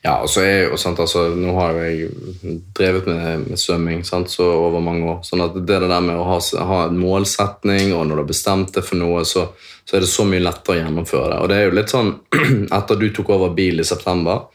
Ja, 0.00 0.14
og 0.24 0.30
så 0.32 0.40
er 0.46 0.70
jo 0.70 0.78
sant, 0.80 1.00
altså, 1.02 1.26
Nå 1.36 1.52
har 1.58 1.76
jeg 1.82 2.08
drevet 2.76 3.08
med, 3.10 3.42
med 3.50 3.60
svømming 3.60 4.00
sant, 4.08 4.32
så 4.32 4.46
over 4.54 4.80
mange 4.80 5.04
år. 5.12 5.18
sånn 5.28 5.44
at 5.44 5.58
det 5.58 5.80
der 5.82 6.00
med 6.00 6.16
å 6.16 6.24
ha, 6.30 6.38
ha 6.70 6.78
en 6.86 6.96
målsetning, 6.96 7.92
og 7.92 8.06
når 8.06 8.14
du 8.14 8.22
har 8.22 8.30
bestemt 8.30 8.72
deg 8.78 8.86
for 8.86 8.96
noe, 8.96 9.26
så, 9.28 9.44
så, 9.84 9.98
er 9.98 10.06
det 10.06 10.10
så 10.14 10.24
mye 10.28 10.40
lettere 10.46 10.78
å 10.78 10.80
gjennomføre 10.80 11.34
det. 11.34 11.42
Og 11.42 11.52
det 11.52 11.58
er 11.58 11.68
jo 11.68 11.76
litt 11.82 11.92
sånn, 11.92 12.14
Etter 12.78 13.02
du 13.02 13.10
tok 13.12 13.34
over 13.36 13.52
bil 13.58 13.84
i 13.84 13.88
september, 13.92 14.48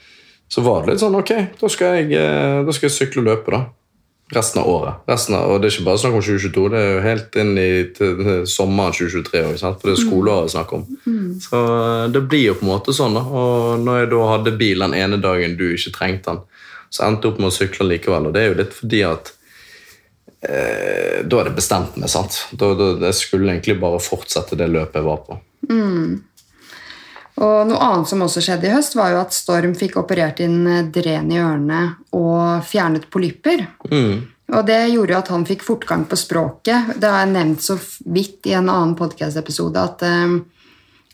så 0.50 0.66
var 0.66 0.82
det 0.82 0.96
litt 0.96 1.06
sånn 1.06 1.22
Ok, 1.22 1.36
da 1.62 1.70
skal 1.70 2.02
jeg, 2.02 2.12
eh, 2.18 2.60
da 2.66 2.74
skal 2.74 2.90
jeg 2.90 2.98
sykle 2.98 3.22
og 3.22 3.30
løpe, 3.30 3.54
da 3.54 3.64
resten 4.32 4.62
av 4.62 4.70
året. 4.70 4.94
Resten 5.08 5.36
av, 5.36 5.52
og 5.52 5.62
Det 5.62 5.68
er 5.68 5.76
ikke 5.76 5.86
bare 5.88 6.02
snakk 6.02 6.18
om 6.18 6.24
2022, 6.24 6.64
det 6.72 6.80
er 6.80 6.92
jo 6.94 7.04
helt 7.04 7.38
inn 7.44 7.52
i 7.60 7.70
til, 7.98 8.24
sommeren 8.50 8.96
2023 8.96 9.44
òg, 9.50 9.60
for 9.62 9.90
det 9.90 9.94
er 9.94 10.02
skoleåret 10.02 10.54
snakk 10.54 10.74
om. 10.78 10.88
Mm. 11.06 11.30
Så 11.44 11.62
eh, 11.62 12.08
det 12.14 12.24
blir 12.32 12.48
jo 12.48 12.58
på 12.60 12.66
en 12.66 12.74
måte 12.74 12.96
sånn. 12.96 13.18
da, 13.18 13.24
og 13.24 13.84
Når 13.84 14.00
jeg 14.00 14.12
da 14.16 14.26
hadde 14.32 14.58
bil 14.64 14.86
den 14.86 14.98
ene 14.98 15.22
dagen 15.22 15.58
du 15.60 15.68
ikke 15.72 15.96
trengte 15.98 16.32
den, 16.32 16.44
så 16.94 17.08
endte 17.08 17.28
jeg 17.28 17.34
opp 17.34 17.40
med 17.42 17.50
å 17.50 17.56
sykle 17.56 17.90
likevel. 17.90 18.30
og 18.30 18.36
Det 18.36 18.42
er 18.42 18.52
jo 18.52 18.60
litt 18.62 18.76
fordi 18.78 19.02
at 19.08 19.34
eh, 20.46 21.24
Da 21.26 21.40
er 21.40 21.50
det 21.50 21.58
bestemt 21.58 21.98
meg, 21.98 22.12
sant. 22.14 22.46
Da, 22.52 22.74
da, 22.78 22.94
jeg 23.10 23.20
skulle 23.22 23.52
egentlig 23.52 23.80
bare 23.82 24.02
fortsette 24.04 24.60
det 24.60 24.70
løpet 24.72 25.02
jeg 25.02 25.10
var 25.10 25.26
på. 25.28 25.40
Mm. 25.70 26.22
Og 27.42 27.66
Noe 27.66 27.82
annet 27.82 28.10
som 28.10 28.22
også 28.22 28.44
skjedde 28.46 28.70
i 28.70 28.74
høst, 28.76 28.98
var 28.98 29.14
jo 29.14 29.22
at 29.24 29.34
Storm 29.34 29.74
fikk 29.78 29.98
operert 30.02 30.42
inn 30.44 30.68
eh, 30.70 30.86
dren 30.94 31.32
i 31.34 31.40
ørene 31.42 31.82
og 32.14 32.66
fjernet 32.68 33.10
polypper. 33.14 33.66
Mm. 33.90 34.30
Og 34.54 34.66
det 34.68 34.80
gjorde 34.92 35.16
jo 35.16 35.20
at 35.20 35.32
han 35.34 35.46
fikk 35.48 35.64
fortgang 35.66 36.04
på 36.10 36.20
språket. 36.20 36.94
Det 37.02 37.10
har 37.10 37.24
jeg 37.24 37.34
nevnt 37.34 37.64
så 37.66 37.78
vidt 38.14 38.52
i 38.52 38.54
en 38.58 38.70
annen 38.70 38.94
podkast-episode 39.00 39.82
at, 39.82 40.04
uh, 40.06 40.36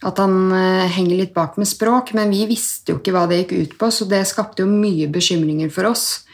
at, 0.02 0.20
han 0.20 0.50
uh, 0.52 0.90
henger 0.92 1.22
litt 1.22 1.32
bak 1.38 1.56
med 1.62 1.70
språk, 1.70 2.12
men 2.18 2.34
vi 2.34 2.42
visste 2.50 2.92
jo 2.92 3.00
ikke 3.00 3.14
hva 3.16 3.28
det 3.30 3.44
gikk 3.44 3.54
ut 3.54 3.78
på, 3.80 3.92
så 3.96 4.10
det 4.10 4.26
skapte 4.28 4.66
jo 4.66 4.72
mye 4.72 5.08
bekymringer 5.14 5.72
for 5.72 5.88
oss. 5.88 6.26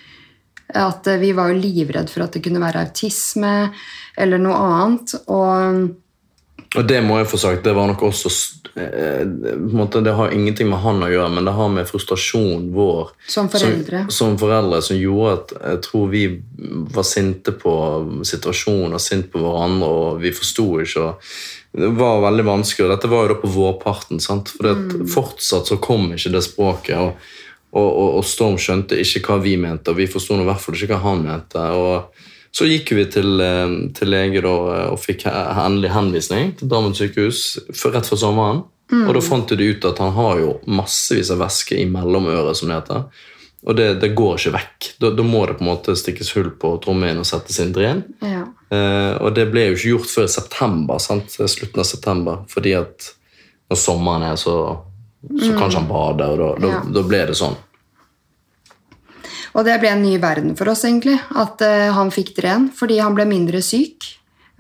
At 0.65 1.06
Vi 1.21 1.30
var 1.38 1.52
jo 1.52 1.62
livredd 1.62 2.10
for 2.10 2.26
at 2.26 2.34
det 2.34 2.41
kunne 2.48 2.63
være 2.63 2.88
autisme 2.88 3.54
eller 4.17 4.41
noe 4.41 4.58
annet. 4.65 5.13
og 5.30 6.05
og 6.78 6.88
det 6.88 7.02
må 7.06 7.20
jeg 7.20 7.30
få 7.32 7.40
sagt, 7.40 7.64
det 7.66 7.74
var 7.76 7.90
nok 7.90 8.04
også 8.08 8.32
eh, 8.80 9.26
måte, 9.72 10.02
Det 10.04 10.14
har 10.18 10.34
ingenting 10.36 10.70
med 10.72 10.82
han 10.84 11.04
å 11.06 11.10
gjøre, 11.12 11.32
men 11.36 11.48
det 11.48 11.56
har 11.56 11.70
med 11.72 11.90
frustrasjonen 11.90 12.70
vår 12.76 13.12
som 13.28 13.50
foreldre. 13.52 14.06
Som, 14.08 14.16
som, 14.18 14.40
foreldre 14.42 14.82
som 14.86 15.00
gjorde 15.00 15.36
at 15.36 15.54
jeg 15.60 15.84
tror 15.88 16.10
vi 16.12 16.24
var 16.96 17.08
sinte 17.08 17.56
på 17.56 17.76
situasjonen 18.28 18.98
og 18.98 19.04
sinte 19.04 19.32
på 19.34 19.44
hverandre, 19.44 19.90
og 19.90 20.24
vi 20.24 20.34
forsto 20.36 20.68
ikke. 20.84 21.06
og 21.06 21.22
det 21.76 21.88
var 22.00 22.22
veldig 22.24 22.46
vanskelig, 22.48 22.86
og 22.86 22.94
dette 22.94 23.10
var 23.12 23.26
jo 23.26 23.34
da 23.34 23.40
på 23.42 23.52
vårparten. 23.52 24.22
sant? 24.24 24.52
For 24.56 24.72
mm. 24.72 25.08
fortsatt 25.12 25.68
så 25.68 25.80
kom 25.84 26.08
ikke 26.16 26.32
det 26.32 26.46
språket. 26.46 26.96
og, 27.00 27.34
og, 27.76 27.90
og, 27.90 28.14
og 28.22 28.24
Storm 28.28 28.56
skjønte 28.62 29.00
ikke 29.02 29.26
hva 29.28 29.42
vi 29.44 29.58
mente, 29.60 29.92
og 29.92 30.00
vi 30.00 30.08
forsto 30.08 30.38
i 30.40 30.48
hvert 30.48 30.64
fall 30.64 30.78
ikke 30.78 30.96
hva 30.96 31.04
han 31.10 31.26
mente. 31.28 31.66
og 31.76 32.24
så 32.56 32.68
gikk 32.70 32.94
vi 32.96 33.04
til, 33.12 33.41
eh, 33.44 33.74
til 33.98 34.12
lege 34.13 34.41
da, 34.44 34.56
eh, 34.76 34.88
og 34.94 35.00
fikk 35.02 35.26
endelig 35.28 35.91
henvisning 35.91 36.54
til 36.56 36.72
Drammen 36.72 36.96
sykehus 36.96 37.60
rett 37.68 38.08
før 38.08 38.22
sommeren. 38.22 38.63
Mm. 38.91 39.08
Og 39.10 39.15
da 39.18 39.22
fant 39.26 39.50
de 39.50 39.72
ut 39.74 39.86
at 39.89 40.00
han 40.00 40.13
har 40.15 40.39
jo 40.39 40.52
massevis 40.70 41.32
av 41.34 41.41
væske 41.41 41.76
i 41.82 41.88
mellomøret, 41.89 42.56
som 42.56 42.70
det 42.70 42.78
heter. 42.78 43.08
Og 43.65 43.76
det, 43.76 43.88
det 44.00 44.13
går 44.15 44.38
ikke 44.38 44.54
vekk. 44.54 44.89
Da, 45.02 45.10
da, 45.18 45.26
må 45.26 45.41
det 45.50 45.58
på 45.58 45.65
en 45.65 45.72
måte 45.72 45.96
stikkes 45.98 46.32
hull 46.38 46.52
på 46.62 46.76
trommehinnen 46.84 47.24
og 47.26 47.28
settes 47.28 47.58
inn 47.60 47.74
dren. 47.74 48.04
Ja. 48.22 48.46
Eh, 48.70 49.13
og 49.18 49.34
det 49.36 49.48
ble 49.52 49.72
jo 49.72 49.78
ikke 49.78 49.94
gjort 49.96 50.12
før 50.12 50.28
september, 50.32 51.02
sant? 51.02 51.34
slutten 51.34 51.82
av 51.82 51.89
september. 51.89 52.44
Fordi 52.52 52.76
at 52.78 53.10
når 53.74 53.82
sommeren 53.82 54.28
er, 54.30 54.38
så, 54.38 54.56
så 55.26 55.50
mm. 55.50 55.58
kanskje 55.58 55.82
han 55.82 55.89
bader, 55.89 56.46
og 56.46 56.62
da, 56.62 56.76
ja. 56.78 56.84
da, 56.86 57.00
da 57.00 57.08
ble 57.10 57.24
det 57.32 57.39
sånn. 57.41 57.58
Og 59.56 59.63
det 59.63 59.78
ble 59.80 59.94
en 59.94 60.04
ny 60.04 60.18
verden 60.20 60.56
for 60.60 60.70
oss, 60.72 60.84
egentlig, 60.88 61.15
at 61.15 61.63
uh, 61.63 61.91
han 61.96 62.12
fikk 62.13 62.34
dren 62.38 62.70
fordi 62.76 63.00
han 63.00 63.15
ble 63.15 63.28
mindre 63.30 63.63
syk 63.63 64.08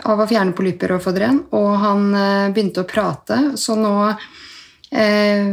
av 0.07 0.19
å 0.19 0.27
fjerne 0.27 0.55
polypper 0.55 0.95
og 0.95 1.03
få 1.03 1.11
dren. 1.15 1.41
Og 1.55 1.71
han 1.81 2.07
uh, 2.15 2.51
begynte 2.55 2.83
å 2.83 2.89
prate, 2.89 3.39
så 3.59 3.75
nå 3.79 3.95
uh, 4.11 5.49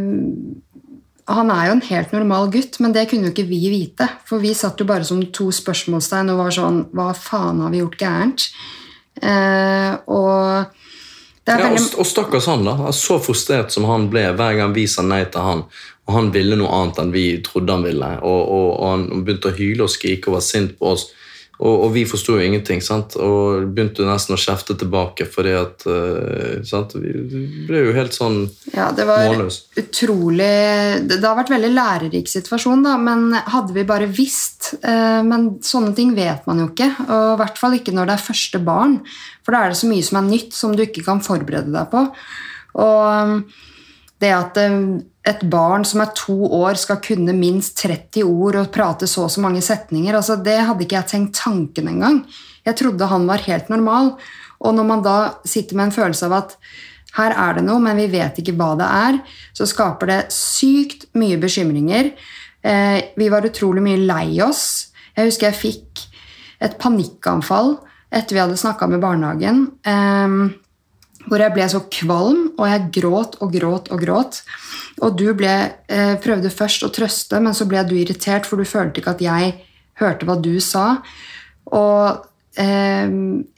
Han 1.33 1.51
er 1.55 1.67
jo 1.67 1.75
en 1.77 1.87
helt 1.89 2.13
normal 2.15 2.51
gutt, 2.55 2.79
men 2.83 2.95
det 2.95 3.09
kunne 3.11 3.31
jo 3.31 3.35
ikke 3.35 3.51
vi 3.51 3.61
vite. 3.73 4.09
For 4.29 4.43
vi 4.43 4.55
satt 4.59 4.79
jo 4.79 4.87
bare 4.87 5.07
som 5.07 5.23
to 5.35 5.51
spørsmålstegn 5.55 6.31
og 6.35 6.45
var 6.45 6.55
sånn 6.55 6.85
Hva 6.95 7.11
faen 7.15 7.63
har 7.63 7.75
vi 7.75 7.83
gjort 7.83 8.01
gærent? 8.03 8.49
og 9.23 10.73
ja, 11.45 11.57
og, 11.69 11.79
og 11.99 12.07
stakkars 12.07 12.47
han, 12.49 12.63
da. 12.65 12.93
Så 12.95 13.19
frustrert 13.23 13.75
som 13.75 13.85
han 13.91 14.07
ble 14.11 14.29
hver 14.39 14.57
gang 14.61 14.75
vi 14.75 14.87
sa 14.89 15.03
nei 15.05 15.25
til 15.31 15.43
han. 15.43 15.65
Og 16.09 16.15
han 16.17 16.31
ville 16.35 16.59
noe 16.59 16.71
annet 16.75 16.99
enn 16.99 17.15
vi 17.15 17.27
trodde 17.47 17.77
han 17.77 17.87
ville. 17.87 18.13
Og, 18.27 18.41
og, 18.43 18.71
og 18.75 18.87
han 18.91 19.27
begynte 19.27 19.53
å 19.53 19.57
hyle 19.57 19.87
og 19.87 19.93
skrike 19.93 20.31
og 20.31 20.41
var 20.41 20.47
sint 20.47 20.75
på 20.79 20.95
oss. 20.97 21.11
Og, 21.63 21.85
og 21.85 21.91
vi 21.95 22.03
forsto 22.09 22.35
jo 22.35 22.43
ingenting. 22.43 22.81
sant? 22.83 23.15
Og 23.23 23.69
begynte 23.71 24.07
nesten 24.07 24.35
å 24.35 24.41
kjefte 24.41 24.75
tilbake 24.79 25.29
fordi 25.31 25.53
at 25.55 25.87
uh. 25.87 26.99
Vi 27.03 27.43
ble 27.69 27.85
jo 27.85 27.93
helt 27.95 28.15
sånn 28.17 28.41
ja, 28.73 28.89
det 28.95 29.05
var 29.07 29.25
målløs. 29.29 29.59
utrolig 29.79 30.49
Det 31.07 31.21
har 31.23 31.37
vært 31.39 31.53
veldig 31.53 31.71
lærerik 31.75 32.31
situasjon, 32.31 32.83
da, 32.85 32.97
men 33.01 33.31
hadde 33.35 33.75
vi 33.77 33.85
bare 33.89 34.09
visst 34.11 34.73
uh, 34.83 35.21
Men 35.27 35.49
sånne 35.65 35.95
ting 35.97 36.15
vet 36.17 36.47
man 36.49 36.63
jo 36.63 36.69
ikke, 36.71 36.89
og 37.07 37.27
i 37.35 37.41
hvert 37.43 37.61
fall 37.61 37.77
ikke 37.79 37.95
når 37.95 38.11
det 38.11 38.17
er 38.17 38.27
første 38.27 38.63
barn. 38.65 38.99
For 39.47 39.55
da 39.55 39.63
er 39.63 39.73
det 39.73 39.81
så 39.83 39.91
mye 39.91 40.07
som 40.07 40.19
er 40.21 40.29
nytt, 40.29 40.57
som 40.57 40.75
du 40.77 40.85
ikke 40.85 41.05
kan 41.07 41.23
forberede 41.25 41.73
deg 41.75 41.93
på. 41.93 42.07
Og 42.83 43.47
det 44.23 44.31
at 44.35 44.59
eh, 44.63 44.77
et 45.29 45.43
barn 45.47 45.85
som 45.87 46.03
er 46.03 46.15
to 46.19 46.35
år, 46.51 46.75
skal 46.81 46.99
kunne 47.05 47.35
minst 47.37 47.77
30 47.79 48.25
ord 48.27 48.59
og 48.59 48.71
prate 48.75 49.07
så 49.07 49.29
og 49.29 49.31
så 49.31 49.43
mange 49.45 49.63
setninger, 49.63 50.17
altså 50.19 50.39
det 50.43 50.59
hadde 50.67 50.83
ikke 50.83 50.99
jeg 50.99 51.11
tenkt 51.13 51.39
tanken 51.39 51.91
engang. 51.93 52.25
Jeg 52.67 52.79
trodde 52.79 53.11
han 53.11 53.29
var 53.31 53.45
helt 53.47 53.71
normal. 53.71 54.17
Og 54.63 54.75
når 54.75 54.87
man 54.87 55.05
da 55.05 55.17
sitter 55.47 55.79
med 55.79 55.91
en 55.91 55.95
følelse 55.95 56.27
av 56.29 56.37
at 56.39 56.57
her 57.19 57.35
er 57.37 57.59
det 57.59 57.65
noe, 57.67 57.83
men 57.83 57.99
vi 57.99 58.09
vet 58.13 58.39
ikke 58.41 58.55
hva 58.57 58.73
det 58.79 58.89
er, 58.89 59.19
så 59.55 59.67
skaper 59.69 60.11
det 60.11 60.21
sykt 60.35 61.11
mye 61.19 61.39
bekymringer. 61.43 62.13
Eh, 62.63 62.99
vi 63.19 63.29
var 63.31 63.47
utrolig 63.47 63.83
mye 63.85 64.01
lei 64.01 64.41
oss. 64.45 64.95
Jeg 65.17 65.29
husker 65.29 65.51
jeg 65.51 65.61
fikk 65.61 66.05
et 66.63 66.79
panikkanfall 66.81 67.77
etter 68.13 68.37
vi 68.37 68.43
hadde 68.43 68.61
snakka 68.61 68.89
med 68.89 69.03
barnehagen. 69.03 69.67
Eh, 69.85 70.62
hvor 71.29 71.43
jeg 71.43 71.55
ble 71.55 71.67
så 71.71 71.83
kvalm, 71.93 72.41
og 72.59 72.67
jeg 72.69 72.89
gråt 72.99 73.39
og 73.45 73.53
gråt 73.55 73.91
og 73.95 74.03
gråt. 74.03 74.41
Og 75.03 75.15
du 75.19 75.29
ble, 75.39 75.55
eh, 75.89 76.15
prøvde 76.23 76.51
først 76.51 76.85
å 76.87 76.91
trøste, 76.93 77.41
men 77.41 77.55
så 77.55 77.67
ble 77.69 77.85
du 77.87 77.95
irritert, 77.97 78.47
for 78.47 78.57
du 78.57 78.69
følte 78.69 79.01
ikke 79.01 79.15
at 79.17 79.25
jeg 79.25 79.55
hørte 80.01 80.27
hva 80.27 80.37
du 80.43 80.55
sa. 80.61 80.87
Og 81.73 82.27
eh, 82.59 83.09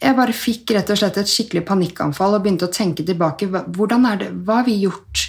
jeg 0.02 0.18
bare 0.20 0.36
fikk 0.36 0.74
rett 0.76 0.92
og 0.92 1.00
slett 1.00 1.18
et 1.22 1.30
skikkelig 1.30 1.64
panikkanfall 1.66 2.36
og 2.36 2.44
begynte 2.44 2.68
å 2.68 2.74
tenke 2.74 3.06
tilbake. 3.06 3.48
Hvordan 3.48 4.08
er 4.10 4.22
det, 4.22 4.30
Hva 4.44 4.60
har 4.60 4.68
vi 4.68 4.78
gjort 4.84 5.26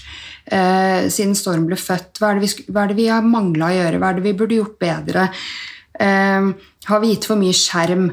eh, 0.52 1.08
siden 1.10 1.36
Storm 1.38 1.68
ble 1.70 1.80
født? 1.80 2.20
Hva 2.20 2.34
er 2.34 2.40
det 2.40 2.48
vi, 2.48 2.68
er 2.76 2.92
det 2.92 3.00
vi 3.00 3.10
har 3.12 3.26
mangla 3.26 3.72
å 3.72 3.78
gjøre? 3.80 4.02
Hva 4.02 4.12
er 4.12 4.20
det 4.20 4.28
vi 4.28 4.38
burde 4.38 4.60
gjort 4.60 4.80
bedre? 4.82 5.30
Eh, 6.00 6.52
har 6.90 7.02
vi 7.02 7.14
gitt 7.14 7.30
for 7.32 7.42
mye 7.42 7.56
skjerm? 7.56 8.12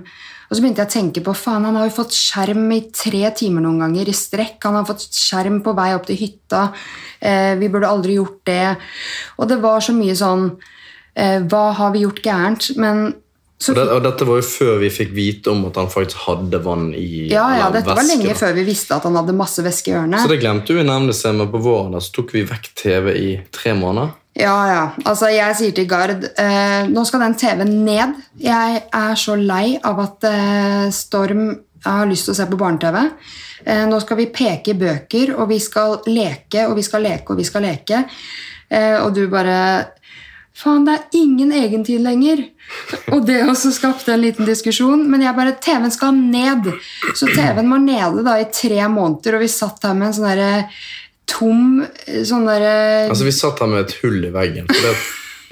Og 0.53 0.59
så 0.59 0.61
begynte 0.61 0.85
jeg 0.85 0.91
å 0.91 0.93
tenke 0.93 1.21
på 1.25 1.33
faen, 1.33 1.65
han 1.65 1.79
har 1.81 1.87
jo 1.89 1.95
fått 1.97 2.13
skjerm 2.13 2.67
i 2.77 2.83
tre 2.93 3.23
timer 3.33 3.65
noen 3.65 3.79
ganger 3.87 4.11
i 4.11 4.13
strekk. 4.13 4.59
Han 4.67 4.77
har 4.77 4.85
fått 4.85 5.07
skjerm 5.17 5.63
på 5.65 5.73
vei 5.79 5.95
opp 5.97 6.05
til 6.11 6.19
hytta. 6.21 6.67
Eh, 7.25 7.55
vi 7.57 7.71
burde 7.73 7.89
aldri 7.89 8.19
gjort 8.19 8.43
det. 8.51 8.75
Og 9.41 9.49
det 9.49 9.57
var 9.63 9.81
så 9.81 9.97
mye 9.97 10.13
sånn 10.13 10.51
eh, 11.17 11.39
Hva 11.49 11.63
har 11.79 11.97
vi 11.97 12.05
gjort 12.05 12.21
gærent? 12.21 12.69
Men 12.77 13.01
og, 13.63 13.79
det, 13.79 13.87
og, 13.87 14.03
dette 14.05 14.29
var 14.29 14.43
jo 14.43 14.45
før 14.45 14.79
vi 14.83 14.93
fikk 14.93 15.17
vite 15.17 15.53
om 15.55 15.65
at 15.71 15.81
han 15.81 15.89
faktisk 15.89 16.21
hadde 16.27 16.61
vann 16.61 16.91
i 16.99 17.31
Ja, 17.31 17.47
ja, 17.57 17.73
dette 17.73 17.87
væske, 17.89 17.97
var 18.03 18.09
lenge 18.11 18.29
da. 18.35 18.39
før 18.43 18.57
vi 18.59 18.69
visste 18.69 18.99
at 18.99 19.09
han 19.09 19.17
hadde 19.23 19.39
masse 19.39 19.65
væske 19.65 19.89
i 19.89 19.97
ørene. 19.97 20.21
Så 20.21 20.35
det 20.35 20.43
glemte 20.43 20.77
vi 20.77 20.85
å 20.85 20.89
nevne, 20.93 21.17
men 21.39 21.53
på 21.55 21.65
våren 21.65 21.97
så 21.97 22.13
tok 22.19 22.37
vi 22.37 22.45
vekk 22.53 22.75
TV 22.77 23.15
i 23.17 23.31
tre 23.55 23.73
måneder. 23.79 24.19
Ja, 24.33 24.57
ja. 24.69 24.85
Altså, 25.05 25.29
jeg 25.29 25.57
sier 25.59 25.75
til 25.77 25.89
Gard 25.91 26.25
eh, 26.41 26.89
nå 26.89 27.05
skal 27.05 27.27
den 27.27 27.37
TV-en 27.41 27.75
ned. 27.85 28.15
Jeg 28.41 28.83
er 28.89 29.19
så 29.21 29.37
lei 29.37 29.77
av 29.85 30.01
at 30.01 30.29
eh, 30.29 30.87
Storm 30.95 31.51
har 31.85 32.09
lyst 32.09 32.29
til 32.29 32.35
å 32.35 32.39
se 32.39 32.47
på 32.49 32.59
barne-TV. 32.61 33.01
Eh, 33.65 33.85
nå 33.91 33.99
skal 34.01 34.23
vi 34.23 34.31
peke 34.33 34.73
i 34.73 34.79
bøker, 34.79 35.35
og 35.37 35.51
vi 35.53 35.59
skal 35.63 36.01
leke 36.09 36.65
og 36.69 36.79
vi 36.79 36.87
skal 36.87 37.05
leke 37.05 37.35
og 37.35 37.43
vi 37.43 37.49
skal 37.49 37.67
leke. 37.69 38.05
Eh, 38.73 38.97
og 39.03 39.13
du 39.17 39.27
bare 39.33 39.59
Faen, 40.53 40.83
det 40.85 40.93
er 40.93 41.15
ingen 41.17 41.49
egentid 41.57 42.03
lenger! 42.05 42.43
Og 43.17 43.23
det 43.25 43.39
også 43.41 43.71
skapte 43.73 44.13
en 44.13 44.21
liten 44.21 44.45
diskusjon. 44.45 45.07
Men 45.09 45.25
jeg 45.25 45.37
bare 45.39 45.55
TV-en 45.65 45.95
skal 45.95 46.13
ned! 46.13 46.69
Så 47.17 47.31
TV-en 47.33 47.73
var 47.73 47.81
nede 47.81 48.25
da 48.27 48.37
i 48.37 48.51
tre 48.53 48.85
måneder, 48.93 49.39
og 49.39 49.47
vi 49.47 49.49
satt 49.49 49.89
her 49.89 49.97
med 49.97 50.11
en 50.11 50.19
sånn 50.19 50.29
derre 50.29 50.67
tom 51.31 51.83
eh, 51.83 52.23
sånn 52.29 52.47
derre 52.49 53.09
Altså, 53.09 53.27
vi 53.27 53.35
satt 53.35 53.63
her 53.63 53.71
med 53.71 53.87
et 53.87 53.97
hull 54.03 54.23
i 54.29 54.33
veggen. 54.35 54.69
For 54.71 54.89
det, 54.89 54.95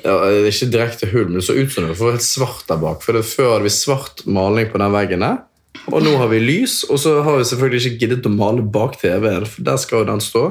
ja, 0.04 0.16
ikke 0.48 0.70
direkte 0.72 1.10
hull, 1.12 1.28
men 1.28 1.40
det 1.40 1.46
så 1.48 1.56
ut 1.58 1.72
som 1.72 1.86
det 1.86 1.98
var 1.98 2.16
helt 2.16 2.26
svart 2.26 2.66
der 2.70 2.80
bak. 2.82 3.04
For 3.04 3.20
Før 3.26 3.54
hadde 3.54 3.68
vi 3.68 3.74
svart 3.74 4.24
maling 4.26 4.70
på 4.72 4.80
den 4.80 4.94
veggen 4.94 5.26
der, 5.26 5.42
og 5.90 6.04
nå 6.04 6.14
har 6.20 6.30
vi 6.32 6.42
lys. 6.42 6.82
Og 6.90 7.00
så 7.02 7.18
har 7.24 7.38
vi 7.38 7.48
selvfølgelig 7.48 7.82
ikke 7.86 8.04
giddet 8.04 8.28
å 8.28 8.34
male 8.34 8.64
bak 8.64 8.98
TV-en, 9.00 9.48
for 9.48 9.66
der 9.66 9.80
skal 9.80 10.02
jo 10.02 10.10
den 10.12 10.24
stå. 10.24 10.46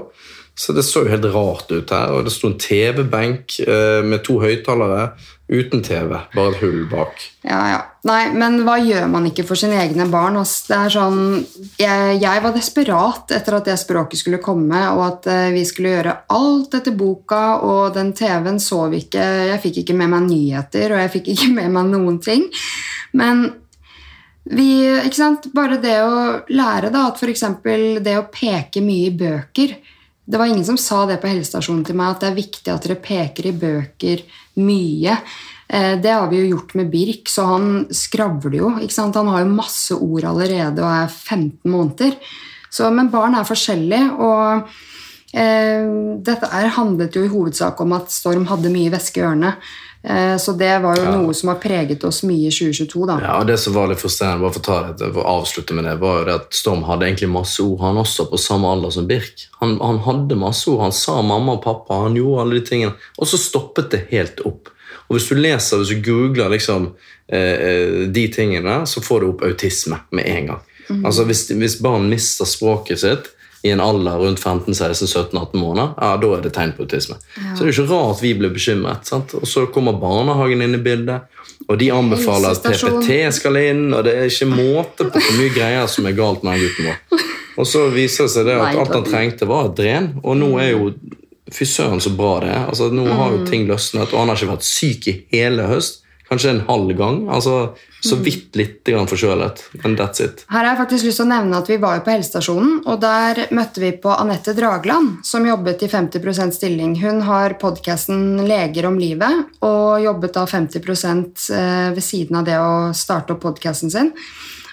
Så 0.59 0.76
det 0.76 0.84
så 0.84 1.05
jo 1.05 1.11
helt 1.13 1.28
rart 1.32 1.70
ut 1.72 1.91
her. 1.95 2.13
Og 2.15 2.26
det 2.28 2.34
sto 2.36 2.49
en 2.49 2.59
TV-benk 2.59 3.61
eh, 3.63 4.01
med 4.05 4.26
to 4.28 4.39
høyttalere 4.43 5.13
uten 5.50 5.82
TV. 5.82 6.14
Bare 6.36 6.52
et 6.54 6.62
hull 6.62 6.84
bak. 6.89 7.24
Ja, 7.41 7.60
ja. 7.72 7.80
Nei, 8.08 8.30
men 8.32 8.62
hva 8.64 8.78
gjør 8.80 9.08
man 9.12 9.26
ikke 9.28 9.43
for 9.47 9.60
sine 9.60 9.80
egne 9.82 10.06
barn? 10.12 10.38
Altså, 10.39 10.70
Det 10.70 10.78
er 10.78 10.93
sånn, 10.93 11.22
jeg, 11.82 12.20
jeg 12.22 12.43
var 12.45 12.56
desperat 12.56 13.34
etter 13.36 13.58
at 13.58 13.68
det 13.68 13.78
språket 13.82 14.22
skulle 14.22 14.41
komme, 14.43 14.84
og 14.93 15.04
at 15.08 15.30
uh, 15.32 15.47
vi 15.56 15.66
skulle 15.68 15.95
gjøre 15.97 16.16
alt 16.38 16.78
etter 16.80 16.95
boka, 16.95 17.43
og 17.66 17.97
den 17.97 18.14
TV-en 18.18 18.62
så 18.64 18.86
vi 18.93 19.04
ikke. 19.06 19.26
Jeg 19.50 19.64
fikk 19.66 19.82
ikke 19.84 19.97
med 20.00 20.14
meg 20.14 20.30
nyheter, 20.30 20.93
og 20.93 21.04
jeg 21.04 21.16
fikk 21.18 21.34
ikke 21.36 21.52
med 21.60 21.74
meg 21.76 21.91
noen 21.95 22.22
ting. 22.24 22.45
Men 23.18 23.47
vi, 24.50 24.70
ikke 25.04 25.18
sant? 25.18 25.50
Bare 25.54 25.82
det 25.82 25.97
å 26.06 26.20
lære, 26.54 26.93
da, 26.93 27.10
at 27.10 27.20
f.eks. 27.20 27.47
det 28.06 28.18
å 28.18 28.28
peke 28.34 28.86
mye 28.86 29.10
i 29.10 29.16
bøker 29.18 29.80
Det 30.30 30.38
var 30.38 30.45
ingen 30.45 30.65
som 30.65 30.77
sa 30.77 31.05
det 31.09 31.17
på 31.23 31.30
helsestasjonen 31.32 31.86
til 31.88 31.97
meg, 31.97 32.13
at 32.13 32.21
det 32.21 32.27
er 32.30 32.38
viktig 32.38 32.69
at 32.69 32.84
dere 32.86 32.99
peker 33.01 33.47
i 33.49 33.55
bøker 33.57 34.21
mye. 34.61 35.15
Eh, 35.67 35.95
Det 36.01 36.11
har 36.11 36.27
vi 36.30 36.43
jo 36.43 36.51
gjort 36.55 36.75
med 36.75 36.91
Birk, 36.91 37.25
så 37.30 37.45
han 37.45 37.88
skravler 37.89 38.59
jo. 38.59 38.69
Han 38.69 39.27
har 39.34 39.41
jo 39.41 39.55
masse 39.55 39.93
ord 39.97 40.23
allerede 40.30 40.84
og 40.84 40.91
er 40.91 41.07
15 41.09 41.71
måneder. 41.71 42.15
Så, 42.69 42.91
men 42.93 43.09
barn 43.09 43.34
er 43.34 43.43
forskjellige, 43.49 44.11
og 44.21 44.69
eh, 45.34 45.89
dette 46.21 46.49
handlet 46.77 47.15
jo 47.17 47.25
i 47.25 47.32
hovedsak 47.34 47.82
om 47.82 47.93
at 47.97 48.13
Storm 48.13 48.45
hadde 48.45 48.69
mye 48.69 48.93
væske 48.93 49.17
i 49.17 49.25
ørene. 49.25 49.55
Eh, 50.04 50.38
så 50.38 50.54
det 50.58 50.82
var 50.82 50.95
jo 50.95 51.04
Ja. 51.04 51.12
noe 51.18 51.34
som 51.34 51.50
har 51.50 51.58
preget 51.60 52.04
oss 52.04 52.22
mye 52.24 52.47
i 52.47 52.52
2022, 52.52 53.06
da. 53.06 53.20
Ja, 53.22 53.39
og 53.41 53.47
Det 53.47 53.60
som 53.60 53.74
var 53.74 53.88
litt 53.88 54.00
frustrerende, 54.00 54.39
bare 54.41 54.54
for 54.54 54.60
å, 54.60 54.64
ta 54.64 54.93
det, 54.93 55.14
for 55.14 55.24
å 55.24 55.41
avslutte 55.41 55.74
med 55.74 55.84
det, 55.84 56.00
var 56.00 56.20
jo 56.20 56.26
det 56.26 56.36
at 56.36 56.54
Storm 56.54 56.84
hadde 56.84 57.06
egentlig 57.06 57.30
masse 57.30 57.60
ord, 57.60 57.80
han 57.82 57.95
også, 57.97 58.30
på 58.32 58.39
samme 58.39 58.64
alder 58.72 58.89
som 58.91 59.08
Birk. 59.08 59.47
Han, 59.60 59.78
han 59.80 60.00
hadde 60.00 60.36
masse 60.39 60.68
ord, 60.72 60.80
han 60.82 60.91
sa 60.91 61.22
mamma 61.22 61.54
og 61.58 61.64
pappa, 61.64 62.04
han 62.04 62.16
gjorde 62.16 62.41
alle 62.41 62.60
de 62.60 62.66
tingene. 62.66 62.93
Og 63.20 63.28
så 63.28 63.38
stoppet 63.38 63.89
det 63.91 64.08
helt 64.12 64.39
opp. 64.45 64.70
Og 65.10 65.18
Hvis 65.18 65.28
du 65.30 65.36
leser, 65.36 65.78
hvis 65.78 65.89
du 65.89 66.02
googler 66.02 66.50
liksom, 66.50 66.93
eh, 67.28 67.38
eh, 67.39 68.08
de 68.08 68.28
tingene, 68.28 68.86
så 68.88 69.02
får 69.02 69.20
du 69.20 69.28
opp 69.34 69.41
autisme 69.41 70.00
med 70.12 70.26
en 70.26 70.47
gang. 70.47 70.62
Altså 71.06 71.24
hvis, 71.26 71.47
hvis 71.50 71.82
barn 71.82 72.10
mister 72.10 72.45
språket 72.45 73.00
sitt 73.00 73.28
i 73.62 73.72
en 73.74 73.82
alder 73.84 74.18
rundt 74.22 74.39
15-16-17-18 74.39 75.57
måneder, 75.60 75.89
ja, 75.99 76.14
da 76.22 76.30
er 76.36 76.43
det 76.45 76.53
tegn 76.55 76.72
på 76.78 76.86
autisme. 76.86 77.18
Så 77.36 77.60
det 77.60 77.66
er 77.66 77.72
jo 77.72 77.76
ikke 77.76 77.89
rart 77.91 78.24
vi 78.24 78.34
blir 78.39 78.53
bekymret. 78.55 79.10
Sant? 79.10 79.36
Og 79.36 79.47
så 79.47 79.66
kommer 79.74 79.97
barnehagen 79.99 80.64
inn 80.64 80.78
i 80.78 80.82
bildet, 80.84 81.28
og 81.68 81.80
de 81.82 81.89
anbefaler 81.91 82.55
at. 82.55 82.64
PPT 82.64 83.18
skal 83.36 83.60
inn, 83.60 83.89
og 83.93 84.05
det 84.07 84.16
er 84.16 84.32
ikke 84.32 84.47
måte 84.53 85.10
på 85.10 85.20
hvor 85.20 85.38
mye 85.41 85.53
greier 85.55 85.89
som 85.91 86.07
er 86.07 86.16
galt 86.18 86.45
med 86.47 86.55
den 86.55 86.68
gutten 86.70 86.89
vår. 86.89 87.26
Og 87.60 87.68
så 87.68 87.86
viser 87.91 88.30
det 88.30 88.34
seg 88.38 88.47
det 88.47 88.55
at 88.55 88.78
alt 88.80 88.95
han 88.95 89.07
trengte, 89.07 89.47
var 89.49 89.68
et 89.68 89.80
dren, 89.82 90.14
og 90.24 90.39
nå 90.39 90.53
er 90.64 90.76
jo 90.76 90.93
Fy 91.49 91.66
søren, 91.66 91.97
så 91.97 92.12
bra 92.14 92.36
det 92.43 92.49
er. 92.53 92.66
Altså, 92.70 92.91
nå 92.93 93.07
har 93.10 93.32
jo 93.34 93.45
ting 93.47 93.64
løsnet, 93.66 94.12
og 94.14 94.20
han 94.20 94.30
har 94.30 94.38
ikke 94.38 94.51
vært 94.51 94.68
syk 94.68 95.07
i 95.10 95.14
hele 95.32 95.64
høst. 95.66 96.03
Kanskje 96.30 96.51
en 96.51 96.61
halv 96.67 96.91
gang. 96.97 97.23
altså 97.30 97.75
Så 98.05 98.15
vidt 98.21 98.55
litt 98.55 98.84
grann 98.86 99.09
forkjølet. 99.09 99.63
Men 99.82 99.95
that's 99.97 100.21
it. 100.21 100.45
Her 100.49 100.61
har 100.61 100.67
jeg 100.71 100.80
faktisk 100.84 101.07
lyst 101.07 101.19
til 101.19 101.25
å 101.25 101.32
nevne 101.32 101.57
at 101.57 101.69
Vi 101.71 101.80
var 101.82 101.97
jo 101.97 102.03
på 102.05 102.13
helsestasjonen, 102.13 102.75
og 102.86 103.01
der 103.01 103.47
møtte 103.55 103.82
vi 103.82 103.91
på 103.97 104.13
Anette 104.13 104.53
Dragland, 104.57 105.25
som 105.25 105.47
jobbet 105.47 105.84
i 105.84 105.89
50% 105.89 106.55
stilling. 106.55 106.95
Hun 107.01 107.21
har 107.25 107.57
podkasten 107.61 108.45
'Leger 108.45 108.86
om 108.86 108.99
livet' 109.01 109.45
og 109.65 110.03
jobbet 110.03 110.34
da 110.38 110.45
50 110.45 111.51
eh, 111.51 111.91
ved 111.97 112.03
siden 112.03 112.38
av 112.38 112.45
det 112.45 112.59
å 112.61 112.93
starte 112.93 113.34
opp 113.34 113.41
podkasten 113.41 113.89
sin. 113.89 114.13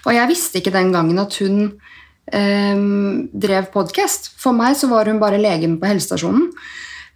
Og 0.06 0.12
jeg 0.12 0.28
visste 0.28 0.60
ikke 0.60 0.76
den 0.76 0.92
gangen 0.92 1.18
at 1.18 1.34
hun 1.40 1.80
eh, 2.32 2.76
drev 3.32 3.72
podkast. 3.72 4.34
For 4.38 4.52
meg 4.52 4.76
så 4.76 4.92
var 4.92 5.06
hun 5.06 5.18
bare 5.18 5.40
legen 5.40 5.80
på 5.80 5.88
helsestasjonen. 5.88 6.52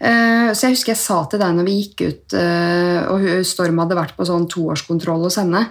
Eh, 0.00 0.52
Så 0.56 0.66
jeg 0.66 0.76
husker 0.76 0.94
jeg 0.94 1.02
sa 1.02 1.24
til 1.28 1.42
deg 1.42 1.56
når 1.56 1.66
vi 1.68 1.76
gikk 1.82 2.00
ut, 2.08 2.34
eh, 2.34 3.04
og 3.12 3.44
Storm 3.46 3.78
hadde 3.82 3.98
vært 3.98 4.16
på 4.16 4.24
sånn 4.26 4.48
toårskontroll 4.48 5.26
hos 5.28 5.36
henne, 5.36 5.66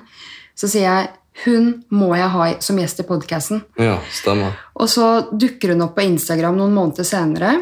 så 0.55 0.69
sier 0.69 0.86
jeg 0.86 1.09
hun 1.45 1.84
må 1.95 2.11
jeg 2.19 2.30
ha 2.34 2.47
som 2.59 2.77
gjest 2.77 2.99
i 2.99 3.07
podkasten. 3.07 3.61
Ja, 3.80 3.97
stemmer. 4.11 4.57
Og 4.75 4.89
så 4.91 5.30
dukker 5.32 5.71
hun 5.71 5.86
opp 5.86 5.95
på 5.95 6.03
Instagram 6.03 6.57
noen 6.59 6.75
måneder 6.75 7.07
senere, 7.07 7.53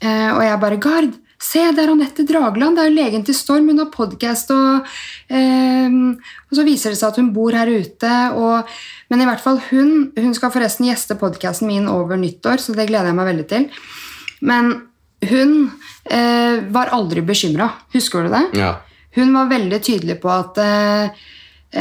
eh, 0.00 0.30
og 0.32 0.42
jeg 0.46 0.60
bare 0.62 0.80
Gard, 0.80 1.16
se, 1.38 1.60
det 1.70 1.84
er 1.84 1.92
Anette 1.92 2.24
Dragland, 2.26 2.74
det 2.74 2.82
er 2.82 2.88
jo 2.90 2.96
legen 2.96 3.24
til 3.26 3.34
Storm, 3.34 3.68
hun 3.70 3.78
har 3.78 3.90
podkast, 3.94 4.50
og, 4.50 4.88
og 5.30 6.56
så 6.56 6.64
viser 6.66 6.90
det 6.90 6.98
seg 6.98 7.12
at 7.12 7.20
hun 7.20 7.32
bor 7.32 7.54
her 7.54 7.68
ute, 7.68 8.14
og 8.34 8.66
Men 9.08 9.20
i 9.22 9.24
hvert 9.24 9.40
fall 9.40 9.60
hun 9.70 10.10
Hun 10.16 10.34
skal 10.34 10.50
forresten 10.50 10.88
gjeste 10.88 11.14
podkasten 11.14 11.68
min 11.68 11.86
over 11.86 12.16
nyttår, 12.16 12.58
så 12.58 12.74
det 12.74 12.88
gleder 12.88 13.06
jeg 13.06 13.14
meg 13.14 13.30
veldig 13.30 13.46
til. 13.48 13.68
Men 14.42 14.87
hun 15.26 15.70
eh, 16.04 16.62
var 16.70 16.92
aldri 16.94 17.22
bekymra. 17.26 17.70
Husker 17.94 18.26
du 18.26 18.32
det? 18.34 18.44
Ja. 18.60 18.76
Hun 19.18 19.34
var 19.34 19.50
veldig 19.50 19.80
tydelig 19.82 20.18
på 20.22 20.30
at 20.30 20.58
eh, 20.62 21.20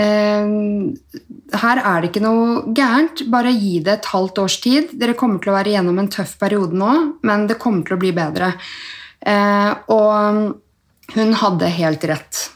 eh, 0.02 0.50
her 1.62 1.82
er 1.84 2.02
det 2.02 2.12
ikke 2.12 2.26
noe 2.26 2.74
gærent. 2.76 3.26
Bare 3.32 3.54
gi 3.54 3.78
det 3.86 4.00
et 4.00 4.12
halvt 4.14 4.44
års 4.46 4.60
tid. 4.64 4.94
Dere 4.98 5.18
kommer 5.20 5.44
til 5.44 5.54
å 5.54 5.58
være 5.60 5.76
gjennom 5.76 6.02
en 6.02 6.12
tøff 6.12 6.38
periode 6.42 6.78
nå, 6.78 6.94
men 7.28 7.48
det 7.50 7.60
kommer 7.62 7.86
til 7.86 7.98
å 7.98 8.02
bli 8.02 8.14
bedre. 8.18 8.54
Eh, 9.22 9.72
og 9.94 11.18
hun 11.18 11.42
hadde 11.42 11.74
helt 11.78 12.08
rett. 12.10 12.48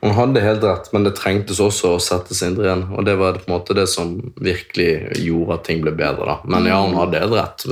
Hun 0.00 0.14
hadde 0.16 0.40
helt 0.40 0.62
rett, 0.64 0.86
men 0.94 1.04
det 1.04 1.12
trengtes 1.18 1.58
også 1.60 1.96
å 1.96 2.00
sette 2.00 2.36
Sindre 2.36 2.70
igjen. 2.70 2.86
Og 2.96 3.04
det 3.04 3.18
var 3.20 3.36
på 3.42 3.50
en 3.50 3.56
måte 3.58 3.76
det 3.76 3.84
som 3.92 4.14
virkelig 4.40 5.20
gjorde 5.20 5.58
at 5.58 5.66
ting 5.68 5.82
ble 5.84 5.92
bedre. 5.92 6.24
da. 6.24 6.38
Men 6.48 6.70
ja, 6.70 6.78
hun 6.80 6.96
hadde 6.96 7.20
helt 7.20 7.36
rett. 7.36 7.66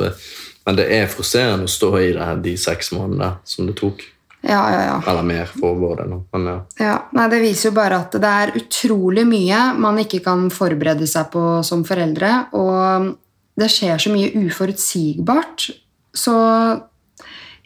Men 0.69 0.77
det 0.77 0.85
er 0.93 1.07
frustrerende 1.09 1.65
å 1.65 1.71
stå 1.73 1.89
i 1.97 2.09
det 2.13 2.25
de 2.45 2.53
seks 2.61 2.91
månedene 2.93 3.39
som 3.49 3.65
det 3.65 3.73
tok. 3.79 4.03
Ja, 4.45 4.61
ja, 4.69 4.83
ja. 4.85 4.97
Eller 5.09 5.25
mer 5.25 5.49
for 5.49 5.79
vår 5.81 6.03
del. 6.03 6.13
Men 6.35 6.45
ja. 6.51 6.57
Ja, 6.77 6.97
nei, 7.17 7.25
Det 7.33 7.39
viser 7.41 7.71
jo 7.71 7.79
bare 7.79 8.03
at 8.05 8.13
det 8.21 8.35
er 8.43 8.53
utrolig 8.61 9.25
mye 9.25 9.63
man 9.81 10.03
ikke 10.05 10.21
kan 10.27 10.45
forberede 10.53 11.09
seg 11.09 11.33
på 11.33 11.63
som 11.65 11.87
foreldre. 11.89 12.35
Og 12.61 13.09
det 13.57 13.71
skjer 13.73 13.97
så 13.97 14.13
mye 14.13 14.45
uforutsigbart. 14.45 15.71
Så 16.13 16.37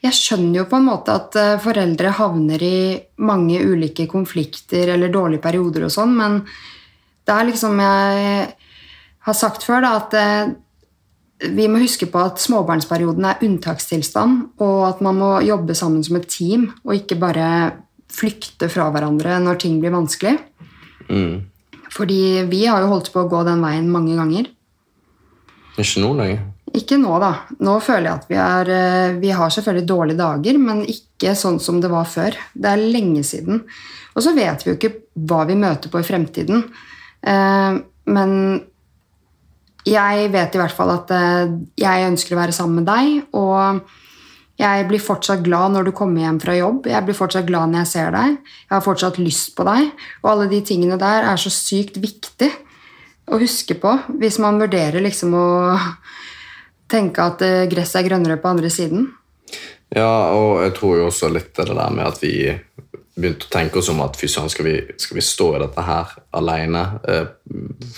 jeg 0.06 0.18
skjønner 0.22 0.62
jo 0.62 0.68
på 0.70 0.78
en 0.78 0.88
måte 0.92 1.18
at 1.18 1.42
eh, 1.42 1.58
foreldre 1.62 2.14
havner 2.22 2.62
i 2.62 2.80
mange 3.26 3.66
ulike 3.66 4.06
konflikter 4.10 4.94
eller 4.94 5.10
dårlige 5.10 5.42
perioder 5.42 5.90
og 5.90 5.94
sånn, 5.94 6.14
men 6.18 6.40
det 7.26 7.34
er 7.34 7.46
liksom 7.50 7.78
jeg 7.82 8.46
har 9.26 9.36
sagt 9.38 9.62
før, 9.66 9.84
da, 9.84 9.92
at 10.00 10.16
eh, 10.18 10.54
vi 11.42 11.66
må 11.70 11.80
huske 11.82 12.06
på 12.10 12.20
at 12.22 12.40
småbarnsperioden 12.42 13.26
er 13.26 13.42
unntakstilstand, 13.46 14.42
og 14.62 14.78
at 14.88 15.02
man 15.04 15.18
må 15.18 15.30
jobbe 15.46 15.74
sammen 15.78 16.04
som 16.06 16.18
et 16.18 16.28
team, 16.30 16.68
og 16.86 16.96
ikke 16.96 17.18
bare 17.20 17.46
flykte 18.12 18.68
fra 18.70 18.90
hverandre 18.92 19.38
når 19.42 19.60
ting 19.62 19.80
blir 19.82 19.94
vanskelig. 19.94 20.36
Mm. 21.08 21.42
Fordi 21.92 22.22
vi 22.48 22.64
har 22.66 22.84
jo 22.84 22.90
holdt 22.92 23.12
på 23.12 23.24
å 23.24 23.30
gå 23.30 23.42
den 23.48 23.62
veien 23.64 23.90
mange 23.92 24.16
ganger. 24.16 24.48
Ikke 25.80 26.04
nå 26.04 26.12
lenger. 26.16 26.42
Ikke 26.72 26.96
nå, 27.00 27.12
da. 27.20 27.32
Nå 27.60 27.76
føler 27.84 28.06
jeg 28.06 28.20
at 28.20 28.30
vi, 28.30 28.36
er, 28.40 28.70
eh, 28.72 29.14
vi 29.20 29.32
har 29.36 29.52
selvfølgelig 29.52 29.88
dårlige 29.88 30.20
dager, 30.22 30.60
men 30.60 30.84
ikke 30.88 31.34
sånn 31.36 31.58
som 31.60 31.82
det 31.82 31.90
var 31.92 32.08
før. 32.08 32.36
Det 32.54 32.70
er 32.70 32.84
lenge 32.94 33.24
siden. 33.28 33.60
Og 34.14 34.24
så 34.24 34.32
vet 34.36 34.64
vi 34.64 34.70
jo 34.70 34.78
ikke 34.78 34.94
hva 35.28 35.42
vi 35.48 35.56
møter 35.60 35.92
på 35.92 36.00
i 36.00 36.06
fremtiden. 36.06 36.64
Eh, 37.20 37.80
Men 38.04 38.32
jeg 39.88 40.30
vet 40.32 40.54
i 40.54 40.60
hvert 40.60 40.76
fall 40.76 40.92
at 40.94 41.10
eh, 41.14 41.52
jeg 41.80 42.08
ønsker 42.10 42.36
å 42.36 42.40
være 42.40 42.54
sammen 42.56 42.82
med 42.82 42.88
deg, 42.90 43.26
og 43.34 43.82
jeg 44.62 44.86
blir 44.86 45.02
fortsatt 45.02 45.42
glad 45.42 45.74
når 45.74 45.88
du 45.88 45.92
kommer 45.96 46.22
hjem 46.22 46.38
fra 46.42 46.54
jobb. 46.54 46.86
Jeg 46.90 47.06
blir 47.06 47.16
fortsatt 47.18 47.48
glad 47.48 47.72
når 47.72 47.82
jeg 47.82 47.90
ser 47.94 48.12
deg. 48.14 48.36
Jeg 48.68 48.74
har 48.74 48.84
fortsatt 48.84 49.18
lyst 49.18 49.56
på 49.58 49.66
deg. 49.66 49.88
Og 50.22 50.28
alle 50.34 50.50
de 50.52 50.60
tingene 50.66 50.98
der 51.00 51.26
er 51.26 51.40
så 51.40 51.50
sykt 51.50 51.98
viktig 52.02 52.50
å 53.32 53.38
huske 53.40 53.74
på 53.80 53.94
hvis 54.20 54.38
man 54.42 54.60
vurderer 54.60 55.02
liksom 55.02 55.34
å 55.38 55.48
tenke 56.92 57.24
at 57.24 57.42
eh, 57.46 57.66
gresset 57.70 58.02
er 58.02 58.10
grønnere 58.10 58.38
på 58.42 58.52
andre 58.52 58.70
siden. 58.70 59.08
Ja, 59.92 60.32
og 60.36 60.62
jeg 60.62 60.76
tror 60.78 61.00
jo 61.00 61.08
også 61.10 61.28
litt 61.32 61.52
det 61.56 61.68
der 61.68 61.92
med 61.92 62.06
at 62.06 62.20
vi 62.22 62.52
begynte 63.14 63.48
å 63.48 63.52
tenke 63.52 63.80
oss 63.80 63.90
om 63.92 64.00
at 64.04 64.16
fy 64.16 64.28
søren, 64.30 64.50
skal, 64.52 64.68
skal 65.00 65.18
vi 65.18 65.24
stå 65.24 65.48
i 65.56 65.62
dette 65.62 65.84
her 65.86 66.12
alene? 66.38 66.84
Eh, 67.08 67.26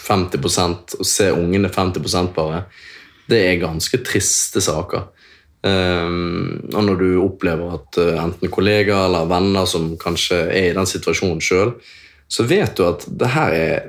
50 0.05 0.99
og 0.99 1.09
se 1.09 1.31
ungene 1.33 1.71
50% 1.73 2.33
bare. 2.37 2.65
Det 3.31 3.41
er 3.47 3.63
ganske 3.63 4.01
triste 4.05 4.63
saker. 4.65 5.11
Um, 5.65 6.59
og 6.75 6.83
når 6.85 6.99
du 7.01 7.07
opplever 7.23 7.79
at 7.79 7.97
eh, 8.03 8.19
enten 8.21 8.51
kollegaer 8.53 9.07
eller 9.07 9.31
venner 9.31 9.65
som 9.69 9.95
kanskje 9.97 10.43
er 10.53 10.67
i 10.73 10.75
den 10.77 10.89
situasjonen 10.91 11.41
sjøl, 11.41 11.73
så 12.29 12.45
vet 12.45 12.75
du 12.77 12.85
at 12.85 13.07
det 13.09 13.31
her 13.33 13.57
er 13.57 13.87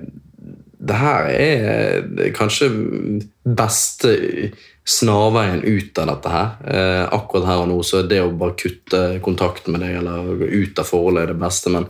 det 0.86 0.96
her 1.00 1.28
er 1.32 2.32
kanskje 2.36 2.70
beste 3.58 4.12
snarveien 4.86 5.64
ut 5.66 5.98
av 5.98 6.08
dette 6.12 6.30
her. 6.30 6.50
Eh, 6.68 7.04
akkurat 7.18 7.48
her 7.50 7.64
og 7.64 7.68
nå 7.72 7.80
så 7.84 8.04
er 8.04 8.08
det 8.12 8.22
å 8.22 8.30
bare 8.38 8.54
kutte 8.60 9.02
kontakten 9.26 9.74
med 9.74 9.82
deg 9.82 9.98
eller 9.98 10.30
gå 10.44 10.50
ut 10.62 10.80
av 10.80 10.86
forholdet 10.86 11.24
er 11.24 11.34
det 11.34 11.40
beste, 11.42 11.74
men 11.74 11.88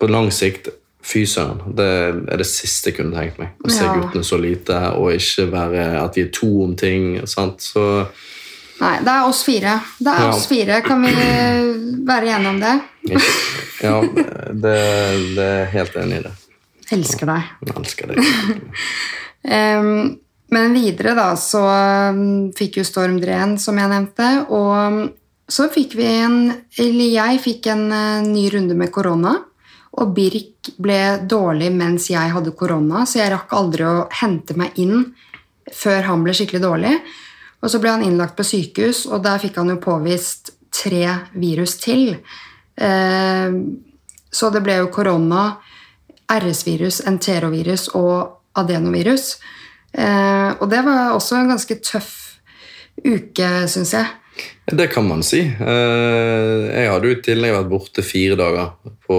på 0.00 0.08
lang 0.10 0.30
sikt 0.34 0.68
Fy 1.06 1.20
søren. 1.30 1.60
Det 1.78 1.84
er 1.86 2.40
det 2.40 2.48
siste 2.50 2.90
jeg 2.90 2.96
kunne 2.96 3.14
tenkt 3.14 3.36
meg. 3.38 3.52
Å 3.62 3.70
se 3.70 3.84
Ja. 3.84 3.92
guttene 3.94 4.24
så 4.26 4.40
lite 4.42 4.74
og 4.98 5.12
ikke 5.14 5.44
være 5.52 5.84
at 6.02 6.16
vi 6.16 6.22
er 6.24 6.32
to 6.34 6.48
om 6.64 6.72
ting. 6.74 7.20
Sant? 7.30 7.60
Så 7.62 8.08
Nei, 8.80 8.98
det 8.98 9.12
er 9.12 9.22
oss 9.28 9.44
fire. 9.46 9.76
Det 10.02 10.10
er 10.12 10.18
Ja. 10.24 10.32
oss 10.34 10.46
fire. 10.50 10.80
Kan 10.82 11.02
vi 11.02 11.12
være 12.04 12.26
enige 12.34 12.48
om 12.48 12.58
det? 12.60 12.80
Ja, 13.84 14.00
det, 14.50 14.74
det 15.36 15.46
er 15.46 15.64
helt 15.66 15.94
enig 15.94 16.18
i 16.18 16.22
det. 16.26 16.32
Elsker 16.90 17.26
deg. 17.26 17.42
Jeg 17.64 17.76
elsker 17.76 18.06
deg. 18.08 18.18
Ehm, 19.46 20.18
men 20.54 20.76
videre 20.76 21.14
da, 21.18 21.30
så 21.40 21.62
um, 22.14 22.52
fikk 22.56 22.80
jo 22.80 22.86
Storm 22.86 23.18
Dreen, 23.22 23.56
som 23.58 23.78
jeg 23.80 23.90
nevnte, 23.90 24.28
og 24.54 24.72
um, 24.74 25.00
så 25.46 25.68
fikk 25.70 25.94
vi 25.98 26.06
en, 26.20 26.40
eller 26.82 27.12
jeg 27.12 27.42
fikk 27.42 27.68
en 27.70 27.84
eh, 27.94 28.24
ny 28.26 28.48
runde 28.50 28.74
med 28.74 28.90
korona, 28.90 29.36
og 29.96 30.10
Birk 30.16 30.72
ble 30.82 30.98
dårlig 31.30 31.70
mens 31.72 32.08
jeg 32.10 32.32
hadde 32.34 32.54
korona, 32.58 33.04
så 33.06 33.20
jeg 33.20 33.30
rakk 33.32 33.54
aldri 33.54 33.86
å 33.86 34.08
hente 34.20 34.56
meg 34.58 34.74
inn 34.82 35.04
før 35.72 36.10
han 36.10 36.24
ble 36.26 36.34
skikkelig 36.36 36.62
dårlig. 36.64 36.96
Og 37.62 37.72
så 37.72 37.80
ble 37.80 37.94
han 37.94 38.04
innlagt 38.04 38.36
på 38.36 38.44
sykehus, 38.46 39.06
og 39.08 39.22
der 39.24 39.40
fikk 39.42 39.56
han 39.62 39.72
jo 39.72 39.78
påvist 39.82 40.52
tre 40.74 41.14
virus 41.38 41.78
til. 41.80 42.18
Ehm, 42.76 43.62
så 44.30 44.50
det 44.52 44.60
ble 44.66 44.76
jo 44.82 44.90
korona, 44.92 45.56
RS-virus, 46.26 47.00
enterovirus 47.08 47.88
og 47.96 48.58
adenovirus. 48.58 49.36
Eh, 49.96 50.50
og 50.60 50.68
det 50.70 50.82
var 50.84 51.14
også 51.16 51.38
en 51.40 51.52
ganske 51.54 51.78
tøff 51.80 52.12
uke, 53.00 53.48
syns 53.70 53.94
jeg. 53.96 54.06
Det 54.68 54.90
kan 54.92 55.06
man 55.08 55.22
si. 55.24 55.40
Eh, 55.40 56.62
Jeg 56.76 56.90
hadde 56.92 57.08
jo 57.08 57.16
i 57.16 57.22
tillegg 57.24 57.54
vært 57.54 57.70
borte 57.70 58.04
fire 58.04 58.36
dager 58.36 58.74
på, 59.06 59.18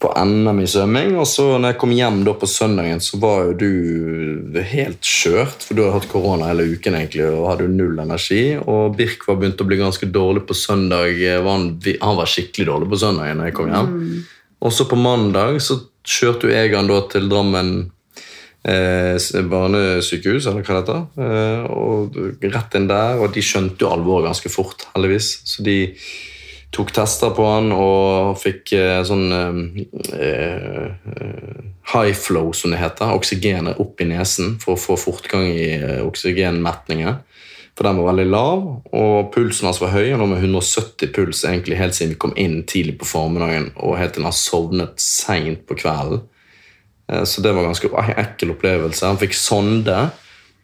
på 0.00 0.12
NM 0.24 0.62
i 0.62 0.68
svømming. 0.70 1.16
Og 1.20 1.26
så 1.28 1.50
når 1.58 1.74
jeg 1.74 1.78
kom 1.82 1.92
hjem 1.92 2.22
da 2.24 2.32
på 2.38 2.48
søndagen, 2.48 3.02
så 3.04 3.20
var 3.20 3.50
jo 3.50 3.58
du 3.60 4.62
helt 4.72 5.04
skjørt. 5.04 5.66
For 5.66 5.76
du 5.76 5.84
hadde 5.84 5.98
hatt 5.98 6.08
korona 6.12 6.48
hele 6.52 6.70
uken 6.72 6.96
egentlig 6.96 7.26
og 7.28 7.50
hadde 7.50 7.68
jo 7.68 7.74
null 7.74 8.00
energi. 8.06 8.42
Og 8.62 8.96
Birk 8.96 9.28
var 9.28 9.40
begynt 9.42 9.60
å 9.60 9.68
bli 9.68 9.80
ganske 9.82 10.08
dårlig 10.14 10.46
på 10.48 10.56
søndag. 10.56 11.12
Var 11.18 11.52
han, 11.52 11.68
han 12.00 12.20
var 12.22 12.32
skikkelig 12.32 12.70
dårlig 12.70 12.92
på 12.94 13.02
søndagen 13.04 13.42
når 13.42 13.50
jeg 13.50 13.58
kom 13.60 13.72
hjem. 13.74 13.94
Og 14.64 14.74
så 14.74 14.88
på 14.90 14.96
mandag 14.98 15.60
så 15.62 15.82
kjørte 16.08 16.48
jo 16.48 16.76
han 16.78 16.88
da 16.88 17.02
til 17.12 17.28
Drammen 17.30 17.72
eh, 17.84 17.97
barnesykehus, 19.50 20.46
eller 20.46 20.64
hva 20.64 20.78
det 20.78 20.80
heter. 20.82 21.04
Eh, 21.24 21.68
og 21.72 22.18
rett 22.44 22.78
inn 22.78 22.88
der, 22.90 23.20
og 23.22 23.34
de 23.34 23.44
skjønte 23.44 23.84
jo 23.84 23.92
alvoret 23.92 24.28
ganske 24.28 24.52
fort, 24.52 24.88
heldigvis. 24.94 25.30
Så 25.48 25.64
de 25.66 25.78
tok 26.74 26.92
tester 26.92 27.32
på 27.36 27.46
han 27.48 27.72
og 27.72 28.36
fikk 28.40 28.74
eh, 28.76 29.00
sånn 29.08 29.26
eh, 29.32 29.62
eh, 30.20 31.62
high 31.94 32.16
flow, 32.16 32.52
som 32.52 32.74
det 32.74 32.82
heter. 32.82 33.14
Oksygenet 33.16 33.80
opp 33.80 34.00
i 34.04 34.10
nesen 34.10 34.58
for 34.62 34.76
å 34.76 34.82
få 34.82 34.98
fortgang 35.00 35.48
i 35.48 35.70
eh, 35.78 36.02
oksygenmetningen. 36.04 37.24
For 37.78 37.86
den 37.86 38.00
var 38.00 38.08
veldig 38.10 38.26
lav, 38.26 38.62
og 38.90 39.28
pulsen 39.30 39.68
hans 39.68 39.78
var 39.78 39.92
høy. 39.94 40.08
Han 40.10 40.24
lå 40.24 40.26
med 40.32 40.42
170 40.42 41.12
puls 41.14 41.44
egentlig 41.46 41.78
helt 41.78 41.94
siden 41.94 42.16
vi 42.16 42.22
kom 42.24 42.34
inn 42.34 42.64
tidlig 42.66 42.96
på 42.98 43.06
formiddagen 43.06 43.70
og 43.76 44.00
helt 44.00 44.16
til 44.16 44.26
han 44.26 44.34
sovnet 44.34 44.98
seint 44.98 45.62
på 45.68 45.76
kvelden. 45.78 46.24
Eh, 47.12 47.24
Så 47.24 47.40
det 47.40 47.52
var 47.52 47.64
en 47.64 47.72
ganske 47.72 47.90
ekkel 48.16 48.54
opplevelse. 48.54 49.06
Han 49.06 49.20
fikk 49.20 49.34
sonde 49.34 50.10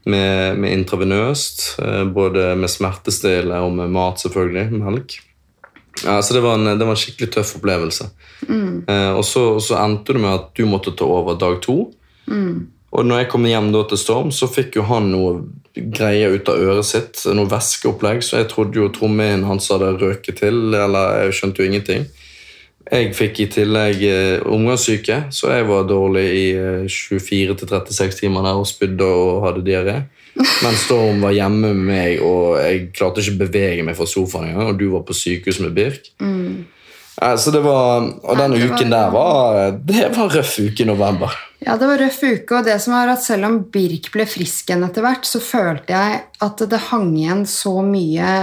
med, 0.05 0.59
med 0.59 0.73
intravenøst, 0.73 1.79
eh, 1.81 2.05
både 2.05 2.53
med 2.61 2.71
smertestille 2.71 3.63
og 3.65 3.73
med 3.73 3.91
mat, 3.95 4.21
selvfølgelig. 4.21 4.71
Melk. 4.85 5.19
Ja, 6.05 6.19
så 6.23 6.35
det 6.35 6.43
var, 6.43 6.59
en, 6.59 6.79
det 6.79 6.85
var 6.85 6.97
en 6.97 6.99
skikkelig 6.99 7.31
tøff 7.37 7.57
opplevelse. 7.61 8.09
Mm. 8.49 8.83
og 9.17 9.23
så, 9.25 9.61
så 9.63 9.77
endte 9.79 10.13
det 10.13 10.21
med 10.21 10.35
at 10.35 10.49
du 10.59 10.67
måtte 10.67 10.93
ta 10.99 11.07
over 11.07 11.39
dag 11.39 11.61
to. 11.63 11.77
Og 12.95 13.07
når 13.07 13.23
jeg 13.23 13.29
kom 13.31 13.47
hjem 13.47 13.71
da 13.73 13.85
til 13.89 13.99
Storm, 13.99 14.33
så 14.35 14.49
fikk 14.51 14.77
jo 14.79 14.85
han 14.91 15.09
noe 15.11 15.45
greier 15.75 16.35
ut 16.35 16.51
av 16.51 16.61
øret 16.63 16.87
sitt. 16.87 17.23
Noe 17.35 17.51
væskeopplegg, 17.51 18.23
så 18.23 18.41
jeg 18.43 18.51
trodde 18.53 18.79
jo 18.79 18.91
trommehinnen 18.95 19.47
hans 19.49 19.71
hadde 19.73 19.95
røket 19.99 20.39
til. 20.43 20.61
Eller 20.75 21.25
jeg 21.25 21.39
skjønte 21.39 21.63
jo 21.63 21.71
ingenting. 21.71 22.07
Jeg 22.93 23.15
fikk 23.17 23.39
i 23.41 23.47
tillegg 23.49 24.03
eh, 24.05 24.43
omgangssyke, 24.45 25.25
så 25.33 25.55
jeg 25.55 25.65
var 25.71 25.87
dårlig 25.89 26.25
i 26.37 26.45
eh, 26.59 26.85
24-36 26.91 28.19
timer 28.21 28.45
der 28.45 28.61
og 28.61 28.69
spydde 28.69 29.09
og 29.09 29.47
hadde 29.47 29.65
diaré. 29.65 29.97
Mens 30.35 30.85
Storm 30.85 31.23
var 31.25 31.33
hjemme 31.33 31.71
med 31.73 31.89
meg, 31.89 32.21
og 32.21 32.59
jeg 32.61 32.91
klarte 32.97 33.23
ikke 33.23 33.37
å 33.37 33.43
bevege 33.45 33.87
meg 33.87 33.97
fra 33.97 34.07
sofaen 34.11 34.51
engang. 34.51 34.73
Og 34.75 34.81
du 34.81 34.89
var 34.93 35.05
på 35.07 35.17
sykehus 35.17 35.63
med 35.65 35.73
Birk. 35.77 36.11
Mm. 36.21 36.67
så 37.39 37.55
det 37.55 37.63
var, 37.65 38.09
og 38.21 38.39
den 38.43 38.57
uken 38.59 38.91
der 38.91 39.13
var 39.15 39.77
Det 39.79 40.09
var 40.17 40.25
en 40.25 40.33
røff 40.35 40.57
uke 40.59 40.83
i 40.83 40.89
november. 40.89 41.33
Ja, 41.65 41.79
det 41.81 41.89
var 41.89 42.03
røff 42.03 42.21
uke, 42.21 42.59
og 42.59 42.67
det 42.67 42.77
som 42.83 42.97
var 42.97 43.15
at 43.15 43.25
selv 43.25 43.49
om 43.49 43.61
Birk 43.73 44.11
ble 44.13 44.27
frisk 44.29 44.69
igjen 44.69 44.85
etter 44.85 45.07
hvert, 45.07 45.25
så 45.25 45.41
følte 45.41 45.95
jeg 45.95 46.21
at 46.45 46.67
det 46.69 46.83
hang 46.91 47.15
igjen 47.17 47.47
så 47.49 47.79
mye 47.87 48.35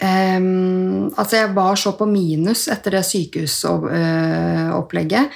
ehm, 0.00 1.10
Altså, 1.16 1.36
jeg 1.36 1.54
var 1.56 1.76
så 1.76 1.92
på 1.98 2.06
minus 2.06 2.68
etter 2.72 2.90
det 2.96 3.04
sykehusopplegget. 3.08 5.26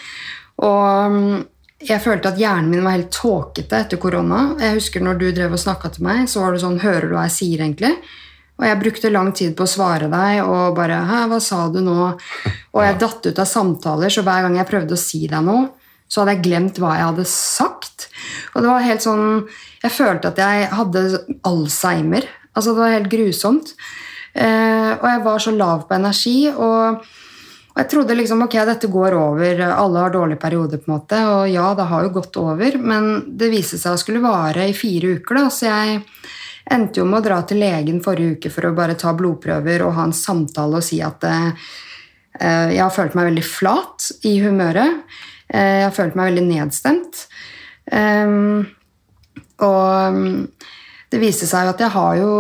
Og 0.65 1.11
mm, 1.11 1.45
jeg 1.85 2.01
følte 2.01 2.29
at 2.31 2.39
hjernen 2.41 2.71
min 2.73 2.85
var 2.85 2.97
helt 2.97 3.13
tåkete 3.13 3.77
etter 3.85 3.99
korona. 4.01 4.41
Jeg 4.63 4.75
husker 4.79 5.01
når 5.05 5.15
du 5.21 5.27
drev 5.35 5.53
og 5.57 5.61
snakka 5.61 5.87
til 5.95 6.05
meg, 6.07 6.19
så 6.31 6.37
var 6.45 6.51
det 6.55 6.63
sånn 6.63 6.85
Hører 6.85 7.07
du 7.11 7.15
hva 7.17 7.27
jeg 7.29 7.39
sier, 7.39 7.59
egentlig? 7.65 7.95
Og 8.55 8.67
jeg 8.69 8.81
brukte 8.81 9.11
lang 9.11 9.33
tid 9.35 9.57
på 9.59 9.67
å 9.67 9.71
svare 9.71 10.09
deg 10.11 10.45
og 10.47 10.77
bare 10.77 11.01
Hæ, 11.09 11.25
hva 11.31 11.41
sa 11.43 11.65
du 11.75 11.81
nå? 11.83 12.13
Og 12.15 12.85
jeg 12.85 13.01
datt 13.03 13.27
ut 13.27 13.43
av 13.43 13.51
samtaler, 13.51 14.15
så 14.15 14.23
hver 14.23 14.47
gang 14.47 14.61
jeg 14.61 14.71
prøvde 14.71 14.95
å 14.95 15.01
si 15.01 15.25
deg 15.31 15.43
noe, 15.47 15.67
så 16.07 16.23
hadde 16.23 16.37
jeg 16.37 16.45
glemt 16.47 16.79
hva 16.79 16.95
jeg 16.95 17.09
hadde 17.09 17.27
sagt. 17.29 18.09
Og 18.55 18.63
det 18.63 18.71
var 18.71 18.87
helt 18.87 19.05
sånn 19.05 19.27
Jeg 19.83 19.93
følte 19.93 20.31
at 20.31 20.39
jeg 20.41 20.69
hadde 20.73 21.01
alzheimer. 21.45 22.25
Altså, 22.55 22.73
det 22.73 22.81
var 22.81 22.95
helt 22.95 23.11
grusomt. 23.13 23.75
Eh, 24.35 24.91
og 24.99 25.07
jeg 25.09 25.23
var 25.25 25.45
så 25.45 25.55
lav 25.55 25.87
på 25.89 25.99
energi. 25.99 26.39
og 26.51 27.05
og 27.75 27.81
jeg 27.83 27.89
trodde 27.91 28.15
liksom, 28.15 28.43
ok, 28.45 28.53
dette 28.69 28.87
går 28.87 29.17
over, 29.19 29.61
alle 29.67 30.03
har 30.05 30.13
dårlige 30.15 30.39
perioder, 30.39 30.79
på 30.79 30.87
en 30.87 30.93
måte, 30.93 31.19
og 31.27 31.49
ja, 31.51 31.73
det 31.75 31.89
har 31.91 32.05
jo 32.05 32.13
gått 32.15 32.37
over, 32.39 32.77
men 32.79 33.09
det 33.35 33.49
viste 33.51 33.81
seg 33.83 33.97
å 33.97 33.99
skulle 33.99 34.23
vare 34.23 34.69
i 34.71 34.77
fire 34.79 35.17
uker, 35.17 35.41
da, 35.41 35.49
så 35.51 35.67
jeg 35.67 35.97
endte 36.71 37.03
jo 37.03 37.09
med 37.09 37.19
å 37.19 37.25
dra 37.27 37.41
til 37.43 37.59
legen 37.65 37.99
forrige 38.05 38.37
uke 38.37 38.53
for 38.55 38.69
å 38.69 38.77
bare 38.79 38.95
ta 38.95 39.11
blodprøver 39.19 39.83
og 39.83 39.97
ha 39.99 40.07
en 40.07 40.15
samtale 40.15 40.79
og 40.79 40.87
si 40.87 41.01
at 41.03 41.27
eh, 41.27 41.67
jeg 42.39 42.79
har 42.79 42.95
følt 42.95 43.19
meg 43.19 43.33
veldig 43.33 43.47
flat 43.49 44.07
i 44.31 44.37
humøret. 44.45 45.03
Eh, 45.51 45.81
jeg 45.81 45.89
har 45.89 45.99
følt 45.99 46.15
meg 46.19 46.31
veldig 46.31 46.47
nedstemt. 46.47 47.27
Um, 47.91 48.65
og 49.61 50.15
um, 50.15 50.47
det 51.13 51.21
viste 51.21 51.47
seg 51.51 51.67
jo 51.67 51.75
at 51.75 51.83
jeg 51.85 51.95
har 51.95 52.17
jo 52.23 52.31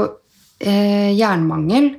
jernmangel. 0.65 1.91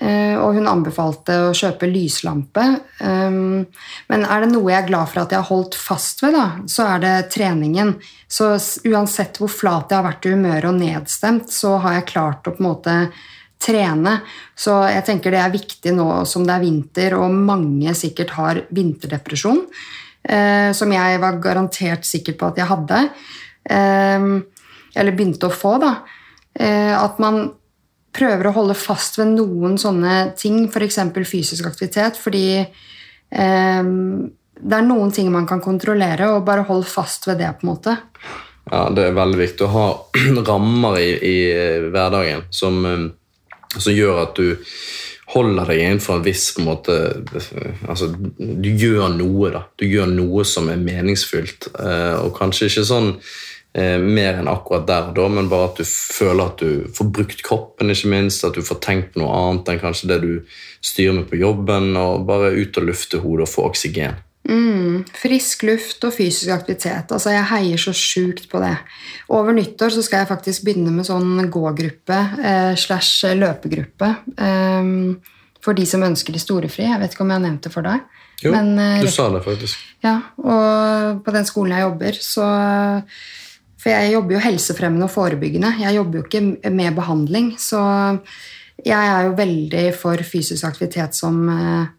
Eh, 0.00 0.34
og 0.40 0.56
hun 0.56 0.66
anbefalte 0.66 1.36
å 1.46 1.52
kjøpe 1.54 1.86
lyslampe. 1.86 2.64
Um, 2.98 3.62
men 4.10 4.26
er 4.26 4.42
det 4.42 4.50
noe 4.50 4.72
jeg 4.72 4.80
er 4.82 4.88
glad 4.88 5.10
for 5.10 5.22
at 5.22 5.34
jeg 5.34 5.42
har 5.42 5.50
holdt 5.50 5.78
fast 5.78 6.24
ved, 6.24 6.34
da, 6.34 6.46
så 6.70 6.88
er 6.94 7.04
det 7.04 7.14
treningen. 7.34 7.94
Så 8.26 8.54
uansett 8.90 9.38
hvor 9.38 9.52
flat 9.52 9.92
jeg 9.92 10.00
har 10.00 10.08
vært 10.08 10.26
i 10.26 10.34
humøret 10.34 10.70
og 10.70 10.80
nedstemt, 10.80 11.52
så 11.54 11.76
har 11.84 11.98
jeg 12.00 12.10
klart 12.10 12.50
å 12.50 12.56
på 12.56 12.64
en 12.64 12.70
måte 12.70 12.96
trene. 13.62 14.18
Så 14.58 14.76
jeg 14.90 15.06
tenker 15.06 15.34
det 15.34 15.42
er 15.44 15.54
viktig 15.54 15.94
nå 15.96 16.08
som 16.28 16.46
det 16.46 16.56
er 16.56 16.66
vinter, 16.66 17.18
og 17.20 17.38
mange 17.52 17.94
sikkert 17.98 18.34
har 18.38 18.64
vinterdepresjon, 18.74 19.62
eh, 20.26 20.70
som 20.74 20.92
jeg 20.92 21.22
var 21.22 21.42
garantert 21.44 22.08
sikker 22.08 22.38
på 22.40 22.50
at 22.50 22.60
jeg 22.60 22.70
hadde, 22.72 23.02
eh, 23.70 24.30
eller 24.94 25.14
begynte 25.14 25.46
å 25.46 25.54
få, 25.54 25.78
da. 25.82 26.00
Eh, 26.54 26.94
at 26.98 27.22
man 27.22 27.46
prøver 28.14 28.48
å 28.48 28.54
holde 28.54 28.76
fast 28.78 29.18
ved 29.18 29.34
noen 29.34 29.76
sånne 29.80 30.32
ting, 30.38 30.64
f.eks. 30.70 31.00
fysisk 31.26 31.66
aktivitet, 31.70 32.18
fordi 32.20 32.46
eh, 32.62 33.82
det 34.64 34.76
er 34.78 34.86
noen 34.86 35.10
ting 35.14 35.30
man 35.34 35.48
kan 35.50 35.62
kontrollere, 35.64 36.30
og 36.36 36.44
bare 36.46 36.66
hold 36.68 36.86
fast 36.88 37.26
ved 37.28 37.42
det, 37.42 37.50
på 37.58 37.66
en 37.66 37.72
måte. 37.74 37.96
Ja, 38.70 38.86
Det 38.94 39.08
er 39.10 39.16
veldig 39.18 39.40
viktig 39.42 39.66
å 39.66 39.72
ha 39.74 39.86
rammer 40.48 41.00
i, 41.02 41.10
i 41.18 41.38
hverdagen 41.90 42.46
som, 42.54 42.78
eh, 42.88 43.08
som 43.76 43.92
gjør 43.92 44.22
at 44.28 44.38
du 44.38 44.54
holder 45.34 45.66
deg 45.72 45.80
innenfor 45.82 46.18
en 46.20 46.24
viss 46.24 46.44
på 46.54 46.62
en 46.62 46.66
måte 46.68 46.94
altså, 47.88 48.10
Du 48.38 48.68
gjør 48.68 49.08
noe, 49.16 49.50
da. 49.50 49.64
Du 49.80 49.86
gjør 49.88 50.06
noe 50.12 50.44
som 50.46 50.68
er 50.70 50.78
meningsfylt. 50.78 51.70
eh, 51.74 52.14
Og 52.20 52.36
kanskje 52.38 52.68
ikke 52.70 52.84
sånn 52.86 53.08
eh, 53.74 53.96
mer 54.00 54.40
enn 54.40 54.50
akkurat 54.50 54.86
der 54.88 55.10
da, 55.16 55.28
men 55.30 55.50
bare 55.50 55.70
at 55.72 55.80
du 55.80 55.88
føler 55.88 56.44
at 56.46 56.62
du 56.62 56.84
får 56.94 57.10
brukt 57.18 57.42
kroppen, 57.46 57.92
ikke 57.92 58.12
minst. 58.12 58.44
At 58.46 58.58
du 58.58 58.62
får 58.64 58.80
tenkt 58.84 59.18
noe 59.20 59.32
annet 59.34 59.72
enn 59.72 59.82
kanskje 59.82 60.12
det 60.14 60.20
du 60.24 60.32
styrer 60.84 61.18
med 61.20 61.28
på 61.30 61.40
jobben. 61.42 61.92
Og 62.00 62.24
bare 62.28 62.54
ut 62.54 62.80
og 62.80 62.88
lufte 62.90 63.22
hodet 63.24 63.48
og 63.48 63.52
få 63.54 63.68
oksygen. 63.72 64.22
Mm, 64.44 65.06
frisk 65.16 65.62
luft 65.64 66.04
og 66.04 66.12
fysisk 66.12 66.52
aktivitet. 66.52 67.08
Altså, 67.08 67.32
jeg 67.32 67.48
heier 67.48 67.80
så 67.80 67.94
sjukt 67.96 68.50
på 68.50 68.60
det. 68.60 68.74
Over 69.32 69.56
nyttår 69.56 69.94
så 69.94 70.04
skal 70.04 70.20
jeg 70.20 70.32
faktisk 70.34 70.66
begynne 70.66 70.92
med 70.92 71.08
sånn 71.08 71.46
gågruppe 71.52 72.18
eh, 72.44 72.74
slash 72.76 73.30
løpegruppe 73.38 74.10
eh, 74.36 74.90
for 75.64 75.78
de 75.78 75.86
som 75.88 76.04
ønsker 76.04 76.36
de 76.36 76.42
storefri. 76.42 76.84
Jeg 76.90 77.00
vet 77.00 77.16
ikke 77.16 77.24
om 77.24 77.32
jeg 77.32 77.40
har 77.40 77.46
nevnt 77.46 77.64
det 77.64 77.72
for 77.72 77.88
deg. 77.88 78.04
Jo, 78.44 78.52
Men, 78.52 78.74
eh, 78.78 79.00
du 79.00 79.08
sa 79.08 79.30
det 79.32 79.40
faktisk. 79.46 79.80
Ja, 80.04 80.18
og 80.36 81.24
på 81.24 81.32
den 81.32 81.48
skolen 81.48 81.72
jeg 81.72 81.86
jobber, 81.86 82.20
så 82.20 82.50
For 83.84 83.92
jeg 83.92 84.14
jobber 84.14 84.38
jo 84.38 84.40
helsefremmende 84.40 85.04
og 85.04 85.12
forebyggende. 85.12 85.74
Jeg 85.82 85.98
jobber 85.98 86.18
jo 86.18 86.24
ikke 86.24 86.70
med 86.72 86.94
behandling. 86.96 87.50
Så 87.60 87.80
jeg 88.80 89.10
er 89.10 89.26
jo 89.26 89.34
veldig 89.36 89.82
for 90.00 90.24
fysisk 90.24 90.64
aktivitet 90.64 91.12
som 91.18 91.42
eh, 91.52 91.90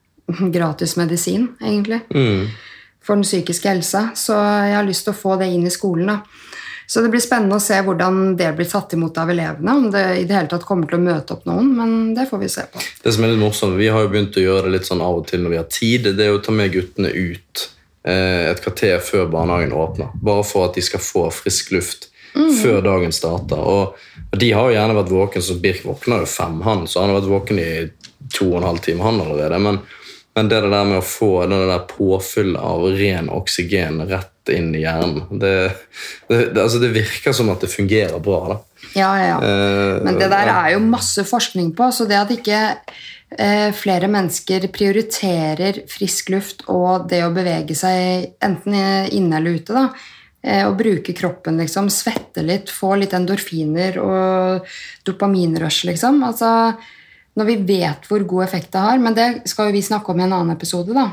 gratis 0.57 0.95
medisin, 0.97 1.51
egentlig. 1.61 2.01
Mm. 2.09 2.47
For 3.05 3.13
den 3.13 3.27
psykiske 3.27 3.69
helsa. 3.69 4.07
Så 4.17 4.33
jeg 4.33 4.73
har 4.79 4.87
lyst 4.87 5.05
til 5.05 5.13
å 5.13 5.19
få 5.19 5.37
det 5.37 5.51
inn 5.53 5.69
i 5.69 5.73
skolen. 5.73 6.09
da. 6.09 6.17
Så 6.87 7.01
det 7.05 7.11
blir 7.13 7.21
spennende 7.21 7.57
å 7.57 7.61
se 7.61 7.77
hvordan 7.85 8.33
det 8.37 8.51
blir 8.57 8.67
tatt 8.69 8.97
imot 8.97 9.21
av 9.21 9.29
elevene. 9.33 9.77
Om 9.77 9.87
det 9.93 10.03
i 10.23 10.25
det 10.25 10.37
hele 10.39 10.49
tatt 10.49 10.65
kommer 10.65 10.89
til 10.89 10.97
å 10.97 11.05
møte 11.05 11.37
opp 11.37 11.45
noen, 11.45 11.69
men 11.77 11.95
det 12.17 12.25
får 12.29 12.41
vi 12.41 12.49
se 12.49 12.65
på. 12.73 12.81
Det 13.05 13.13
som 13.13 13.25
er 13.25 13.33
litt 13.33 13.41
morsomt, 13.45 13.77
Vi 13.77 13.93
har 13.93 14.05
jo 14.05 14.09
begynt 14.09 14.37
å 14.37 14.45
gjøre 14.49 14.73
litt 14.73 14.89
sånn 14.89 15.05
av 15.05 15.21
og 15.21 15.29
til 15.29 15.45
når 15.45 15.53
vi 15.53 15.61
har 15.61 15.69
tid. 15.69 16.11
Det 16.17 16.25
er 16.25 16.33
å 16.33 16.41
ta 16.41 16.53
med 16.53 16.73
guttene 16.73 17.13
ut 17.13 17.69
et 18.11 18.61
kvarter 18.61 18.99
før 19.01 19.29
barnehagen 19.33 19.73
åpner. 19.73 20.11
Bare 20.21 20.43
for 20.45 20.67
at 20.67 20.77
de 20.77 20.83
skal 20.85 21.01
få 21.01 21.27
frisk 21.33 21.71
luft 21.73 22.09
før 22.35 22.81
dagen 22.83 23.13
starter. 23.15 23.59
Og, 23.59 23.95
og 24.31 24.39
de 24.39 24.51
har 24.53 24.69
jo 24.69 24.75
gjerne 24.75 24.97
vært 24.97 25.13
våken, 25.13 25.45
så 25.45 25.57
Birk 25.61 25.85
våkner 25.87 26.25
jo 26.25 26.29
fem, 26.29 26.59
han. 26.65 26.85
Så 26.87 27.01
han 27.01 27.11
har 27.11 27.21
vært 27.21 27.31
våken 27.31 27.61
i 27.61 27.69
to 28.35 28.49
og 28.51 28.59
en 28.61 28.69
halv 28.69 28.83
time, 28.85 29.05
han 29.05 29.21
allerede. 29.23 29.59
Men, 29.63 29.79
men 30.35 30.51
det 30.51 30.61
der 30.67 30.87
med 30.91 30.99
å 30.99 31.05
få 31.07 31.31
det 31.49 31.61
der 31.71 31.85
påfyllet 31.89 32.61
av 32.61 32.87
ren 32.99 33.31
oksygen 33.33 34.03
rett 34.09 34.31
inn 34.53 34.75
i 34.77 34.83
hjernen 34.83 35.39
det, 35.41 35.53
det, 36.27 36.35
det, 36.53 36.61
altså 36.61 36.77
det 36.77 36.91
virker 36.93 37.33
som 37.33 37.47
at 37.49 37.63
det 37.65 37.71
fungerer 37.71 38.19
bra. 38.21 38.41
da. 38.51 38.57
Ja, 38.93 39.09
ja, 39.17 39.27
ja. 39.31 39.37
Eh, 39.41 40.03
Men 40.05 40.19
det 40.19 40.29
der 40.29 40.51
er 40.51 40.75
jo 40.75 40.83
masse 40.83 41.25
forskning 41.25 41.71
på, 41.77 41.87
så 41.95 42.05
det 42.09 42.19
at 42.19 42.33
ikke 42.35 42.59
eh, 42.75 42.99
flere 43.75 44.07
mennesker 44.07 44.67
prioriterer 44.71 45.81
frisk 45.91 46.29
luft 46.31 46.61
og 46.71 47.07
det 47.09 47.23
å 47.25 47.31
bevege 47.33 47.75
seg 47.75 48.35
enten 48.45 48.75
inne 49.11 49.39
eller 49.39 49.57
ute, 49.57 49.73
da, 49.73 49.89
eh, 50.45 50.61
og 50.67 50.77
bruke 50.79 51.11
kroppen, 51.17 51.57
liksom, 51.59 51.89
svette 51.91 52.43
litt, 52.45 52.69
få 52.71 52.93
litt 53.01 53.15
endorfiner 53.17 53.97
og 53.99 54.69
dopaminrush, 55.09 55.85
liksom. 55.89 56.21
Altså, 56.23 56.77
når 57.35 57.45
vi 57.49 57.55
vet 57.73 58.05
hvor 58.07 58.23
god 58.23 58.45
effekt 58.45 58.71
det 58.71 58.83
har, 58.85 59.01
men 59.01 59.17
det 59.17 59.27
skal 59.51 59.67
jo 59.69 59.75
vi 59.75 59.81
snakke 59.83 60.13
om 60.13 60.21
i 60.21 60.23
en 60.27 60.37
annen 60.37 60.55
episode, 60.55 60.93
da. 60.95 61.09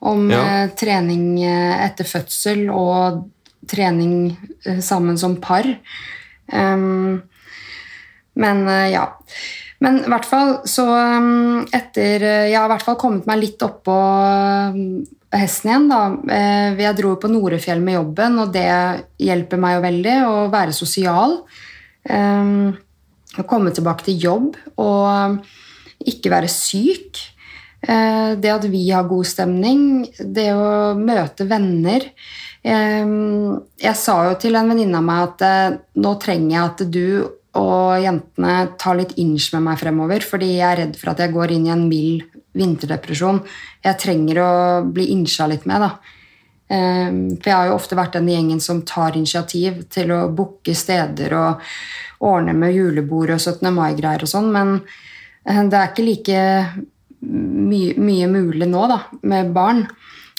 Om 0.00 0.30
Ja. 0.30 0.42
eh, 0.64 0.68
trening 0.76 1.42
eh, 1.44 1.86
etter 1.86 2.04
fødsel 2.04 2.68
og 2.72 3.30
trening 3.68 4.36
eh, 4.66 4.80
sammen 4.80 5.16
som 5.18 5.36
par. 5.40 5.64
Um, 6.52 7.22
men 8.34 8.68
eh, 8.68 8.90
ja. 8.96 9.06
Men 9.80 10.02
i 10.02 10.10
hvert 10.12 10.28
fall 10.28 10.50
så 10.68 10.84
um, 10.92 11.62
etter 11.72 12.20
Jeg 12.50 12.56
har 12.58 12.68
i 12.68 12.72
hvert 12.74 12.84
fall 12.84 12.98
kommet 13.00 13.28
meg 13.30 13.40
litt 13.40 13.62
oppå 13.64 13.96
um, 13.96 15.00
hesten 15.32 15.70
igjen. 15.70 15.88
da. 15.90 16.02
Eh, 16.34 16.76
Jeg 16.80 16.98
dro 16.98 17.14
på 17.20 17.30
Norefjell 17.30 17.80
med 17.84 17.96
jobben, 17.96 18.38
og 18.42 18.52
det 18.54 18.68
hjelper 19.22 19.60
meg 19.62 19.76
jo 19.76 19.82
veldig 19.86 20.16
å 20.26 20.36
være 20.52 20.74
sosial. 20.76 21.36
Å 22.10 23.44
komme 23.46 23.70
tilbake 23.76 24.08
til 24.08 24.16
jobb 24.24 24.56
og 24.80 25.44
ikke 26.08 26.32
være 26.32 26.48
syk. 26.50 27.20
Eh, 27.86 28.36
Det 28.40 28.50
at 28.52 28.64
vi 28.72 28.88
har 28.90 29.08
god 29.08 29.26
stemning, 29.26 30.08
det 30.18 30.50
å 30.52 30.94
møte 30.98 31.46
venner 31.48 32.10
Jeg 32.62 33.96
sa 33.96 34.16
jo 34.28 34.34
til 34.36 34.56
en 34.58 34.68
venninne 34.68 34.98
av 34.98 35.04
meg 35.06 35.22
at 35.28 35.44
eh, 35.46 35.78
nå 35.96 36.10
trenger 36.20 36.50
jeg 36.50 36.64
at 36.64 36.82
du 36.92 37.06
og 37.58 38.02
jentene 38.02 38.54
tar 38.78 38.98
litt 39.00 39.16
inch 39.18 39.48
med 39.56 39.64
meg 39.66 39.80
fremover, 39.80 40.22
fordi 40.22 40.52
jeg 40.58 40.66
er 40.68 40.80
redd 40.84 40.98
for 41.00 41.12
at 41.12 41.22
jeg 41.24 41.34
går 41.34 41.56
inn 41.56 41.66
i 41.66 41.74
en 41.74 41.88
mild 41.90 42.26
vinterdepresjon. 42.54 43.40
Jeg 43.82 43.98
trenger 44.02 44.40
å 44.42 44.52
bli 44.86 45.10
incha 45.14 45.48
litt 45.50 45.66
med, 45.70 45.82
da. 45.82 45.90
Ehm, 46.70 47.36
For 47.38 47.50
jeg 47.50 47.56
har 47.56 47.66
jo 47.70 47.76
ofte 47.78 47.98
vært 47.98 48.14
den 48.18 48.30
gjengen 48.30 48.60
som 48.62 48.82
tar 48.86 49.16
initiativ 49.18 49.84
til 49.90 50.12
å 50.14 50.28
booke 50.30 50.74
steder 50.74 51.34
og 51.34 51.64
ordne 52.20 52.54
med 52.54 52.74
julebord 52.74 53.34
og 53.34 53.40
17. 53.40 53.70
mai-greier 53.74 54.22
og 54.22 54.30
sånn, 54.30 54.50
men 54.54 54.80
eh, 55.44 55.62
det 55.66 55.78
er 55.78 55.90
ikke 55.90 56.06
like 56.06 56.42
mye, 57.20 57.94
mye 57.98 58.28
mulig 58.30 58.68
nå, 58.68 58.86
da, 58.90 59.02
med 59.22 59.50
barn. 59.56 59.86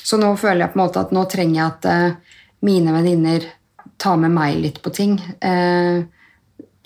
Så 0.02 0.18
nå 0.18 0.32
føler 0.40 0.66
jeg 0.66 0.74
på 0.74 0.80
en 0.80 0.86
måte 0.86 1.04
at 1.04 1.12
nå 1.12 1.26
trenger 1.30 1.58
jeg 1.58 1.68
at 1.68 1.90
eh, 1.92 2.38
mine 2.68 2.96
venninner 2.96 3.48
tar 4.02 4.18
med 4.18 4.34
meg 4.34 4.58
litt 4.62 4.82
på 4.82 4.94
ting. 4.94 5.20
Eh, 5.42 6.02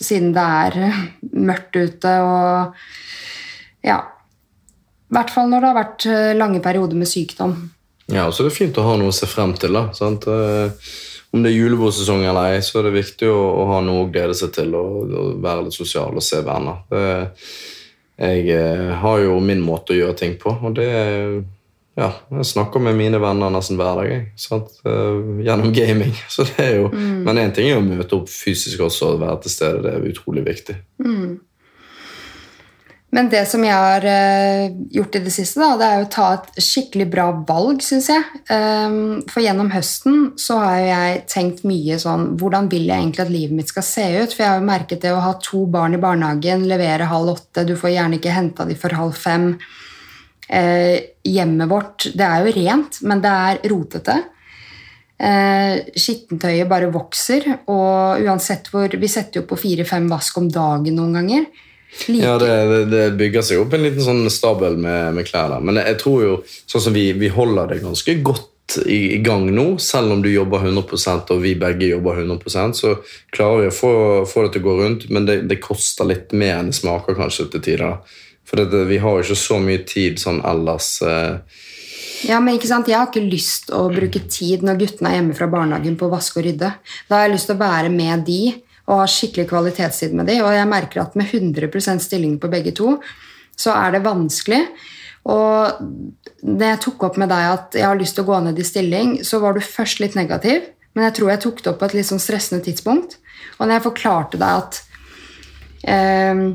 siden 0.01 0.33
det 0.35 0.43
er 0.43 1.07
mørkt 1.33 1.75
ute 1.77 2.17
og 2.25 2.75
Ja. 3.85 4.01
I 5.05 5.13
hvert 5.15 5.29
fall 5.29 5.51
når 5.51 5.61
det 5.61 5.69
har 5.69 5.77
vært 5.77 6.05
eh, 6.09 6.31
lange 6.35 6.59
perioder 6.59 6.97
med 6.97 7.07
sykdom. 7.07 7.53
Ja, 8.09 8.25
og 8.25 8.33
så 8.33 8.43
er 8.43 8.49
det 8.49 8.55
fint 8.57 8.77
å 8.81 8.85
ha 8.87 8.95
noe 8.97 9.11
å 9.13 9.15
se 9.15 9.27
frem 9.29 9.53
til. 9.57 9.73
da, 9.77 9.87
sant? 9.93 10.25
Eh, 10.27 10.71
Om 11.35 11.43
det 11.43 11.51
er 11.51 11.57
julebordsesong 11.59 12.23
eller 12.23 12.55
ei, 12.55 12.61
så 12.63 12.79
er 12.79 12.87
det 12.87 12.95
viktig 12.95 13.27
å, 13.27 13.37
å 13.61 13.63
ha 13.73 13.79
noe 13.83 14.05
å 14.05 14.09
glede 14.09 14.33
seg 14.37 14.53
til 14.55 14.73
og, 14.77 15.11
og 15.11 15.41
være 15.43 15.65
litt 15.65 15.75
sosial 15.75 16.15
og 16.15 16.23
se 16.23 16.39
venner. 16.45 16.81
Det, 16.89 17.05
jeg 18.17 18.45
eh, 18.55 18.93
har 19.01 19.19
jo 19.19 19.39
min 19.43 19.59
måte 19.61 19.91
å 19.93 19.97
gjøre 19.97 20.15
ting 20.21 20.37
på, 20.39 20.53
og 20.55 20.77
det 20.77 20.89
ja, 21.95 22.11
Jeg 22.31 22.45
snakker 22.51 22.83
med 22.83 22.97
mine 22.99 23.19
venner 23.23 23.53
nesten 23.53 23.79
hver 23.79 24.01
dag 24.01 24.11
jeg? 24.11 24.27
Eh, 24.83 25.19
gjennom 25.47 25.73
gaming. 25.75 26.15
Så 26.33 26.47
det 26.49 26.67
er 26.67 26.77
jo, 26.81 26.91
Men 26.91 27.39
én 27.39 27.55
ting 27.55 27.71
er 27.71 27.79
å 27.79 27.85
møte 27.85 28.19
opp 28.19 28.31
fysisk 28.31 28.83
også 28.83 29.15
og 29.15 29.21
være 29.23 29.43
til 29.45 29.55
stede. 29.57 29.83
Det 29.85 29.93
er 29.93 30.09
utrolig 30.11 30.45
viktig. 30.47 30.79
Men 33.15 33.29
det 33.31 33.45
som 33.47 33.63
jeg 33.63 33.71
har 33.71 34.03
eh, 34.11 34.73
gjort 34.91 35.15
i 35.15 35.21
det 35.23 35.31
siste, 35.31 35.61
da, 35.61 35.77
det 35.79 35.87
er 35.87 36.01
å 36.03 36.09
ta 36.11 36.25
et 36.35 36.59
skikkelig 36.59 37.05
bra 37.13 37.29
valg, 37.47 37.79
syns 37.85 38.09
jeg. 38.11 38.25
Um, 38.49 39.21
for 39.31 39.39
gjennom 39.45 39.69
høsten 39.71 40.33
så 40.41 40.57
har 40.59 40.81
jeg 40.81 41.21
tenkt 41.31 41.63
mye 41.67 41.95
sånn 42.01 42.33
Hvordan 42.41 42.67
vil 42.73 42.89
jeg 42.89 43.05
egentlig 43.05 43.23
at 43.23 43.31
livet 43.31 43.55
mitt 43.61 43.71
skal 43.71 43.87
se 43.87 44.09
ut? 44.17 44.35
For 44.35 44.43
jeg 44.43 44.51
har 44.51 44.59
jo 44.59 44.67
merket 44.67 45.05
det 45.05 45.15
å 45.15 45.23
ha 45.23 45.31
to 45.39 45.63
barn 45.71 45.95
i 45.95 46.01
barnehagen, 46.01 46.67
levere 46.67 47.07
halv 47.07 47.37
åtte, 47.37 47.63
du 47.63 47.77
får 47.79 47.95
gjerne 47.95 48.19
ikke 48.19 48.35
henta 48.35 48.67
de 48.67 48.75
for 48.83 48.99
halv 48.99 49.15
fem. 49.15 49.53
Eh, 50.49 50.99
hjemmet 51.25 51.69
vårt 51.69 52.07
det 52.13 52.25
er 52.25 52.45
jo 52.45 52.55
rent, 52.55 53.01
men 53.01 53.21
det 53.23 53.35
er 53.49 53.61
rotete. 53.71 54.17
Eh, 55.15 55.93
skittentøyet 55.95 56.67
bare 56.69 56.91
vokser, 56.91 57.47
og 57.71 58.25
uansett 58.25 58.67
hvor 58.71 58.91
Vi 58.99 59.07
setter 59.07 59.41
jo 59.41 59.47
på 59.47 59.57
fire-fem 59.57 60.09
vask 60.11 60.37
om 60.41 60.49
dagen 60.51 60.97
noen 60.97 61.15
ganger. 61.19 61.45
Like, 62.07 62.23
Ja, 62.25 62.35
det, 62.37 62.51
det, 62.71 62.81
det 62.91 63.05
bygger 63.19 63.45
seg 63.45 63.61
opp 63.61 63.73
en 63.73 63.85
liten 63.85 64.03
sånn 64.03 64.25
stabel 64.33 64.75
med, 64.75 65.15
med 65.15 65.27
klær 65.27 65.53
der. 65.53 65.63
Men 65.63 65.79
jeg 65.79 66.01
tror 66.01 66.25
jo, 66.25 66.35
sånn 66.67 66.89
som 66.89 66.97
vi, 66.97 67.07
vi 67.15 67.31
holder 67.31 67.71
det 67.71 67.79
ganske 67.85 68.17
godt 68.25 68.51
i, 68.89 69.17
gang 69.21 69.45
nå, 69.53 69.77
selv 69.77 70.15
om 70.15 70.21
du 70.23 70.29
jobber 70.31 70.65
100 70.65 71.31
og 71.31 71.41
vi 71.43 71.53
begge 71.59 71.91
jobber 71.91 72.17
100% 72.23 72.73
så 72.79 72.95
klarer 73.35 73.61
vi 73.61 73.69
å 73.69 73.75
få, 73.75 73.91
få 74.29 74.45
det 74.45 74.55
til 74.55 74.63
å 74.63 74.65
gå 74.65 74.75
rundt, 74.79 75.05
men 75.13 75.27
det, 75.27 75.43
det 75.49 75.61
koster 75.63 76.09
litt 76.09 76.33
mer 76.33 76.57
enn 76.59 76.71
det 76.73 76.79
smaker 76.79 77.17
kanskje 77.17 77.47
til 77.53 77.63
tider. 77.69 77.99
Da. 78.45 78.49
For 78.49 78.61
det, 78.61 78.83
vi 78.87 78.99
har 79.01 79.17
jo 79.17 79.25
ikke 79.25 79.39
så 79.41 79.59
mye 79.59 79.85
tid 79.87 80.19
sånn 80.21 80.43
ellers. 80.45 81.01
Eh, 81.01 81.39
Ja, 82.25 82.39
men 82.39 82.55
ikke 82.55 82.69
sant? 82.69 82.87
Jeg 82.87 82.97
har 82.97 83.09
ikke 83.09 83.21
lyst 83.27 83.69
å 83.75 83.83
bruke 83.91 84.21
tid 84.31 84.63
når 84.65 84.79
guttene 84.79 85.11
er 85.11 85.17
hjemme 85.19 85.35
fra 85.37 85.49
barnehagen 85.51 85.97
på 85.99 86.07
å 86.07 86.13
vaske 86.13 86.39
og 86.39 86.45
rydde. 86.47 86.71
Da 87.09 87.17
har 87.17 87.27
jeg 87.27 87.35
lyst 87.35 87.49
til 87.51 87.57
å 87.57 87.61
være 87.61 87.91
med 87.93 88.23
de 88.25 88.39
og 88.85 89.01
ha 89.01 89.05
skikkelig 89.09 89.47
kvalitetstid 89.49 90.13
med 90.13 90.29
de, 90.29 90.39
og 90.45 90.53
jeg 90.53 90.69
merker 90.69 91.01
at 91.01 91.15
med 91.17 91.27
100% 91.27 92.03
stilling 92.05 92.35
på 92.41 92.49
begge 92.53 92.73
to, 92.77 92.99
så 93.57 93.73
er 93.73 93.95
det 93.95 94.03
vanskelig. 94.05 94.61
Og 95.25 95.81
når 96.45 96.67
jeg 96.69 96.81
tok 96.85 97.05
opp 97.07 97.17
med 97.17 97.31
deg 97.33 97.49
at 97.49 97.77
jeg 97.79 97.87
har 97.87 97.97
lyst 97.97 98.17
til 98.17 98.25
å 98.25 98.29
gå 98.29 98.39
ned 98.45 98.61
i 98.61 98.67
stilling, 98.67 99.15
så 99.25 99.41
var 99.41 99.57
du 99.57 99.63
først 99.65 100.03
litt 100.03 100.17
negativ, 100.17 100.69
men 100.93 101.07
jeg 101.07 101.17
tror 101.17 101.33
jeg 101.33 101.43
tok 101.47 101.63
det 101.63 101.71
opp 101.73 101.81
på 101.81 101.89
et 101.89 101.97
litt 101.97 102.09
sånn 102.11 102.21
stressende 102.21 102.61
tidspunkt. 102.65 103.17
Og 103.57 103.65
når 103.65 103.79
jeg 103.79 103.85
forklarte 103.87 104.39
deg 104.41 104.61
at 104.61 104.81
eh, 105.89 106.45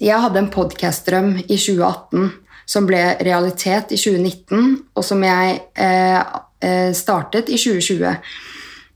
jeg 0.00 0.22
hadde 0.24 0.40
en 0.40 0.52
podkast-drøm 0.52 1.34
i 1.42 1.58
2018 1.58 2.30
som 2.68 2.86
ble 2.88 3.00
realitet 3.24 3.92
i 3.92 3.98
2019, 3.98 4.78
og 4.96 5.04
som 5.04 5.22
jeg 5.26 5.58
eh, 5.74 6.18
eh, 6.62 6.90
startet 6.96 7.50
i 7.52 7.58
2020. 7.58 8.06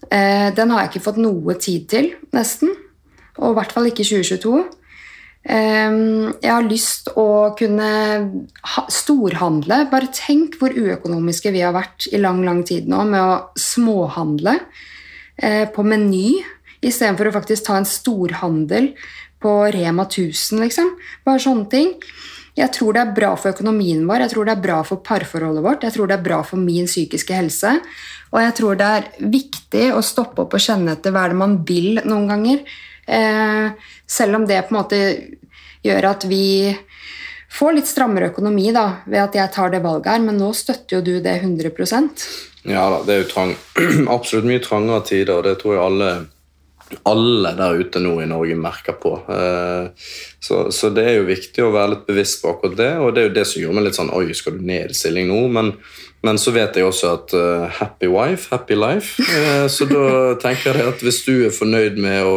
Eh, 0.06 0.48
den 0.56 0.72
har 0.72 0.84
jeg 0.84 0.92
ikke 0.92 1.06
fått 1.08 1.20
noe 1.20 1.56
tid 1.60 1.88
til, 1.90 2.10
nesten. 2.36 2.72
Og 3.36 3.52
i 3.52 3.58
hvert 3.58 3.74
fall 3.74 3.90
ikke 3.90 4.04
i 4.06 4.08
2022. 4.08 4.62
Eh, 5.46 6.00
jeg 6.40 6.52
har 6.52 6.68
lyst 6.70 7.12
å 7.18 7.28
kunne 7.58 7.92
ha, 8.72 8.86
storhandle. 8.92 9.82
Bare 9.92 10.12
tenk 10.14 10.60
hvor 10.60 10.72
uøkonomiske 10.72 11.52
vi 11.54 11.64
har 11.66 11.76
vært 11.76 12.08
i 12.12 12.22
lang, 12.22 12.44
lang 12.46 12.62
tid 12.66 12.88
nå 12.90 13.02
med 13.10 13.20
å 13.20 13.40
småhandle 13.60 14.60
eh, 15.42 15.66
på 15.68 15.84
Meny 15.84 16.38
istedenfor 16.86 17.30
å 17.30 17.34
faktisk 17.34 17.66
ta 17.66 17.78
en 17.80 17.88
storhandel 17.88 18.92
på 19.42 19.52
Rema 19.74 20.06
1000, 20.06 20.62
liksom. 20.64 20.94
Bare 21.26 21.42
sånne 21.42 21.68
ting. 21.72 21.92
Jeg 22.56 22.72
tror 22.72 22.96
det 22.96 23.02
er 23.02 23.16
bra 23.16 23.34
for 23.36 23.52
økonomien 23.52 24.06
vår, 24.08 24.24
jeg 24.24 24.32
tror 24.32 24.48
det 24.48 24.54
er 24.54 24.64
bra 24.64 24.78
for 24.88 25.02
parforholdet 25.04 25.64
vårt, 25.64 25.82
jeg 25.84 25.92
tror 25.92 26.08
det 26.08 26.16
er 26.16 26.24
bra 26.24 26.38
for 26.46 26.56
min 26.56 26.88
psykiske 26.88 27.36
helse. 27.36 27.74
Og 28.32 28.40
jeg 28.40 28.54
tror 28.56 28.78
det 28.80 28.86
er 28.98 29.10
viktig 29.20 29.90
å 29.92 30.00
stoppe 30.04 30.46
opp 30.46 30.56
og 30.56 30.62
kjenne 30.62 30.96
etter 30.96 31.12
hva 31.12 31.26
er 31.26 31.34
det 31.34 31.40
man 31.42 31.58
vil 31.68 32.00
noen 32.08 32.30
ganger. 32.30 32.62
Eh, 33.06 33.90
selv 34.08 34.40
om 34.40 34.46
det 34.48 34.64
på 34.66 34.74
en 34.74 34.80
måte 34.80 35.00
gjør 35.84 36.08
at 36.10 36.24
vi 36.26 36.72
får 37.56 37.76
litt 37.76 37.88
strammere 37.88 38.32
økonomi 38.32 38.72
da, 38.74 38.86
ved 39.06 39.22
at 39.22 39.36
jeg 39.38 39.52
tar 39.54 39.72
det 39.72 39.82
valget 39.84 40.10
her, 40.14 40.24
men 40.24 40.40
nå 40.40 40.50
støtter 40.56 40.98
jo 40.98 41.04
du 41.04 41.14
det 41.24 41.38
100% 41.40 42.26
Ja 42.66 42.88
da, 42.90 43.02
det 43.06 43.14
er 43.14 43.22
jo 43.22 43.28
trang, 43.30 43.54
absolutt 44.16 44.48
mye 44.48 44.64
trangere 44.64 45.04
tider, 45.06 45.36
og 45.38 45.46
det 45.46 45.56
tror 45.60 45.76
jeg 45.76 45.84
alle, 45.84 46.10
alle 47.02 47.50
der 47.58 47.80
ute 47.80 48.00
nå 48.02 48.14
i 48.22 48.28
Norge 48.30 48.56
merker 48.58 48.96
på. 49.00 49.16
Eh, 49.32 49.88
så, 50.42 50.66
så, 50.74 50.90
det 50.94 51.06
er 51.06 51.18
jo 51.18 51.28
viktig 51.28 51.64
å 51.64 51.72
være 51.74 51.94
litt 51.94 52.06
bevisst 52.08 52.42
på 52.42 52.52
akkurat 52.52 52.76
det, 52.78 52.92
og 53.02 53.14
det 53.14 53.22
er 53.22 53.28
jo 53.28 53.36
det 53.38 53.46
som 53.50 53.62
gjør 53.62 53.76
meg 53.76 53.88
litt 53.88 53.98
sånn 53.98 54.14
Oi, 54.14 54.28
skal 54.38 54.58
du 54.58 54.62
ned 54.66 54.94
i 54.94 54.98
stilling 54.98 55.30
nå? 55.32 55.40
Men, 55.56 55.72
men 56.26 56.40
så 56.40 56.54
vet 56.54 56.78
jeg 56.78 56.86
også 56.86 57.12
at 57.16 57.36
uh, 57.36 57.66
happy 57.80 58.10
wife, 58.12 58.50
happy 58.54 58.78
life. 58.78 59.18
Uh, 59.26 59.66
så 59.72 59.88
da 59.90 60.06
tenker 60.42 60.78
jeg 60.78 60.94
at 60.94 61.02
hvis 61.04 61.22
du 61.26 61.34
er 61.48 61.54
fornøyd 61.54 61.98
med 62.02 62.22
å, 62.26 62.36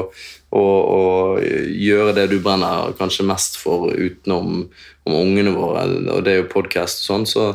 å, 0.49 0.63
å 0.63 1.01
gjøre 1.39 2.15
det 2.17 2.29
du 2.33 2.39
brenner 2.41 2.95
kanskje 2.97 3.27
mest 3.29 3.59
for 3.61 3.91
utenom 3.93 4.65
ungene 5.09 5.53
våre, 5.55 5.85
og 6.13 6.25
det 6.25 6.33
er 6.33 6.41
jo 6.43 6.51
podkast 6.51 7.03
og 7.03 7.07
sånn, 7.07 7.29
så 7.29 7.45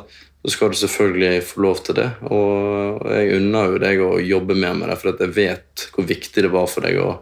så 0.45 0.51
skal 0.51 0.71
du 0.71 0.77
selvfølgelig 0.77 1.45
få 1.49 1.61
lov 1.65 1.79
til 1.87 1.97
det. 1.97 2.11
Og 2.29 3.01
jeg 3.09 3.37
unner 3.39 3.71
jo 3.73 3.79
deg 3.81 4.01
å 4.05 4.11
jobbe 4.21 4.57
mer 4.59 4.75
med 4.77 4.91
det, 4.93 4.99
for 5.01 5.17
jeg 5.17 5.33
vet 5.33 5.85
hvor 5.95 6.05
viktig 6.05 6.45
det 6.45 6.51
var 6.53 6.67
for 6.69 6.85
deg 6.85 6.99
å, 7.01 7.15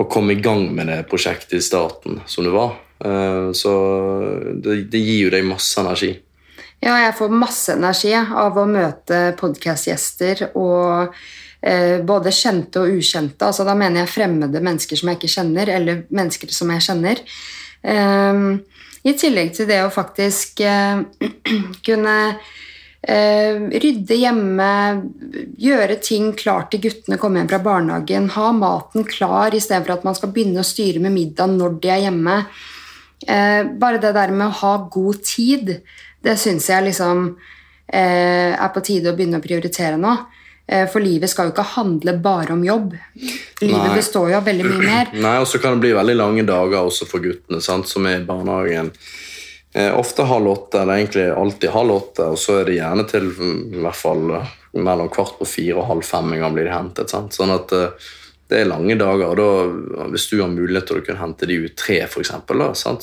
å 0.00 0.06
komme 0.08 0.32
i 0.32 0.40
gang 0.40 0.64
med 0.72 0.88
det 0.88 1.02
prosjektet 1.10 1.58
i 1.58 1.66
starten 1.66 2.22
som 2.24 2.48
det 2.48 2.54
var. 2.54 2.78
Eh, 3.04 3.50
så 3.52 3.74
det, 4.64 4.78
det 4.88 5.02
gir 5.02 5.26
jo 5.26 5.34
deg 5.36 5.44
masse 5.44 5.76
energi. 5.84 6.14
Ja, 6.80 6.94
jeg 7.02 7.18
får 7.18 7.36
masse 7.36 7.76
energi 7.76 8.14
av 8.16 8.56
å 8.56 8.64
møte 8.70 9.20
podkastgjester 9.36 10.46
og 10.54 11.12
eh, 11.60 12.00
både 12.00 12.32
kjente 12.32 12.80
og 12.80 12.96
ukjente. 12.96 13.44
Altså, 13.44 13.68
da 13.68 13.76
mener 13.76 14.06
jeg 14.06 14.14
fremmede 14.14 14.64
mennesker 14.64 14.96
som 14.96 15.12
jeg 15.12 15.20
ikke 15.20 15.34
kjenner, 15.36 15.74
eller 15.76 16.04
mennesker 16.08 16.56
som 16.56 16.72
jeg 16.72 16.88
kjenner. 16.88 17.20
Eh, 17.84 18.42
i 19.06 19.14
tillegg 19.18 19.52
til 19.56 19.68
det 19.68 19.82
å 19.84 19.92
faktisk 19.92 20.62
eh, 20.66 21.02
kunne 21.86 22.16
eh, 23.02 23.60
rydde 23.82 24.18
hjemme, 24.18 24.70
gjøre 25.60 25.98
ting 26.04 26.32
klart 26.38 26.72
til 26.72 26.82
guttene 26.88 27.20
kommer 27.20 27.42
hjem 27.42 27.52
fra 27.52 27.62
barnehagen, 27.68 28.30
ha 28.34 28.48
maten 28.56 29.06
klar 29.08 29.54
istedenfor 29.54 29.98
at 29.98 30.08
man 30.08 30.18
skal 30.18 30.32
begynne 30.34 30.64
å 30.64 30.66
styre 30.66 31.02
med 31.04 31.14
middag 31.14 31.54
når 31.54 31.78
de 31.82 31.92
er 31.94 32.02
hjemme. 32.08 32.40
Eh, 33.26 33.62
bare 33.78 34.02
det 34.02 34.14
der 34.16 34.34
med 34.34 34.48
å 34.48 34.58
ha 34.62 34.74
god 34.90 35.22
tid, 35.26 35.78
det 36.24 36.38
syns 36.40 36.68
jeg 36.70 36.90
liksom 36.90 37.30
er 37.88 38.68
på 38.74 38.82
tide 38.84 39.08
å 39.08 39.16
begynne 39.16 39.38
å 39.38 39.40
prioritere 39.40 39.96
nå. 39.96 40.10
Eh, 40.68 40.84
for 40.92 41.00
livet 41.00 41.30
skal 41.32 41.48
jo 41.48 41.54
ikke 41.54 41.64
handle 41.78 42.12
bare 42.20 42.52
om 42.52 42.64
jobb. 42.64 42.92
Livet 43.62 43.86
Nei. 43.86 43.94
består 43.96 44.28
jo 44.32 44.36
av 44.36 44.44
veldig 44.50 44.66
mye 44.68 44.82
mer. 44.84 45.14
Nei, 45.26 45.38
og 45.40 45.48
så 45.48 45.60
kan 45.62 45.76
det 45.78 45.86
bli 45.86 45.94
veldig 45.96 46.16
lange 46.18 46.44
dager 46.48 46.82
også 46.82 47.08
for 47.08 47.24
guttene 47.24 47.62
sant, 47.64 47.88
som 47.88 48.04
er 48.10 48.20
i 48.20 48.26
barnehagen. 48.28 48.92
Eh, 49.72 49.88
ofte 49.96 50.26
halv 50.28 50.52
åtte, 50.52 50.82
eller 50.82 51.00
egentlig 51.00 51.24
alltid 51.32 51.72
halv 51.72 51.96
åtte, 51.96 52.28
og 52.34 52.38
så 52.40 52.60
er 52.60 52.68
det 52.68 52.76
gjerne 52.76 53.08
til 53.08 53.30
i 53.32 53.80
hvert 53.80 53.96
fall 53.96 54.36
eh, 54.36 54.54
mellom 54.76 55.08
kvart 55.12 55.38
på 55.40 55.48
fire 55.48 55.80
og 55.80 55.88
halv 55.88 56.04
fem 56.04 56.32
en 56.34 56.44
gang 56.44 56.56
blir 56.56 56.68
de 56.68 56.76
hentet. 56.76 57.12
Sant? 57.16 57.36
Sånn 57.36 57.54
at 57.56 57.72
eh, 57.72 58.08
det 58.48 58.62
er 58.62 58.68
lange 58.68 58.96
dager. 58.96 59.28
og 59.28 59.36
da, 59.36 60.06
Hvis 60.12 60.28
du 60.30 60.38
har 60.40 60.48
mulighet 60.48 60.88
til 60.88 61.00
å 61.00 61.04
kunne 61.04 61.20
hente 61.20 61.48
de 61.48 61.58
ut 61.66 61.74
tre, 61.76 62.00
f.eks., 62.06 62.32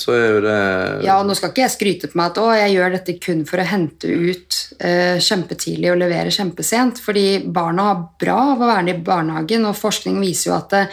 så 0.02 0.16
er 0.16 0.26
jo 0.26 0.44
det 0.46 0.60
Ja, 1.06 1.20
og 1.20 1.28
nå 1.30 1.36
skal 1.38 1.52
ikke 1.52 1.66
jeg 1.66 1.76
skryte 1.76 2.10
på 2.10 2.18
meg 2.20 2.32
at 2.32 2.40
å, 2.42 2.48
jeg 2.58 2.74
gjør 2.74 2.96
dette 2.98 3.18
kun 3.22 3.44
for 3.46 3.62
å 3.62 3.68
hente 3.70 4.10
ut 4.10 4.62
uh, 4.82 5.18
kjempetidlig 5.22 5.92
og 5.94 6.00
levere 6.02 6.34
kjempesent. 6.34 7.02
Fordi 7.06 7.28
barna 7.46 7.90
har 7.92 8.06
bra 8.22 8.40
av 8.56 8.64
å 8.64 8.70
være 8.72 8.96
i 8.96 9.04
barnehagen, 9.06 9.68
og 9.70 9.78
forskning 9.78 10.18
viser 10.24 10.50
jo 10.50 10.56
at 10.58 10.74
det, 10.74 10.86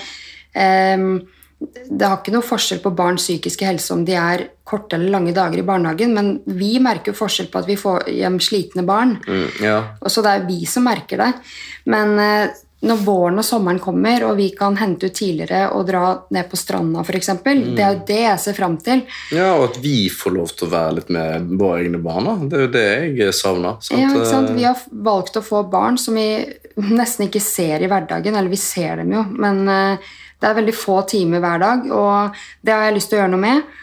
um, 0.53 1.14
det 1.62 2.05
har 2.05 2.18
ikke 2.18 2.34
noe 2.34 2.44
forskjell 2.44 2.82
på 2.82 2.92
barns 2.98 3.24
psykiske 3.24 3.64
helse 3.64 3.94
om 3.94 4.03
de 4.05 4.18
er 4.18 4.44
korte 4.68 4.98
eller 4.98 5.14
lange 5.14 5.32
dager 5.36 5.62
i 5.62 5.64
barnehagen, 5.66 6.12
men 6.16 6.59
vi 6.59 6.74
merker 6.82 7.12
jo 7.12 7.20
forskjell 7.22 7.48
på 7.53 7.62
at 7.62 7.70
vi 7.70 7.78
får 7.80 8.11
hjem 8.12 8.36
slitne 8.42 8.84
barn. 8.84 9.14
Mm, 9.24 9.48
ja. 9.64 9.78
Og 10.03 10.12
så 10.12 10.24
det 10.26 10.34
er 10.34 10.44
vi 10.48 10.61
som 10.68 10.84
merker 10.86 11.22
det. 11.22 11.30
Men 11.92 12.14
eh, 12.20 12.61
når 12.83 13.03
våren 13.07 13.39
og 13.39 13.47
sommeren 13.47 13.78
kommer, 13.83 14.24
og 14.26 14.37
vi 14.41 14.49
kan 14.59 14.74
hente 14.80 15.07
ut 15.07 15.14
tidligere 15.14 15.68
og 15.76 15.85
dra 15.87 16.07
ned 16.35 16.49
på 16.51 16.59
stranda 16.59 17.05
f.eks. 17.05 17.28
Mm. 17.45 17.61
Det 17.76 17.85
er 17.85 17.93
jo 17.95 18.01
det 18.09 18.20
jeg 18.24 18.41
ser 18.43 18.57
fram 18.57 18.74
til. 18.83 19.05
Ja, 19.35 19.53
Og 19.55 19.68
at 19.68 19.78
vi 19.85 20.09
får 20.11 20.35
lov 20.35 20.51
til 20.57 20.66
å 20.66 20.72
være 20.72 20.97
litt 20.99 21.12
med 21.14 21.53
våre 21.61 21.85
egne 21.85 22.01
barn. 22.03 22.49
Det 22.51 22.59
er 22.59 22.64
jo 22.66 22.72
det 22.74 22.89
jeg 23.20 23.37
savner. 23.39 23.78
Sant? 23.78 24.01
Ja, 24.01 24.11
ikke 24.11 24.33
sant? 24.33 24.51
Vi 24.57 24.66
har 24.66 24.83
valgt 24.91 25.39
å 25.39 25.45
få 25.47 25.62
barn 25.70 26.01
som 26.01 26.18
vi 26.18 26.26
nesten 26.91 27.28
ikke 27.28 27.45
ser 27.45 27.85
i 27.85 27.91
hverdagen. 27.91 28.35
Eller 28.35 28.51
vi 28.51 28.59
ser 28.61 28.99
dem 29.05 29.14
jo, 29.14 29.22
men 29.30 29.62
eh, 29.70 30.11
det 30.43 30.51
er 30.51 30.59
veldig 30.59 30.74
få 30.74 30.99
timer 31.07 31.43
hver 31.45 31.62
dag, 31.62 31.87
og 31.95 32.43
det 32.66 32.74
har 32.74 32.89
jeg 32.89 32.99
lyst 32.99 33.12
til 33.12 33.20
å 33.20 33.22
gjøre 33.22 33.35
noe 33.37 33.47
med. 33.47 33.78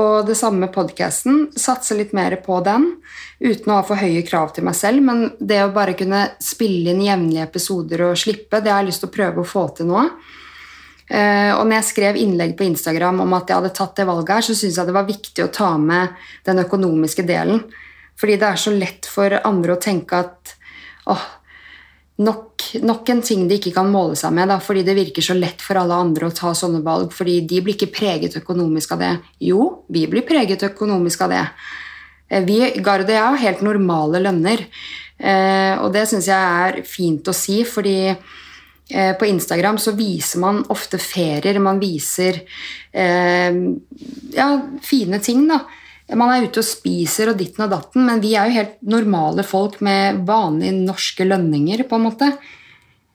Og 0.00 0.12
det 0.24 0.36
samme 0.38 0.64
med 0.64 0.72
podkasten. 0.72 1.48
Satse 1.58 1.96
litt 1.98 2.14
mer 2.16 2.38
på 2.40 2.62
den 2.64 2.94
uten 3.40 3.72
å 3.72 3.78
ha 3.78 3.86
for 3.86 4.00
høye 4.00 4.22
krav 4.26 4.52
til 4.54 4.66
meg 4.68 4.76
selv. 4.76 5.02
Men 5.06 5.24
det 5.40 5.62
å 5.64 5.72
bare 5.74 5.96
kunne 5.98 6.26
spille 6.44 6.92
inn 6.92 7.02
jevnlige 7.06 7.48
episoder 7.48 8.04
og 8.10 8.20
slippe, 8.20 8.60
det 8.60 8.72
har 8.72 8.84
jeg 8.84 8.92
lyst 8.92 9.04
til 9.04 9.10
å 9.10 9.16
prøve 9.16 9.42
å 9.42 9.48
få 9.48 9.64
til 9.76 9.90
nå. 9.90 10.04
Eh, 11.10 11.50
og 11.56 11.64
når 11.64 11.80
jeg 11.80 11.88
skrev 11.88 12.20
innlegg 12.20 12.54
på 12.58 12.68
Instagram 12.68 13.24
om 13.24 13.32
at 13.34 13.50
jeg 13.50 13.58
hadde 13.58 13.74
tatt 13.74 13.96
det 13.98 14.06
valget 14.06 14.36
her, 14.36 14.46
så 14.46 14.54
syntes 14.54 14.78
jeg 14.78 14.90
det 14.90 14.94
var 14.94 15.08
viktig 15.08 15.46
å 15.46 15.52
ta 15.54 15.72
med 15.80 16.14
den 16.46 16.62
økonomiske 16.62 17.26
delen. 17.26 17.64
Fordi 18.20 18.36
det 18.38 18.48
er 18.48 18.60
så 18.60 18.72
lett 18.76 19.08
for 19.08 19.34
andre 19.40 19.74
å 19.74 19.80
tenke 19.80 20.20
at 20.20 20.54
åh, 21.10 21.24
nok, 22.20 22.66
nok, 22.84 23.10
en 23.10 23.22
ting 23.24 23.46
de 23.48 23.56
ikke 23.58 23.72
kan 23.74 23.90
måle 23.90 24.18
seg 24.18 24.34
med, 24.36 24.50
da, 24.52 24.60
fordi 24.62 24.84
det 24.86 24.94
virker 24.98 25.24
så 25.24 25.34
lett 25.34 25.64
for 25.64 25.80
alle 25.80 25.96
andre 25.96 26.28
å 26.28 26.36
ta 26.36 26.52
sånne 26.54 26.82
valg. 26.84 27.14
fordi 27.16 27.40
de 27.48 27.62
blir 27.64 27.78
ikke 27.78 27.94
preget 27.96 28.36
økonomisk 28.42 28.92
av 28.94 29.02
det. 29.02 29.14
Jo, 29.48 29.86
vi 29.88 30.06
blir 30.06 30.26
preget 30.28 30.62
økonomisk 30.68 31.26
av 31.26 31.34
det. 31.34 31.46
Eh, 32.30 32.44
vi, 32.46 32.60
Gard 32.84 33.08
og 33.08 33.14
jeg 33.14 33.26
har 33.26 33.42
helt 33.44 33.64
normale 33.66 34.22
lønner, 34.22 34.62
eh, 35.18 35.74
og 35.82 35.90
det 35.94 36.06
syns 36.10 36.30
jeg 36.30 36.60
er 36.68 36.80
fint 36.86 37.26
å 37.26 37.34
si, 37.36 37.60
fordi 37.66 37.98
eh, 38.10 39.12
på 39.18 39.28
Instagram 39.28 39.80
så 39.82 39.96
viser 39.98 40.42
man 40.44 40.62
ofte 40.70 41.00
ferier. 41.02 41.60
Man 41.62 41.82
viser 41.82 42.42
ja, 42.90 44.46
fine 44.82 45.20
ting, 45.22 45.44
da. 45.46 45.60
Man 46.18 46.32
er 46.34 46.48
ute 46.48 46.58
og 46.58 46.66
spiser 46.66 47.30
og 47.30 47.36
ditten 47.38 47.68
og 47.68 47.70
datten, 47.70 48.02
men 48.02 48.18
vi 48.18 48.32
er 48.34 48.48
jo 48.48 48.56
helt 48.56 48.80
normale 48.82 49.44
folk 49.46 49.76
med 49.86 50.24
vanlige 50.26 50.74
norske 50.74 51.22
lønninger, 51.22 51.84
på 51.86 52.00
en 52.00 52.06
måte. 52.08 52.32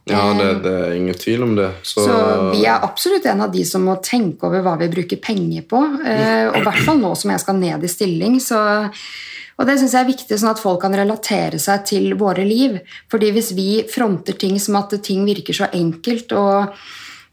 Ja, 0.05 0.25
det, 0.37 0.49
det 0.61 0.73
er 0.85 0.91
ingen 0.99 1.17
tvil 1.17 1.43
om 1.43 1.55
det. 1.57 1.71
Så... 1.81 2.03
så... 2.05 2.17
vi 2.51 2.65
er 2.69 2.83
absolutt 2.85 3.25
en 3.25 3.41
av 3.41 3.53
de 3.53 3.63
som 3.65 3.87
må 3.87 3.97
tenke 4.05 4.45
over 4.45 4.61
hva 4.65 4.75
vi 4.81 4.89
bruker 4.91 5.21
penger 5.21 5.65
på. 5.69 5.81
Eh, 6.05 6.51
og 6.51 6.59
i 6.59 6.65
hvert 6.67 6.83
fall 6.85 6.99
nå 7.01 7.15
som 7.17 7.33
jeg 7.33 7.41
skal 7.41 7.57
ned 7.61 7.85
i 7.85 7.91
stilling. 7.91 8.37
Så... 8.43 8.59
Og 9.55 9.63
det 9.69 9.77
syns 9.79 9.95
jeg 9.95 10.03
er 10.03 10.09
viktig, 10.11 10.37
sånn 10.37 10.51
at 10.51 10.59
folk 10.59 10.81
kan 10.83 10.93
relatere 10.93 11.57
seg 11.63 11.85
til 11.87 12.13
våre 12.19 12.43
liv. 12.45 12.75
Fordi 13.09 13.31
hvis 13.33 13.53
vi 13.55 13.69
fronter 13.87 14.35
ting 14.37 14.59
som 14.59 14.75
at 14.81 14.97
ting 15.05 15.23
virker 15.25 15.57
så 15.57 15.71
enkelt 15.73 16.35
og 16.37 16.77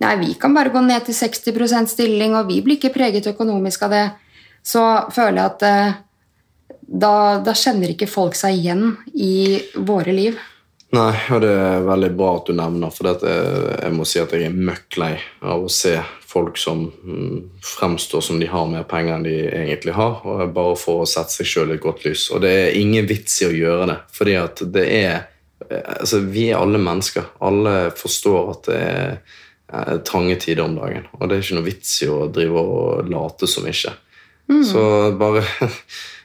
Nei, 0.03 0.17
vi 0.19 0.33
kan 0.35 0.51
bare 0.51 0.73
gå 0.75 0.81
ned 0.83 1.05
til 1.07 1.15
60% 1.15 1.87
stilling, 1.93 2.33
og 2.35 2.49
vi 2.49 2.57
blir 2.59 2.75
ikke 2.75 2.91
preget 2.91 3.29
økonomisk 3.31 3.85
av 3.87 3.93
det 3.95 4.07
så 4.63 4.83
føler 5.13 5.41
jeg 5.41 5.51
at 5.51 5.65
eh, 5.67 6.01
da, 7.03 7.15
da, 7.43 7.55
kjenner 7.57 7.93
ikke 7.93 8.11
folk 8.11 8.37
seg 8.39 8.61
igjen 8.61 8.95
i 9.15 9.59
våre 9.83 10.15
liv. 10.15 10.39
Nei, 10.93 11.13
og 11.33 11.41
det 11.41 11.53
er 11.57 11.87
veldig 11.87 12.11
bra 12.19 12.35
at 12.37 12.49
du 12.51 12.53
nevner, 12.57 12.91
for 12.93 13.09
jeg, 13.09 13.93
må 13.97 14.05
si 14.05 14.21
at 14.21 14.35
jeg 14.37 14.51
er 14.51 14.57
møkk 14.57 14.99
lei 15.01 15.15
av 15.41 15.65
å 15.65 15.71
se 15.73 15.95
folk 16.29 16.59
som 16.61 16.85
mm, 16.91 17.39
fremstår 17.65 18.21
som 18.25 18.41
de 18.41 18.49
har 18.49 18.69
mer 18.69 18.85
penger 18.89 19.15
enn 19.17 19.25
de 19.25 19.37
egentlig 19.49 19.95
har, 19.97 20.21
og 20.21 20.53
bare 20.53 20.77
for 20.81 21.03
å 21.03 21.09
sette 21.09 21.33
seg 21.39 21.49
sjøl 21.49 21.73
i 21.73 21.79
et 21.79 21.85
godt 21.85 22.05
lys. 22.05 22.27
Og 22.33 22.45
det 22.45 22.53
er 22.59 22.77
ingen 22.81 23.09
vits 23.09 23.41
i 23.41 23.49
å 23.49 23.57
gjøre 23.57 23.89
det, 23.89 23.99
fordi 24.13 24.37
at 24.41 24.65
det 24.75 24.85
er 24.99 25.17
altså, 25.73 26.21
Vi 26.29 26.51
er 26.51 26.61
alle 26.61 26.81
mennesker. 26.83 27.33
Alle 27.41 27.75
forstår 27.97 28.53
at 28.53 28.69
det 28.69 28.81
er 29.73 30.01
trange 30.05 30.37
tider 30.37 30.67
om 30.67 30.77
dagen, 30.77 31.09
og 31.17 31.29
det 31.29 31.39
er 31.39 31.47
ikke 31.47 31.57
noe 31.57 31.71
vits 31.71 31.95
i 32.05 32.11
å 32.13 32.27
drive 32.29 32.65
og 32.69 33.09
late 33.09 33.49
som 33.49 33.65
ikke. 33.69 33.95
Mm. 34.53 34.65
Så 34.69 34.83
bare 35.17 35.45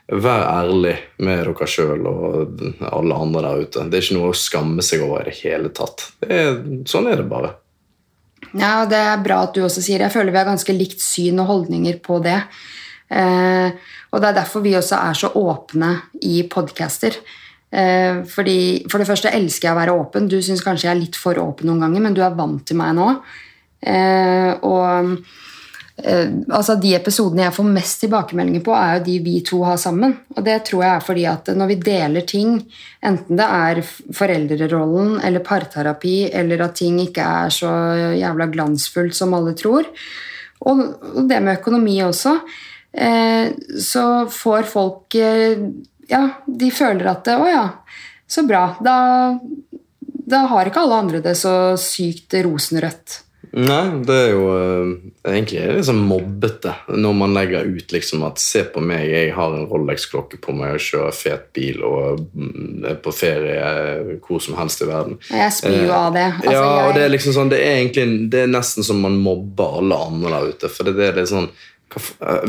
vær 0.07 0.45
ærlig 0.47 0.95
med 1.19 1.41
dere 1.43 1.67
sjøl 1.67 2.05
og 2.07 2.61
alle 2.87 3.15
andre 3.15 3.43
der 3.43 3.63
ute. 3.65 3.85
Det 3.91 3.99
er 3.99 4.05
ikke 4.05 4.19
noe 4.19 4.31
å 4.31 4.37
skamme 4.39 4.85
seg 4.85 5.03
over 5.03 5.25
i 5.25 5.31
det 5.31 5.39
hele 5.41 5.71
tatt. 5.75 6.05
Det 6.23 6.29
er, 6.31 6.59
sånn 6.87 7.09
er 7.11 7.19
det 7.21 7.27
bare. 7.31 7.55
Ja, 8.53 8.85
Det 8.87 8.97
er 8.97 9.23
bra 9.23 9.41
at 9.47 9.55
du 9.55 9.63
også 9.65 9.83
sier 9.83 9.99
det. 9.99 10.07
Jeg 10.07 10.15
føler 10.15 10.31
vi 10.31 10.39
har 10.39 10.47
ganske 10.47 10.75
likt 10.75 11.03
syn 11.03 11.41
og 11.43 11.49
holdninger 11.51 11.99
på 12.03 12.21
det. 12.23 12.39
Eh, 13.09 13.75
og 14.11 14.21
det 14.23 14.29
er 14.29 14.39
derfor 14.39 14.63
vi 14.63 14.75
også 14.77 14.99
er 14.99 15.19
så 15.19 15.31
åpne 15.35 15.91
i 16.23 16.39
podcaster. 16.47 17.17
Eh, 17.71 18.23
fordi 18.31 18.87
For 18.87 18.99
det 18.99 19.09
første 19.09 19.33
elsker 19.33 19.69
jeg 19.69 19.75
å 19.75 19.81
være 19.81 19.97
åpen. 19.97 20.29
Du 20.31 20.39
syns 20.41 20.63
kanskje 20.63 20.87
jeg 20.87 20.95
er 20.95 21.01
litt 21.01 21.19
for 21.19 21.35
åpen 21.43 21.67
noen 21.67 21.83
ganger, 21.83 22.05
men 22.05 22.15
du 22.15 22.23
er 22.23 22.37
vant 22.37 22.63
til 22.65 22.79
meg 22.79 22.95
nå. 22.95 23.09
Eh, 23.83 24.53
og 24.63 25.17
altså 25.97 26.75
De 26.77 26.91
episodene 26.93 27.47
jeg 27.47 27.55
får 27.55 27.69
mest 27.73 28.03
tilbakemeldinger 28.03 28.61
på, 28.65 28.73
er 28.77 28.97
jo 28.97 29.05
de 29.07 29.15
vi 29.25 29.39
to 29.45 29.63
har 29.65 29.79
sammen. 29.81 30.13
Og 30.35 30.45
det 30.45 30.59
tror 30.67 30.83
jeg 30.83 30.93
er 30.93 31.05
fordi 31.07 31.25
at 31.31 31.49
når 31.57 31.71
vi 31.71 31.79
deler 31.87 32.27
ting, 32.29 32.59
enten 33.01 33.39
det 33.39 33.47
er 33.47 33.81
foreldrerollen 34.19 35.17
eller 35.25 35.45
parterapi, 35.45 36.29
eller 36.29 36.67
at 36.67 36.77
ting 36.77 37.01
ikke 37.01 37.25
er 37.25 37.53
så 37.53 37.71
jævla 38.19 38.49
glansfullt 38.53 39.17
som 39.17 39.33
alle 39.37 39.55
tror, 39.57 39.89
og 40.65 40.81
det 41.29 41.41
med 41.41 41.59
økonomi 41.59 41.99
også, 42.05 42.33
eh, 42.93 43.51
så 43.81 44.07
får 44.31 44.69
folk 44.69 45.15
eh, 45.15 45.67
Ja, 46.07 46.21
de 46.47 46.69
føler 46.71 47.09
at 47.11 47.27
Å 47.33 47.45
ja. 47.49 47.65
Så 48.27 48.45
bra. 48.47 48.77
Da, 48.83 49.35
da 50.07 50.39
har 50.51 50.67
ikke 50.67 50.79
alle 50.85 50.99
andre 51.03 51.19
det 51.23 51.33
så 51.39 51.75
sykt 51.79 52.35
rosenrødt. 52.43 53.26
Nei, 53.55 53.83
det 54.03 54.15
er 54.15 54.31
jo 54.33 54.45
uh, 54.51 54.89
egentlig 55.29 55.85
sånn 55.87 56.01
mobbete 56.03 56.73
når 56.91 57.13
man 57.15 57.35
legger 57.35 57.69
ut 57.69 57.93
liksom 57.93 58.25
at 58.27 58.41
se 58.41 58.63
på 58.73 58.81
meg, 58.83 59.05
jeg 59.07 59.31
har 59.37 59.55
en 59.55 59.67
Rolex-klokke 59.69 60.39
på 60.43 60.55
meg 60.57 60.75
og 60.75 60.83
kjører 60.83 61.15
fet 61.15 61.45
bil 61.55 61.83
og 61.87 62.25
mm, 62.27 62.83
er 62.91 62.97
på 63.03 63.13
ferie 63.15 63.55
eh, 63.61 64.11
hvor 64.23 64.41
som 64.43 64.57
helst 64.59 64.83
i 64.83 64.89
verden. 64.89 65.19
Jeg 65.31 65.55
spyr 65.55 65.79
jo 65.85 65.95
av 65.95 66.11
det. 66.17 66.27
Altså, 66.41 66.57
ja, 66.57 66.65
jeg... 66.65 66.89
og 66.89 66.97
det 66.97 67.05
er 67.05 67.13
liksom 67.13 67.37
sånn, 67.37 67.53
det 67.53 67.61
er 67.63 67.79
egentlig 67.79 68.27
det 68.33 68.43
er 68.43 68.51
nesten 68.51 68.87
som 68.87 68.99
man 69.05 69.17
mobber 69.21 69.79
alle 69.79 70.01
andre 70.09 70.33
der 70.35 70.51
ute. 70.51 70.73
for 70.73 70.89
det, 70.89 70.97
det 70.99 71.07
er 71.07 71.21
litt 71.21 71.31
sånn, 71.31 71.49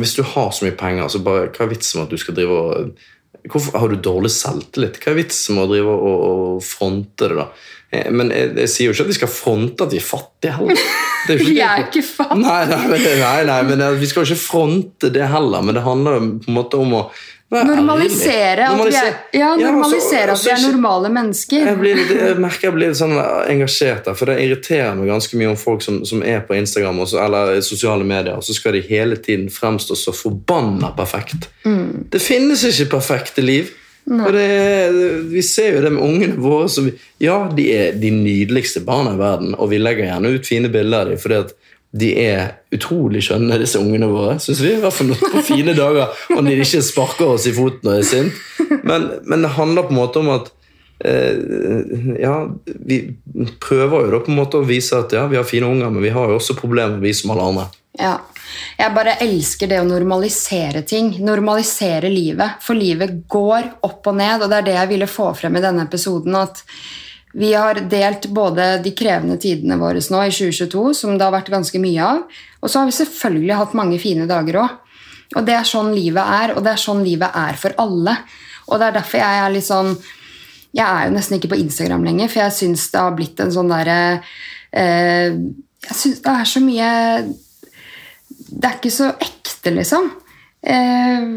Hvis 0.02 0.16
du 0.18 0.24
har 0.34 0.50
så 0.52 0.66
mye 0.66 0.76
penger, 0.78 1.08
så 1.14 1.22
bare, 1.24 1.48
hva 1.54 1.66
er 1.66 1.72
vitsen 1.76 2.00
med 2.00 2.08
at 2.08 2.16
du 2.16 2.24
skal 2.24 2.36
drive 2.38 2.58
og 2.58 3.06
Hvorfor 3.48 3.78
Har 3.78 3.88
du 3.88 4.00
dårlig 4.02 4.32
selvtillit? 4.34 4.98
Hva 5.00 5.12
er 5.12 5.20
vitsen 5.20 5.56
med 5.56 5.68
å 5.68 5.70
drive 5.70 5.92
og, 5.94 6.22
og 6.28 6.64
fronte 6.66 7.28
det? 7.30 7.36
da? 7.38 7.46
Eh, 7.90 8.10
men 8.12 8.32
jeg, 8.34 8.52
jeg, 8.58 8.72
sier 8.72 8.90
jo 8.90 8.96
ikke 8.96 9.06
at 9.06 9.12
vi 9.12 9.18
skal 9.18 9.32
fronte 9.32 9.86
at 9.86 9.94
vi 9.94 10.02
er 10.02 10.04
fattige 10.04 10.58
heller. 10.58 10.84
Er 11.28 11.40
vi 11.46 11.56
er 11.64 11.86
ikke 11.86 12.04
fattige. 12.04 12.42
Nei, 12.44 12.60
nei, 12.68 13.00
nei, 13.22 13.40
nei, 13.48 13.58
men 13.70 13.82
eh, 13.86 13.96
Vi 14.00 14.10
skal 14.10 14.24
jo 14.24 14.34
ikke 14.34 14.44
fronte 14.44 15.12
det 15.14 15.32
heller, 15.32 15.64
men 15.64 15.78
det 15.78 15.86
handler 15.86 16.22
på 16.44 16.52
en 16.52 16.60
måte 16.60 16.80
om 16.80 16.96
å 17.00 17.08
Normalisere 17.48 18.66
at, 18.68 18.80
vi 18.84 18.92
er, 18.92 19.14
ja, 19.32 19.54
normalisere 19.56 20.34
at 20.34 20.42
vi 20.44 20.50
er 20.52 20.58
normale 20.66 21.08
mennesker. 21.08 21.62
Jeg, 21.64 21.78
blir, 21.80 22.00
jeg 22.12 22.34
merker 22.44 22.68
jeg 22.68 22.74
blir 22.74 22.90
litt 22.90 22.98
sånn 22.98 23.14
engasjert 23.16 24.04
der, 24.04 24.18
for 24.18 24.28
det 24.28 24.36
irriterer 24.44 24.92
meg 24.98 25.08
ganske 25.08 25.38
mye 25.40 25.54
om 25.54 25.56
folk 25.56 25.80
som, 25.80 26.02
som 26.04 26.20
er 26.20 26.42
på 26.44 26.58
Instagram 26.58 27.00
også, 27.06 27.22
eller 27.24 27.54
sosiale 27.64 28.04
medier, 28.04 28.36
og 28.36 28.44
så 28.44 28.52
skal 28.52 28.76
de 28.76 28.82
hele 28.84 29.16
tiden 29.16 29.48
fremstå 29.48 29.96
så 29.96 30.12
forbanna 30.12 30.92
perfekt. 30.98 31.48
Mm. 31.64 32.10
Det 32.12 32.20
finnes 32.20 32.66
ikke 32.68 32.90
perfekte 32.98 33.46
liv. 33.46 33.72
Og 34.08 34.32
det, 34.32 34.48
vi 35.28 35.42
ser 35.44 35.76
jo 35.76 35.84
det 35.84 35.92
med 35.94 36.04
ungene 36.04 36.38
våre. 36.40 36.68
Som, 36.72 36.88
ja, 37.22 37.38
de 37.54 37.66
er 37.74 37.96
de 38.00 38.12
nydeligste 38.14 38.82
barna 38.86 39.14
i 39.16 39.20
verden, 39.20 39.56
og 39.58 39.72
vi 39.72 39.80
legger 39.82 40.08
gjerne 40.08 40.32
ut 40.36 40.48
fine 40.48 40.70
bilder 40.72 41.04
av 41.04 41.12
dem. 41.12 41.20
fordi 41.22 41.42
at 41.42 41.56
de 41.98 42.10
er 42.20 42.42
utrolig 42.74 43.22
skjønne, 43.24 43.56
disse 43.60 43.80
ungene 43.80 44.10
våre. 44.12 44.36
Synes 44.42 44.60
vi, 44.60 44.74
i 44.76 44.82
hvert 44.82 44.94
fall 44.94 45.14
på 45.16 45.42
fine 45.46 45.74
dager, 45.76 46.12
og 46.34 46.42
når 46.42 46.50
de 46.50 46.66
ikke 46.66 46.84
sparker 46.84 47.34
oss 47.34 47.48
i 47.48 47.54
foten 47.56 47.88
og 47.88 47.96
er 47.96 48.06
sint. 48.06 48.44
Men, 48.84 49.08
men, 49.24 49.44
det 49.44 49.54
handler 49.56 49.88
på 49.88 49.94
en 49.94 50.00
måte 50.00 50.20
om 50.20 50.28
at 50.34 50.50
eh, 51.04 51.38
ja, 52.20 52.34
Vi 52.64 52.98
prøver 53.60 54.04
jo 54.04 54.12
da 54.12 54.20
på 54.24 54.32
en 54.32 54.38
måte 54.38 54.60
å 54.60 54.68
vise 54.68 55.00
at 55.00 55.14
ja, 55.16 55.24
vi 55.30 55.38
har 55.40 55.48
fine 55.48 55.70
unger, 55.70 55.92
men 55.94 56.04
vi 56.04 56.12
har 56.12 56.28
jo 56.28 56.36
også 56.36 56.58
problemer, 56.58 57.00
vi 57.00 57.14
som 57.16 57.32
alle 57.32 57.48
andre. 57.52 57.66
Ja, 57.98 58.18
Jeg 58.78 58.94
bare 58.94 59.16
elsker 59.24 59.70
det 59.70 59.80
å 59.82 59.88
normalisere 59.88 60.84
ting. 60.86 61.10
Normalisere 61.24 62.10
livet. 62.12 62.62
For 62.64 62.78
livet 62.78 63.20
går 63.28 63.74
opp 63.88 64.06
og 64.06 64.18
ned, 64.20 64.44
og 64.44 64.50
det 64.50 64.60
er 64.60 64.68
det 64.70 64.78
jeg 64.78 64.92
ville 64.94 65.10
få 65.10 65.32
frem 65.36 65.58
i 65.58 65.64
denne 65.64 65.86
episoden. 65.88 66.36
at 66.38 66.64
vi 67.32 67.52
har 67.54 67.74
delt 67.74 68.26
både 68.32 68.78
de 68.82 68.90
krevende 68.96 69.36
tidene 69.36 69.76
våre 69.78 70.00
nå 70.00 70.20
i 70.24 70.32
2022, 70.32 70.94
som 70.96 71.16
det 71.18 71.26
har 71.26 71.34
vært 71.34 71.50
ganske 71.52 71.78
mye 71.78 72.04
av, 72.04 72.22
og 72.62 72.70
så 72.70 72.80
har 72.80 72.88
vi 72.88 72.96
selvfølgelig 72.96 73.58
hatt 73.60 73.76
mange 73.76 73.98
fine 74.00 74.26
dager 74.26 74.62
òg. 74.62 74.76
Og 75.36 75.44
det 75.44 75.58
er 75.58 75.66
sånn 75.68 75.92
livet 75.92 76.24
er, 76.24 76.54
og 76.56 76.64
det 76.64 76.72
er 76.72 76.80
sånn 76.80 77.02
livet 77.04 77.34
er 77.36 77.58
for 77.60 77.76
alle. 77.82 78.14
Og 78.68 78.80
det 78.80 78.88
er 78.88 78.96
derfor 78.96 79.20
jeg 79.20 79.42
er 79.42 79.52
litt 79.52 79.68
sånn 79.68 79.92
Jeg 80.76 80.84
er 80.84 81.06
jo 81.08 81.12
nesten 81.14 81.38
ikke 81.38 81.50
på 81.52 81.60
Instagram 81.60 82.04
lenger, 82.04 82.28
for 82.28 82.42
jeg 82.42 82.56
syns 82.56 82.88
det 82.92 83.00
har 83.00 83.14
blitt 83.16 83.40
en 83.40 83.52
sånn 83.52 83.70
derre 83.72 84.00
eh, 84.72 85.36
Jeg 85.86 85.96
syns 85.96 86.20
det 86.24 86.34
er 86.34 86.48
så 86.48 86.60
mye 86.64 86.90
Det 88.48 88.64
er 88.68 88.78
ikke 88.78 88.94
så 88.94 89.12
ekte, 89.14 89.72
liksom. 89.74 90.10
Eh, 90.62 91.28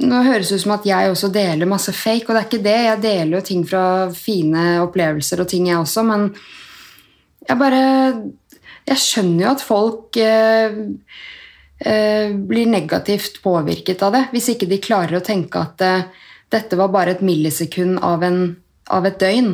nå 0.00 0.20
høres 0.24 0.48
det 0.48 0.60
ut 0.60 0.64
som 0.64 0.74
at 0.78 0.86
jeg 0.88 1.10
også 1.12 1.28
deler 1.32 1.68
masse 1.68 1.92
fake, 1.94 2.28
og 2.28 2.34
det 2.34 2.40
er 2.40 2.48
ikke 2.48 2.64
det. 2.64 2.78
Jeg 2.86 3.02
deler 3.04 3.36
jo 3.36 3.46
ting 3.46 3.64
fra 3.68 3.84
fine 4.16 4.64
opplevelser 4.84 5.42
og 5.42 5.50
ting, 5.50 5.68
jeg 5.68 5.80
også, 5.80 6.06
men 6.08 6.30
jeg 7.48 7.58
bare 7.58 7.82
Jeg 8.90 8.98
skjønner 8.98 9.44
jo 9.44 9.50
at 9.50 9.62
folk 9.62 10.16
eh, 10.18 10.78
eh, 11.84 12.32
blir 12.32 12.66
negativt 12.66 13.36
påvirket 13.44 14.02
av 14.02 14.16
det, 14.16 14.22
hvis 14.32 14.48
ikke 14.54 14.66
de 14.66 14.80
klarer 14.82 15.18
å 15.18 15.22
tenke 15.22 15.60
at 15.60 15.84
eh, 15.84 16.06
dette 16.50 16.78
var 16.80 16.90
bare 16.90 17.14
et 17.14 17.22
millisekund 17.22 18.00
av, 18.02 18.24
en, 18.26 18.56
av 18.90 19.06
et 19.06 19.20
døgn. 19.20 19.52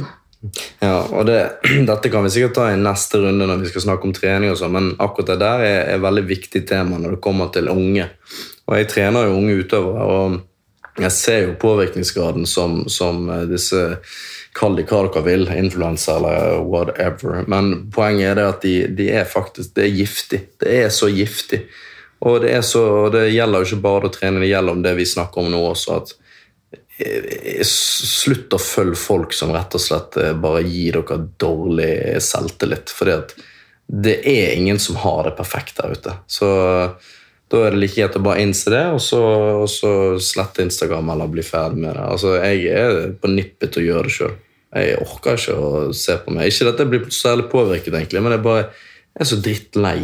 Ja, 0.81 0.99
og 1.11 1.27
det, 1.29 1.39
Dette 1.91 2.11
kan 2.13 2.27
vi 2.27 2.33
sikkert 2.35 2.57
ta 2.59 2.67
i 2.73 2.81
neste 2.81 3.21
runde 3.23 3.49
når 3.49 3.63
vi 3.63 3.71
skal 3.73 3.87
snakke 3.89 4.09
om 4.09 4.17
trening, 4.17 4.53
og 4.53 4.61
sånn, 4.61 4.75
men 4.75 4.93
akkurat 5.03 5.35
det 5.35 5.41
der 5.43 5.65
er 5.67 5.81
et 5.95 6.05
veldig 6.05 6.27
viktig 6.29 6.67
tema 6.69 7.01
når 7.01 7.17
det 7.17 7.25
kommer 7.25 7.51
til 7.55 7.73
unge. 7.73 8.11
Og 8.67 8.79
Jeg 8.81 8.91
trener 8.91 9.29
jo 9.29 9.39
unge 9.39 9.59
utøvere, 9.63 10.07
og 10.07 11.03
jeg 11.03 11.13
ser 11.13 11.43
jo 11.45 11.59
påvirkningsgraden 11.61 12.47
som, 12.49 12.85
som 12.89 13.29
eh, 13.31 13.45
disse 13.51 13.83
Kall 14.57 14.79
de 14.79 14.87
hva 14.89 15.03
dere 15.05 15.21
vil, 15.27 15.43
influenser 15.53 16.17
eller 16.17 16.63
whatever. 16.65 17.43
Men 17.45 17.91
poenget 17.93 18.31
er 18.31 18.39
det 18.39 18.47
at 18.49 18.63
de, 18.65 18.77
de, 18.97 19.11
er 19.13 19.27
faktisk 19.29 19.75
det 19.77 19.85
er 19.85 19.99
giftig. 19.99 20.39
Det 20.63 20.79
er 20.79 20.89
så 20.89 21.11
giftig. 21.13 21.67
Og 22.25 22.41
det, 22.41 22.55
er 22.57 22.65
så, 22.65 23.11
det 23.13 23.27
gjelder 23.35 23.61
jo 23.61 23.69
ikke 23.69 23.85
bare 23.85 24.09
å 24.09 24.15
trene, 24.15 24.41
det 24.41 24.49
gjelder 24.49 24.79
om 24.79 24.81
det 24.87 24.95
vi 24.97 25.05
snakker 25.11 25.43
om 25.43 25.51
nå 25.53 25.61
også. 25.75 25.99
at 26.01 26.15
Slutt 27.67 28.55
å 28.57 28.61
følge 28.63 28.97
folk 28.97 29.35
som 29.37 29.53
rett 29.53 29.75
og 29.77 29.83
slett 29.83 30.17
eh, 30.21 30.33
bare 30.33 30.63
gir 30.65 30.97
dere 30.97 31.19
dårlig 31.37 31.91
selvtillit. 32.25 32.93
For 32.95 33.11
det 33.87 34.17
er 34.25 34.57
ingen 34.57 34.81
som 34.81 34.97
har 35.03 35.29
det 35.29 35.37
perfekt 35.37 35.77
der 35.83 35.93
ute. 35.93 36.17
Så 36.27 36.49
da 37.53 37.61
er 37.63 37.75
det 37.75 37.79
like 37.79 37.95
greit 37.95 38.17
å 38.19 38.25
bare 38.25 38.43
innse 38.43 38.73
det, 38.73 38.83
og 38.91 38.99
så, 39.03 39.21
og 39.63 39.69
så 39.71 39.93
slette 40.23 40.65
Instagram 40.65 41.13
eller 41.15 41.31
bli 41.31 41.45
ferdig 41.47 41.85
med 41.85 41.93
det. 41.93 42.03
Altså, 42.03 42.35
Jeg 42.41 42.65
er 42.73 43.13
på 43.21 43.31
nippet 43.31 43.75
til 43.75 43.85
å 43.85 43.89
gjøre 43.91 44.09
det 44.09 44.17
sjøl. 44.17 44.37
Jeg 44.77 44.97
orker 45.05 45.39
ikke 45.39 45.55
å 45.57 45.69
se 45.95 46.17
på 46.25 46.35
meg. 46.35 46.51
Ikke 46.51 46.73
at 46.73 46.83
jeg 46.83 46.91
blir 46.91 47.11
særlig 47.15 47.47
påvirket, 47.53 47.95
egentlig, 47.95 48.25
men 48.25 48.35
jeg, 48.35 48.43
bare, 48.45 48.65
jeg 49.15 49.23
er 49.23 49.31
så 49.31 49.39
drittlei. 49.45 50.01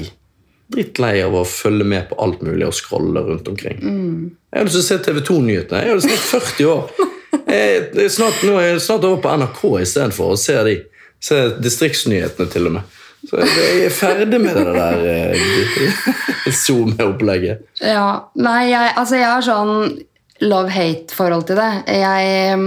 Drittlei 0.73 1.17
av 1.25 1.35
å 1.37 1.45
følge 1.49 1.87
med 1.89 2.09
på 2.11 2.19
alt 2.25 2.43
mulig 2.45 2.67
og 2.69 2.77
scrolle 2.77 3.25
rundt 3.27 3.49
omkring. 3.51 3.81
Mm. 3.83 4.31
Jeg 4.53 4.59
har 4.59 4.69
lyst 4.69 4.79
til 4.79 4.85
å 4.85 4.89
se 4.89 4.99
TV 5.07 5.21
2-nyhetene. 5.29 5.83
Jeg 5.83 5.95
er 5.97 6.03
snart 6.07 6.27
40 6.31 6.73
år. 6.73 7.11
Jeg, 7.53 8.09
snart, 8.13 8.43
nå 8.47 8.57
er 8.61 8.67
jeg 8.71 8.83
snart 8.85 9.07
over 9.09 9.23
på 9.25 9.37
NRK 9.41 9.63
istedenfor 9.83 10.35
og 10.35 10.41
ser 10.41 10.65
de. 10.69 10.77
Se 11.23 11.39
distriktsnyhetene, 11.63 12.49
til 12.51 12.69
og 12.69 12.77
med. 12.79 12.99
Så 13.23 13.39
jeg 13.39 13.85
er 13.87 13.93
ferdig 13.95 14.41
med 14.43 14.57
det 14.59 14.73
der 14.75 15.05
eh, 15.07 16.07
Zoom-opplegget. 16.65 17.69
Ja, 17.79 18.07
Nei, 18.35 18.73
jeg, 18.73 18.95
altså 18.99 19.21
jeg 19.21 19.29
har 19.31 19.45
sånn 19.47 20.01
love-hate-forhold 20.43 21.47
til 21.47 21.61
det. 21.61 21.71
Jeg, 21.95 22.65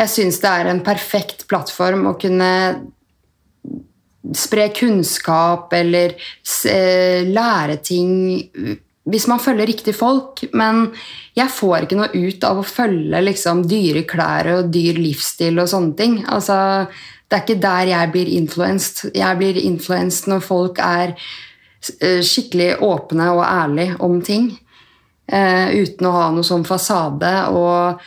jeg 0.00 0.12
syns 0.14 0.40
det 0.40 0.52
er 0.52 0.70
en 0.70 0.80
perfekt 0.86 1.44
plattform 1.50 2.06
å 2.08 2.14
kunne 2.20 2.50
spre 4.34 4.68
kunnskap 4.74 5.72
eller 5.76 6.16
eh, 6.16 7.26
lære 7.28 7.78
ting 7.84 8.12
hvis 9.06 9.28
man 9.30 9.38
følger 9.38 9.68
riktig 9.70 9.94
folk. 9.94 10.42
Men 10.56 10.88
jeg 11.38 11.52
får 11.54 11.86
ikke 11.86 11.98
noe 12.00 12.10
ut 12.10 12.46
av 12.46 12.58
å 12.58 12.66
følge 12.66 13.22
liksom, 13.22 13.62
dyre 13.70 14.02
klær 14.08 14.50
og 14.56 14.72
dyr 14.74 14.98
livsstil 14.98 15.60
og 15.62 15.70
sånne 15.70 15.94
ting. 15.98 16.16
Altså, 16.26 16.58
det 17.26 17.38
er 17.38 17.44
ikke 17.44 17.60
der 17.62 17.92
jeg 17.92 18.12
blir 18.14 18.32
influenced. 18.34 19.04
Jeg 19.14 19.38
blir 19.38 19.60
influenced 19.62 20.30
når 20.32 20.42
folk 20.46 20.82
er 20.82 21.14
eh, 22.00 22.18
skikkelig 22.18 22.76
åpne 22.82 23.30
og 23.36 23.44
ærlige 23.46 23.98
om 24.06 24.20
ting. 24.26 24.54
Uten 25.26 26.06
å 26.06 26.12
ha 26.14 26.26
noe 26.30 26.46
sånn 26.46 26.62
fasade 26.62 27.30
og 27.50 28.02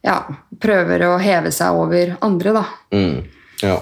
ja, 0.00 0.22
prøver 0.60 1.04
å 1.08 1.18
heve 1.20 1.52
seg 1.52 1.76
over 1.76 2.14
andre, 2.24 2.54
da. 2.56 2.62
Mm, 2.94 3.18
ja. 3.60 3.76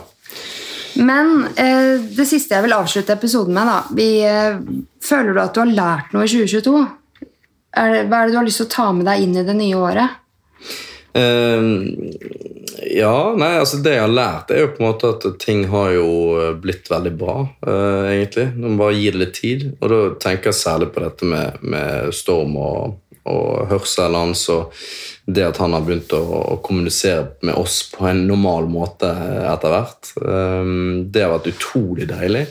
Men 0.97 1.47
eh, 1.61 1.97
det 2.16 2.26
siste 2.28 2.57
jeg 2.57 2.66
vil 2.66 2.76
avslutte 2.76 3.16
episoden 3.16 3.57
med, 3.57 3.68
da 3.68 3.97
vi, 3.97 4.09
eh, 4.24 4.61
Føler 5.07 5.34
du 5.36 5.40
at 5.42 5.55
du 5.55 5.61
har 5.62 5.72
lært 5.72 6.14
noe 6.14 6.24
i 6.26 6.30
2022? 6.32 6.84
Er, 7.76 7.99
hva 8.09 8.22
er 8.22 8.28
det 8.28 8.32
du 8.34 8.38
har 8.40 8.47
lyst 8.47 8.62
til 8.62 8.68
å 8.68 8.72
ta 8.72 8.86
med 8.97 9.07
deg 9.07 9.22
inn 9.22 9.36
i 9.36 9.44
det 9.47 9.57
nye 9.59 9.76
året? 9.78 10.22
Ja, 12.97 13.34
nei, 13.36 13.53
altså 13.61 13.78
Det 13.84 13.94
jeg 13.94 14.05
har 14.05 14.12
lært, 14.12 14.53
er 14.53 14.62
jo 14.64 14.72
på 14.74 14.82
en 14.82 14.88
måte 14.88 15.11
at 15.14 15.26
ting 15.42 15.64
har 15.72 15.90
jo 15.97 16.09
eh, 16.40 16.53
blitt 16.61 16.90
veldig 16.90 17.12
bra. 17.18 17.36
Uh, 17.66 18.07
egentlig. 18.12 18.51
Når 18.55 18.68
man 18.68 18.80
bare 18.80 18.97
gir 18.99 19.16
det 19.16 19.22
litt 19.22 19.36
tid. 19.40 19.66
Og 19.80 19.92
da 19.92 20.01
tenker 20.22 20.53
jeg 20.53 20.61
særlig 20.61 20.90
på 20.94 21.03
dette 21.05 21.28
med, 21.28 21.61
med 21.62 22.14
Storm 22.16 22.57
og, 22.61 22.99
og 23.28 23.66
hørselen 23.72 24.18
hans. 24.20 24.47
og 24.53 24.72
det 25.27 25.43
at 25.43 25.59
han 25.59 25.74
har 25.74 25.83
begynt 25.83 26.12
å, 26.14 26.22
å, 26.22 26.57
kommunisere 26.62 27.27
med 27.43 27.59
oss 27.59 27.81
på 27.91 28.07
en 28.07 28.27
normal 28.29 28.68
måte 28.70 29.11
etter 29.51 29.72
hvert. 29.72 30.11
Um, 30.22 31.07
det 31.11 31.24
har 31.24 31.33
vært 31.35 31.51
utrolig 31.51 32.07
deilig. 32.11 32.47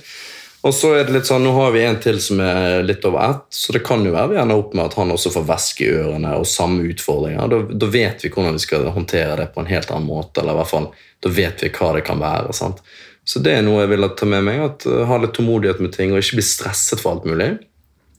Og 0.66 0.74
så 0.74 0.96
er 0.98 1.06
det 1.06 1.14
litt 1.14 1.28
sånn, 1.30 1.44
Nå 1.46 1.54
har 1.60 1.76
vi 1.76 1.84
en 1.86 2.00
til 2.02 2.18
som 2.24 2.40
er 2.42 2.82
litt 2.84 3.06
over 3.06 3.22
ett, 3.30 3.46
så 3.54 3.76
det 3.76 3.84
kan 3.86 4.02
jo 4.04 4.16
være 4.16 4.34
vi 4.34 4.40
ender 4.42 4.60
opp 4.60 4.74
med 4.74 4.90
at 4.90 4.98
han 4.98 5.14
også 5.14 5.32
får 5.36 5.46
væske 5.48 5.86
i 5.86 5.92
ørene 5.94 6.32
og 6.40 6.48
samme 6.50 6.88
utfordringer. 6.90 7.52
Da, 7.52 7.60
da, 7.70 7.90
vet 7.94 8.26
vi 8.26 8.32
hvordan 8.34 8.58
vi 8.58 8.64
skal 8.66 8.90
håndtere 8.96 9.38
det 9.44 9.52
på 9.54 9.62
en 9.62 9.70
helt 9.70 9.94
annen 9.94 10.10
måte. 10.10 10.42
eller 10.42 10.58
i 10.58 10.62
hvert 10.64 10.74
fall, 10.74 10.90
Da 11.22 11.32
vet 11.38 11.64
vi 11.64 11.72
hva 11.78 11.94
det 11.96 12.04
kan 12.10 12.20
være. 12.20 12.54
sant? 12.54 12.82
Så 13.26 13.40
det 13.46 13.54
er 13.56 13.64
noe 13.66 13.86
jeg 13.86 13.94
vil 13.94 14.10
ta 14.18 14.26
med 14.26 14.44
meg. 14.50 14.60
at 14.66 14.90
uh, 14.90 15.06
Ha 15.06 15.22
litt 15.22 15.38
tålmodighet 15.38 15.80
med 15.86 15.94
ting 15.94 16.12
og 16.12 16.20
ikke 16.20 16.42
bli 16.42 16.50
stresset 16.50 17.00
for 17.00 17.14
alt 17.14 17.30
mulig. 17.30 17.54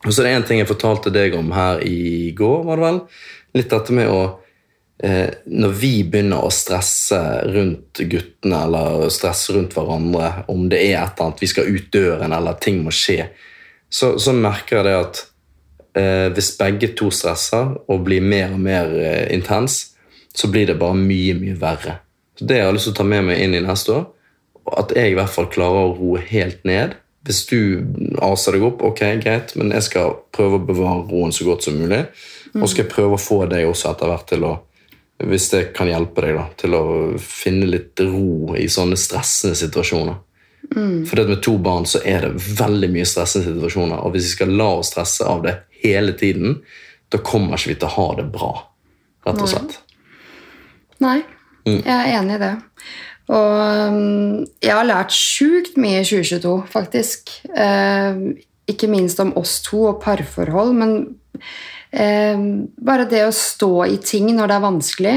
Og 0.06 0.12
så 0.14 0.22
er 0.22 0.30
det 0.30 0.34
en 0.36 0.48
ting 0.48 0.62
jeg 0.62 0.70
fortalte 0.70 1.10
deg 1.10 1.34
om 1.34 1.50
her 1.50 1.82
i 1.82 2.30
går, 2.36 2.62
var 2.64 2.78
det 2.78 2.86
vel? 2.86 2.98
Litt 3.58 3.72
dette 3.72 3.94
med 3.96 4.10
å 4.12 4.20
eh, 4.22 4.34
når 4.96 5.72
vi 5.76 5.90
begynner 6.08 6.40
å 6.40 6.48
stresse 6.54 7.18
rundt 7.52 8.00
guttene 8.08 8.62
eller 8.64 9.10
stresse 9.12 9.52
rundt 9.52 9.74
hverandre, 9.76 10.46
om 10.48 10.70
det 10.72 10.78
er 10.86 11.02
et 11.02 11.18
eller 11.18 11.26
annet 11.26 11.42
vi 11.44 11.48
skal 11.50 11.68
ut 11.68 11.90
døren 11.92 12.32
eller 12.32 12.56
ting 12.64 12.78
må 12.80 12.94
skje, 12.96 13.26
så, 13.92 14.14
så 14.18 14.32
merker 14.32 14.78
jeg 14.78 14.86
det 14.88 14.94
at 14.96 15.20
eh, 15.96 16.26
hvis 16.34 16.54
begge 16.58 16.92
to 16.98 17.10
stresser 17.14 17.76
og 17.86 18.04
blir 18.06 18.24
mer 18.24 18.54
og 18.54 18.62
mer 18.62 18.92
eh, 19.00 19.24
intens, 19.34 19.96
så 20.36 20.50
blir 20.52 20.68
det 20.68 20.78
bare 20.80 20.98
mye, 20.98 21.36
mye 21.38 21.56
verre. 21.60 21.98
Så 22.36 22.44
Det 22.44 22.58
jeg 22.58 22.68
har 22.68 22.76
lyst 22.76 22.90
til 22.90 22.96
å 22.96 23.00
ta 23.00 23.08
med 23.08 23.24
meg 23.30 23.40
inn 23.40 23.56
i 23.56 23.64
neste 23.64 23.94
år, 23.94 24.06
at 24.76 24.92
jeg 24.96 25.12
i 25.12 25.16
hvert 25.16 25.32
fall 25.32 25.48
klarer 25.52 25.86
å 25.86 25.96
roe 25.96 26.22
helt 26.28 26.64
ned. 26.68 26.96
Hvis 27.26 27.44
du 27.48 27.86
aser 28.22 28.56
deg 28.56 28.66
opp, 28.66 28.82
ok, 28.84 29.02
greit, 29.22 29.54
men 29.58 29.72
jeg 29.74 29.86
skal 29.86 30.18
prøve 30.34 30.58
å 30.58 30.66
bevare 30.66 31.06
roen 31.08 31.32
så 31.34 31.46
godt 31.46 31.66
som 31.66 31.78
mulig. 31.78 32.04
Og 32.56 32.68
skal 32.70 32.88
prøve 32.90 33.16
å 33.16 33.20
få 33.20 33.44
deg 33.50 33.66
også 33.68 33.92
etter 33.92 34.10
hvert 34.10 34.28
til 34.30 34.46
å 34.46 34.52
hvis 35.24 35.48
det 35.52 35.62
kan 35.76 35.88
hjelpe 35.88 36.24
deg 36.24 36.36
da, 36.36 36.46
til 36.60 36.76
å 36.76 36.84
finne 37.22 37.68
litt 37.70 38.00
ro 38.04 38.56
i 38.58 38.66
sånne 38.68 38.98
stressende 39.00 39.56
situasjoner. 39.56 40.18
For 40.74 41.16
det 41.16 41.28
med 41.30 41.42
to 41.46 41.54
barn 41.62 41.86
så 41.88 42.00
er 42.04 42.26
det 42.26 42.42
veldig 42.58 42.90
mye 42.92 43.06
stressende 43.08 43.52
situasjoner, 43.52 44.02
og 44.02 44.12
hvis 44.14 44.30
vi 44.30 44.34
skal 44.34 44.54
la 44.58 44.68
oss 44.80 44.90
stresse 44.92 45.24
av 45.24 45.44
det 45.46 45.54
hele 45.82 46.16
tiden, 46.18 46.60
da 47.12 47.20
kommer 47.24 47.56
ikke 47.56 47.72
vi 47.72 47.78
til 47.78 47.88
å 47.88 47.94
ha 47.94 48.06
det 48.18 48.26
bra, 48.34 48.50
rett 49.28 49.42
og 49.44 49.52
slett. 49.52 49.78
Nei, 51.04 51.20
jeg 51.66 51.84
er 51.86 52.12
enig 52.18 52.38
i 52.38 52.42
det. 52.42 52.54
Og 53.26 53.54
um, 53.90 54.42
jeg 54.62 54.74
har 54.74 54.86
lært 54.86 55.14
sjukt 55.14 55.78
mye 55.80 56.02
i 56.02 56.06
2022, 56.06 56.52
faktisk. 56.70 57.32
Eh, 57.50 58.20
ikke 58.70 58.90
minst 58.90 59.18
om 59.22 59.32
oss 59.38 59.58
to 59.66 59.82
og 59.90 59.98
parforhold, 60.04 60.74
men 60.78 60.94
bare 61.96 63.06
det 63.08 63.22
å 63.24 63.32
stå 63.32 63.86
i 63.88 63.96
ting 64.04 64.28
når 64.36 64.50
det 64.50 64.56
er 64.56 64.64
vanskelig. 64.64 65.14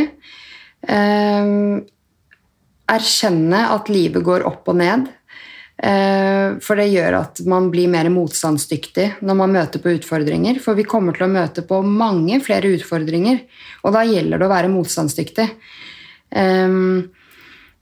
Eh, 0.87 1.49
erkjenne 2.89 3.63
at 3.75 3.91
livet 3.91 4.23
går 4.25 4.45
opp 4.47 4.69
og 4.71 4.79
ned. 4.79 5.09
Eh, 5.79 6.57
for 6.59 6.79
det 6.79 6.89
gjør 6.91 7.19
at 7.21 7.39
man 7.47 7.69
blir 7.71 7.87
mer 7.91 8.09
motstandsdyktig 8.11 9.21
når 9.23 9.37
man 9.41 9.53
møter 9.55 9.83
på 9.83 9.93
utfordringer. 9.95 10.59
For 10.63 10.77
vi 10.79 10.87
kommer 10.87 11.15
til 11.15 11.27
å 11.27 11.35
møte 11.35 11.63
på 11.67 11.79
mange 11.85 12.41
flere 12.43 12.73
utfordringer, 12.75 13.45
og 13.83 13.95
da 13.95 14.03
gjelder 14.07 14.41
det 14.41 14.49
å 14.49 14.55
være 14.55 14.73
motstandsdyktig. 14.73 15.47
Um, 16.29 17.07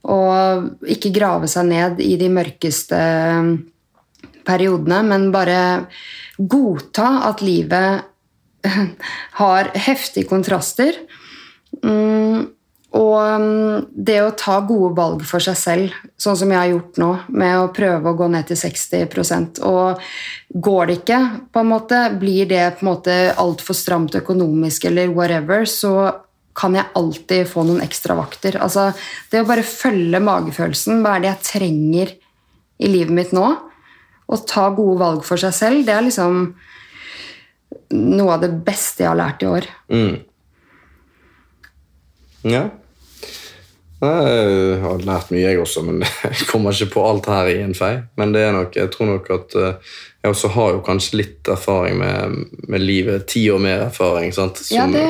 og 0.07 0.85
ikke 0.87 1.11
grave 1.11 1.49
seg 1.51 1.65
ned 1.67 1.97
i 1.99 2.13
de 2.21 2.29
mørkeste 2.31 2.99
periodene, 4.47 5.01
men 5.03 5.31
bare 5.33 5.57
godta 6.37 7.09
at 7.27 7.41
livet 7.43 8.05
har 9.41 9.71
heftige 9.87 10.29
kontraster. 10.29 10.95
Mm, 11.83 12.47
og 12.97 13.15
um, 13.19 13.87
det 13.91 14.17
å 14.23 14.35
ta 14.37 14.61
gode 14.65 14.93
valg 14.95 15.23
for 15.27 15.43
seg 15.43 15.57
selv, 15.59 15.95
sånn 16.17 16.37
som 16.39 16.51
jeg 16.53 16.59
har 16.59 16.69
gjort 16.71 16.99
nå, 17.01 17.09
med 17.35 17.57
å 17.59 17.71
prøve 17.75 18.13
å 18.13 18.17
gå 18.17 18.29
ned 18.31 18.47
til 18.47 18.59
60% 18.59 19.59
Og 19.67 20.05
går 20.67 20.87
det 20.87 20.95
ikke, 21.01 21.19
på 21.51 21.63
en 21.63 21.71
måte, 21.73 21.99
blir 22.19 22.47
det 22.49 22.63
på 22.77 22.85
en 22.85 22.91
måte 22.93 23.17
altfor 23.35 23.77
stramt 23.77 24.15
økonomisk 24.17 24.87
eller 24.87 25.11
whatever, 25.11 25.67
så 25.67 25.93
kan 26.57 26.73
jeg 26.73 26.89
alltid 26.97 27.45
få 27.51 27.67
noen 27.67 27.83
ekstra 27.85 28.15
vakter. 28.17 28.57
Altså, 28.63 28.89
det 29.29 29.43
å 29.43 29.49
bare 29.49 29.67
følge 29.67 30.23
magefølelsen, 30.23 31.03
hva 31.03 31.17
er 31.17 31.25
det 31.25 31.33
jeg 31.33 31.47
trenger 31.51 32.15
i 32.81 32.89
livet 32.89 33.13
mitt 33.13 33.35
nå? 33.35 33.51
Å 34.27 34.39
ta 34.47 34.69
gode 34.75 34.97
valg 35.03 35.27
for 35.27 35.39
seg 35.39 35.53
selv, 35.53 35.85
det 35.85 35.93
er 35.93 36.07
liksom 36.07 36.47
noe 37.93 38.33
av 38.35 38.43
det 38.43 38.51
beste 38.65 39.05
jeg 39.05 39.11
har 39.11 39.19
lært 39.19 39.45
i 39.45 39.49
år. 39.51 39.69
Mm. 39.93 40.17
Ja. 42.47 42.65
Jeg 43.97 44.81
har 44.83 45.01
lært 45.01 45.31
mye, 45.33 45.41
jeg 45.41 45.61
også, 45.61 45.81
men 45.87 46.03
jeg 46.27 46.49
kommer 46.51 46.75
ikke 46.75 46.97
på 46.99 47.05
alt 47.07 47.29
her 47.31 47.49
i 47.49 47.61
en 47.63 47.73
fei. 47.77 47.95
Men 48.19 48.35
det 48.35 48.45
er 48.45 48.53
nok, 48.55 48.75
jeg 48.77 48.91
tror 48.93 49.11
nok 49.13 49.31
at 49.33 49.57
eh, 49.57 49.95
jeg 50.21 50.35
også 50.35 50.51
har 50.53 50.75
jo 50.75 50.83
kanskje 50.85 51.21
litt 51.21 51.49
erfaring 51.49 51.97
med, 52.01 52.37
med 52.67 52.83
livet. 52.83 53.25
Ti 53.31 53.47
år 53.53 53.63
mer 53.63 53.87
erfaring. 53.87 54.33
sant? 54.35 54.61
Ja, 54.73 54.85
det 54.91 55.05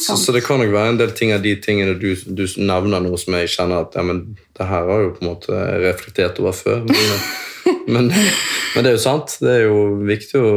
så, 0.00 0.16
så 0.16 0.32
det 0.34 0.44
kan 0.46 0.60
nok 0.60 0.72
være 0.74 0.94
en 0.94 1.00
del 1.00 1.12
ting 1.16 1.32
av 1.34 1.42
de 1.44 1.54
tingene 1.62 1.96
du, 2.00 2.10
du 2.14 2.44
nevner 2.60 3.02
nå 3.04 3.16
som 3.20 3.36
jeg 3.38 3.52
kjenner 3.52 3.86
at 3.86 3.96
ja, 3.98 4.04
men 4.06 4.22
det 4.56 4.68
her 4.68 4.88
har 4.88 5.02
jo 5.04 5.12
på 5.16 5.24
en 5.24 5.30
måte 5.30 5.66
reflektert 5.82 6.40
over 6.42 6.56
før. 6.56 6.82
Men, 6.86 7.20
men, 7.94 8.10
men 8.12 8.86
det 8.86 8.90
er 8.90 8.96
jo 8.96 9.02
sant. 9.04 9.36
Det 9.42 9.52
er 9.52 9.66
jo 9.66 9.84
viktig 10.06 10.40
å 10.40 10.54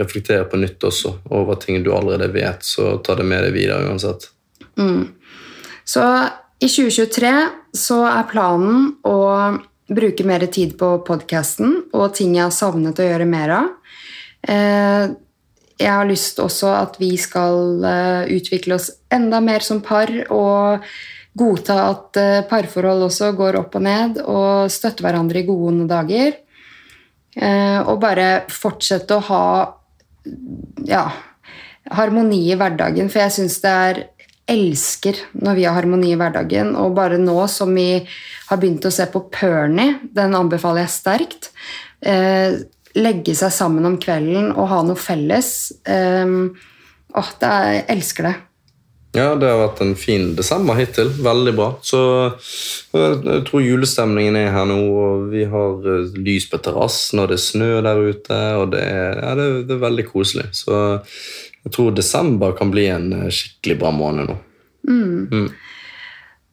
reflektere 0.00 0.46
på 0.50 0.60
nytt 0.62 0.86
også 0.86 1.16
over 1.34 1.58
ting 1.62 1.82
du 1.84 1.92
allerede 1.94 2.30
vet. 2.34 2.64
Så 2.66 2.96
ta 3.04 3.18
det 3.18 3.26
med 3.28 3.46
deg 3.46 3.56
videre 3.56 3.90
uansett. 3.90 4.30
Så 5.84 6.02
i 6.64 6.68
2023 6.70 7.32
så 7.76 8.00
er 8.08 8.28
planen 8.30 8.94
å 9.04 9.18
bruke 9.94 10.24
mer 10.24 10.46
tid 10.48 10.78
på 10.80 10.94
podkasten 11.04 11.74
og 11.92 12.14
ting 12.16 12.36
jeg 12.38 12.46
har 12.46 12.54
savnet 12.54 13.00
å 13.00 13.08
gjøre 13.08 13.28
mer 13.28 13.52
av. 13.58 13.72
Eh, 14.48 15.04
Jeg 15.80 15.90
har 15.90 16.06
lyst 16.06 16.38
også 16.38 16.70
at 16.76 16.96
vi 17.00 17.14
skal 17.18 17.82
eh, 17.82 18.30
utvikle 18.36 18.76
oss 18.78 18.92
enda 19.12 19.40
mer 19.42 19.64
som 19.64 19.82
par 19.82 20.10
og 20.30 20.86
godta 21.34 21.78
at 21.90 22.20
eh, 22.20 22.44
parforhold 22.48 23.08
også 23.08 23.32
går 23.34 23.58
opp 23.58 23.74
og 23.78 23.86
ned, 23.86 24.20
og 24.22 24.70
støtte 24.70 25.02
hverandre 25.04 25.42
i 25.42 25.48
gode 25.48 25.88
dager. 25.90 26.36
Eh, 27.34 27.80
Og 27.82 27.98
bare 28.02 28.44
fortsette 28.50 29.18
å 29.18 29.26
ha 29.28 29.46
ja, 30.86 31.08
harmoni 31.90 32.44
i 32.48 32.58
hverdagen, 32.58 33.10
for 33.10 33.24
jeg 33.24 33.34
syns 33.40 33.58
det 33.64 33.72
er 33.88 34.02
elsker 34.50 35.18
når 35.40 35.56
vi 35.56 35.64
har 35.66 35.76
harmoni 35.78 36.12
i 36.12 36.18
hverdagen. 36.20 36.74
Og 36.78 36.94
bare 36.96 37.18
nå 37.18 37.36
som 37.50 37.74
vi 37.74 38.04
har 38.48 38.60
begynt 38.60 38.86
å 38.86 38.92
se 38.94 39.06
på 39.10 39.24
Pernie, 39.32 39.98
den 40.14 40.36
anbefaler 40.36 40.84
jeg 40.84 40.94
sterkt. 40.94 41.50
Eh, 42.04 42.62
legge 42.94 43.34
seg 43.36 43.52
sammen 43.54 43.86
om 43.88 43.98
kvelden 44.02 44.52
og 44.54 44.68
ha 44.70 44.80
noe 44.86 44.98
felles. 44.98 45.48
Um, 45.88 46.54
åh, 47.14 47.30
det 47.40 47.50
er, 47.50 47.70
jeg 47.78 47.86
elsker 47.96 48.28
det. 48.30 48.34
Ja, 49.14 49.28
det 49.38 49.46
har 49.46 49.60
vært 49.60 49.80
en 49.84 49.92
fin 49.94 50.32
desember 50.34 50.74
hittil. 50.74 51.12
Veldig 51.22 51.52
bra. 51.54 51.68
Så 51.86 52.00
jeg 52.94 53.20
jeg 53.22 53.44
tror 53.46 53.62
julestemningen 53.62 54.38
er 54.40 54.50
her 54.54 54.66
nå, 54.66 54.78
og 54.90 55.28
vi 55.30 55.44
har 55.50 55.86
eh, 55.90 56.16
lys 56.18 56.48
på 56.50 56.58
terrassen, 56.62 57.22
og 57.22 57.30
det 57.30 57.38
er 57.38 57.44
snø 57.44 57.68
der 57.86 58.00
ute, 58.02 58.40
og 58.58 58.72
det 58.74 58.82
er, 58.82 59.20
ja, 59.22 59.36
det, 59.38 59.46
det 59.68 59.76
er 59.76 59.84
veldig 59.86 60.06
koselig. 60.10 60.48
Så 60.58 60.80
jeg 61.62 61.76
tror 61.76 61.94
desember 61.94 62.56
kan 62.58 62.74
bli 62.74 62.88
en 62.90 63.12
eh, 63.20 63.30
skikkelig 63.34 63.78
bra 63.84 63.94
måned 63.94 64.32
nå. 64.32 64.40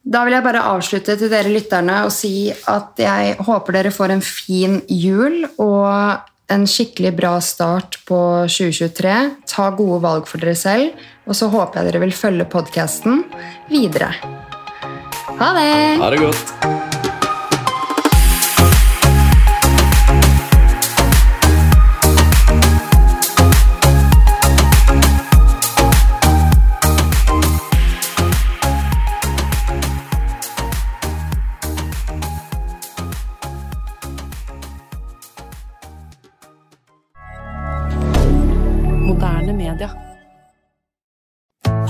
Da 0.02 0.22
vil 0.24 0.34
jeg 0.34 0.46
bare 0.46 0.64
avslutte 0.66 1.14
til 1.18 1.30
dere 1.30 1.50
lytterne 1.52 2.00
og 2.06 2.14
si 2.14 2.50
at 2.50 2.98
jeg 2.98 3.36
håper 3.42 3.76
dere 3.76 3.92
får 3.94 4.14
en 4.14 4.24
fin 4.24 4.80
jul 4.90 5.44
og 5.62 6.30
en 6.52 6.68
skikkelig 6.68 7.14
bra 7.16 7.32
start 7.44 7.98
på 8.08 8.20
2023. 8.48 9.16
Ta 9.48 9.70
gode 9.78 10.02
valg 10.04 10.28
for 10.30 10.42
dere 10.42 10.56
selv, 10.58 11.02
og 11.26 11.38
så 11.38 11.50
håper 11.52 11.80
jeg 11.80 11.92
dere 11.92 12.04
vil 12.06 12.14
følge 12.16 12.48
podkasten 12.52 13.24
videre. 13.72 14.14
Ha 15.38 15.52
det! 15.58 15.74
Ha 16.02 16.14
det 16.14 16.24
godt! 16.26 16.81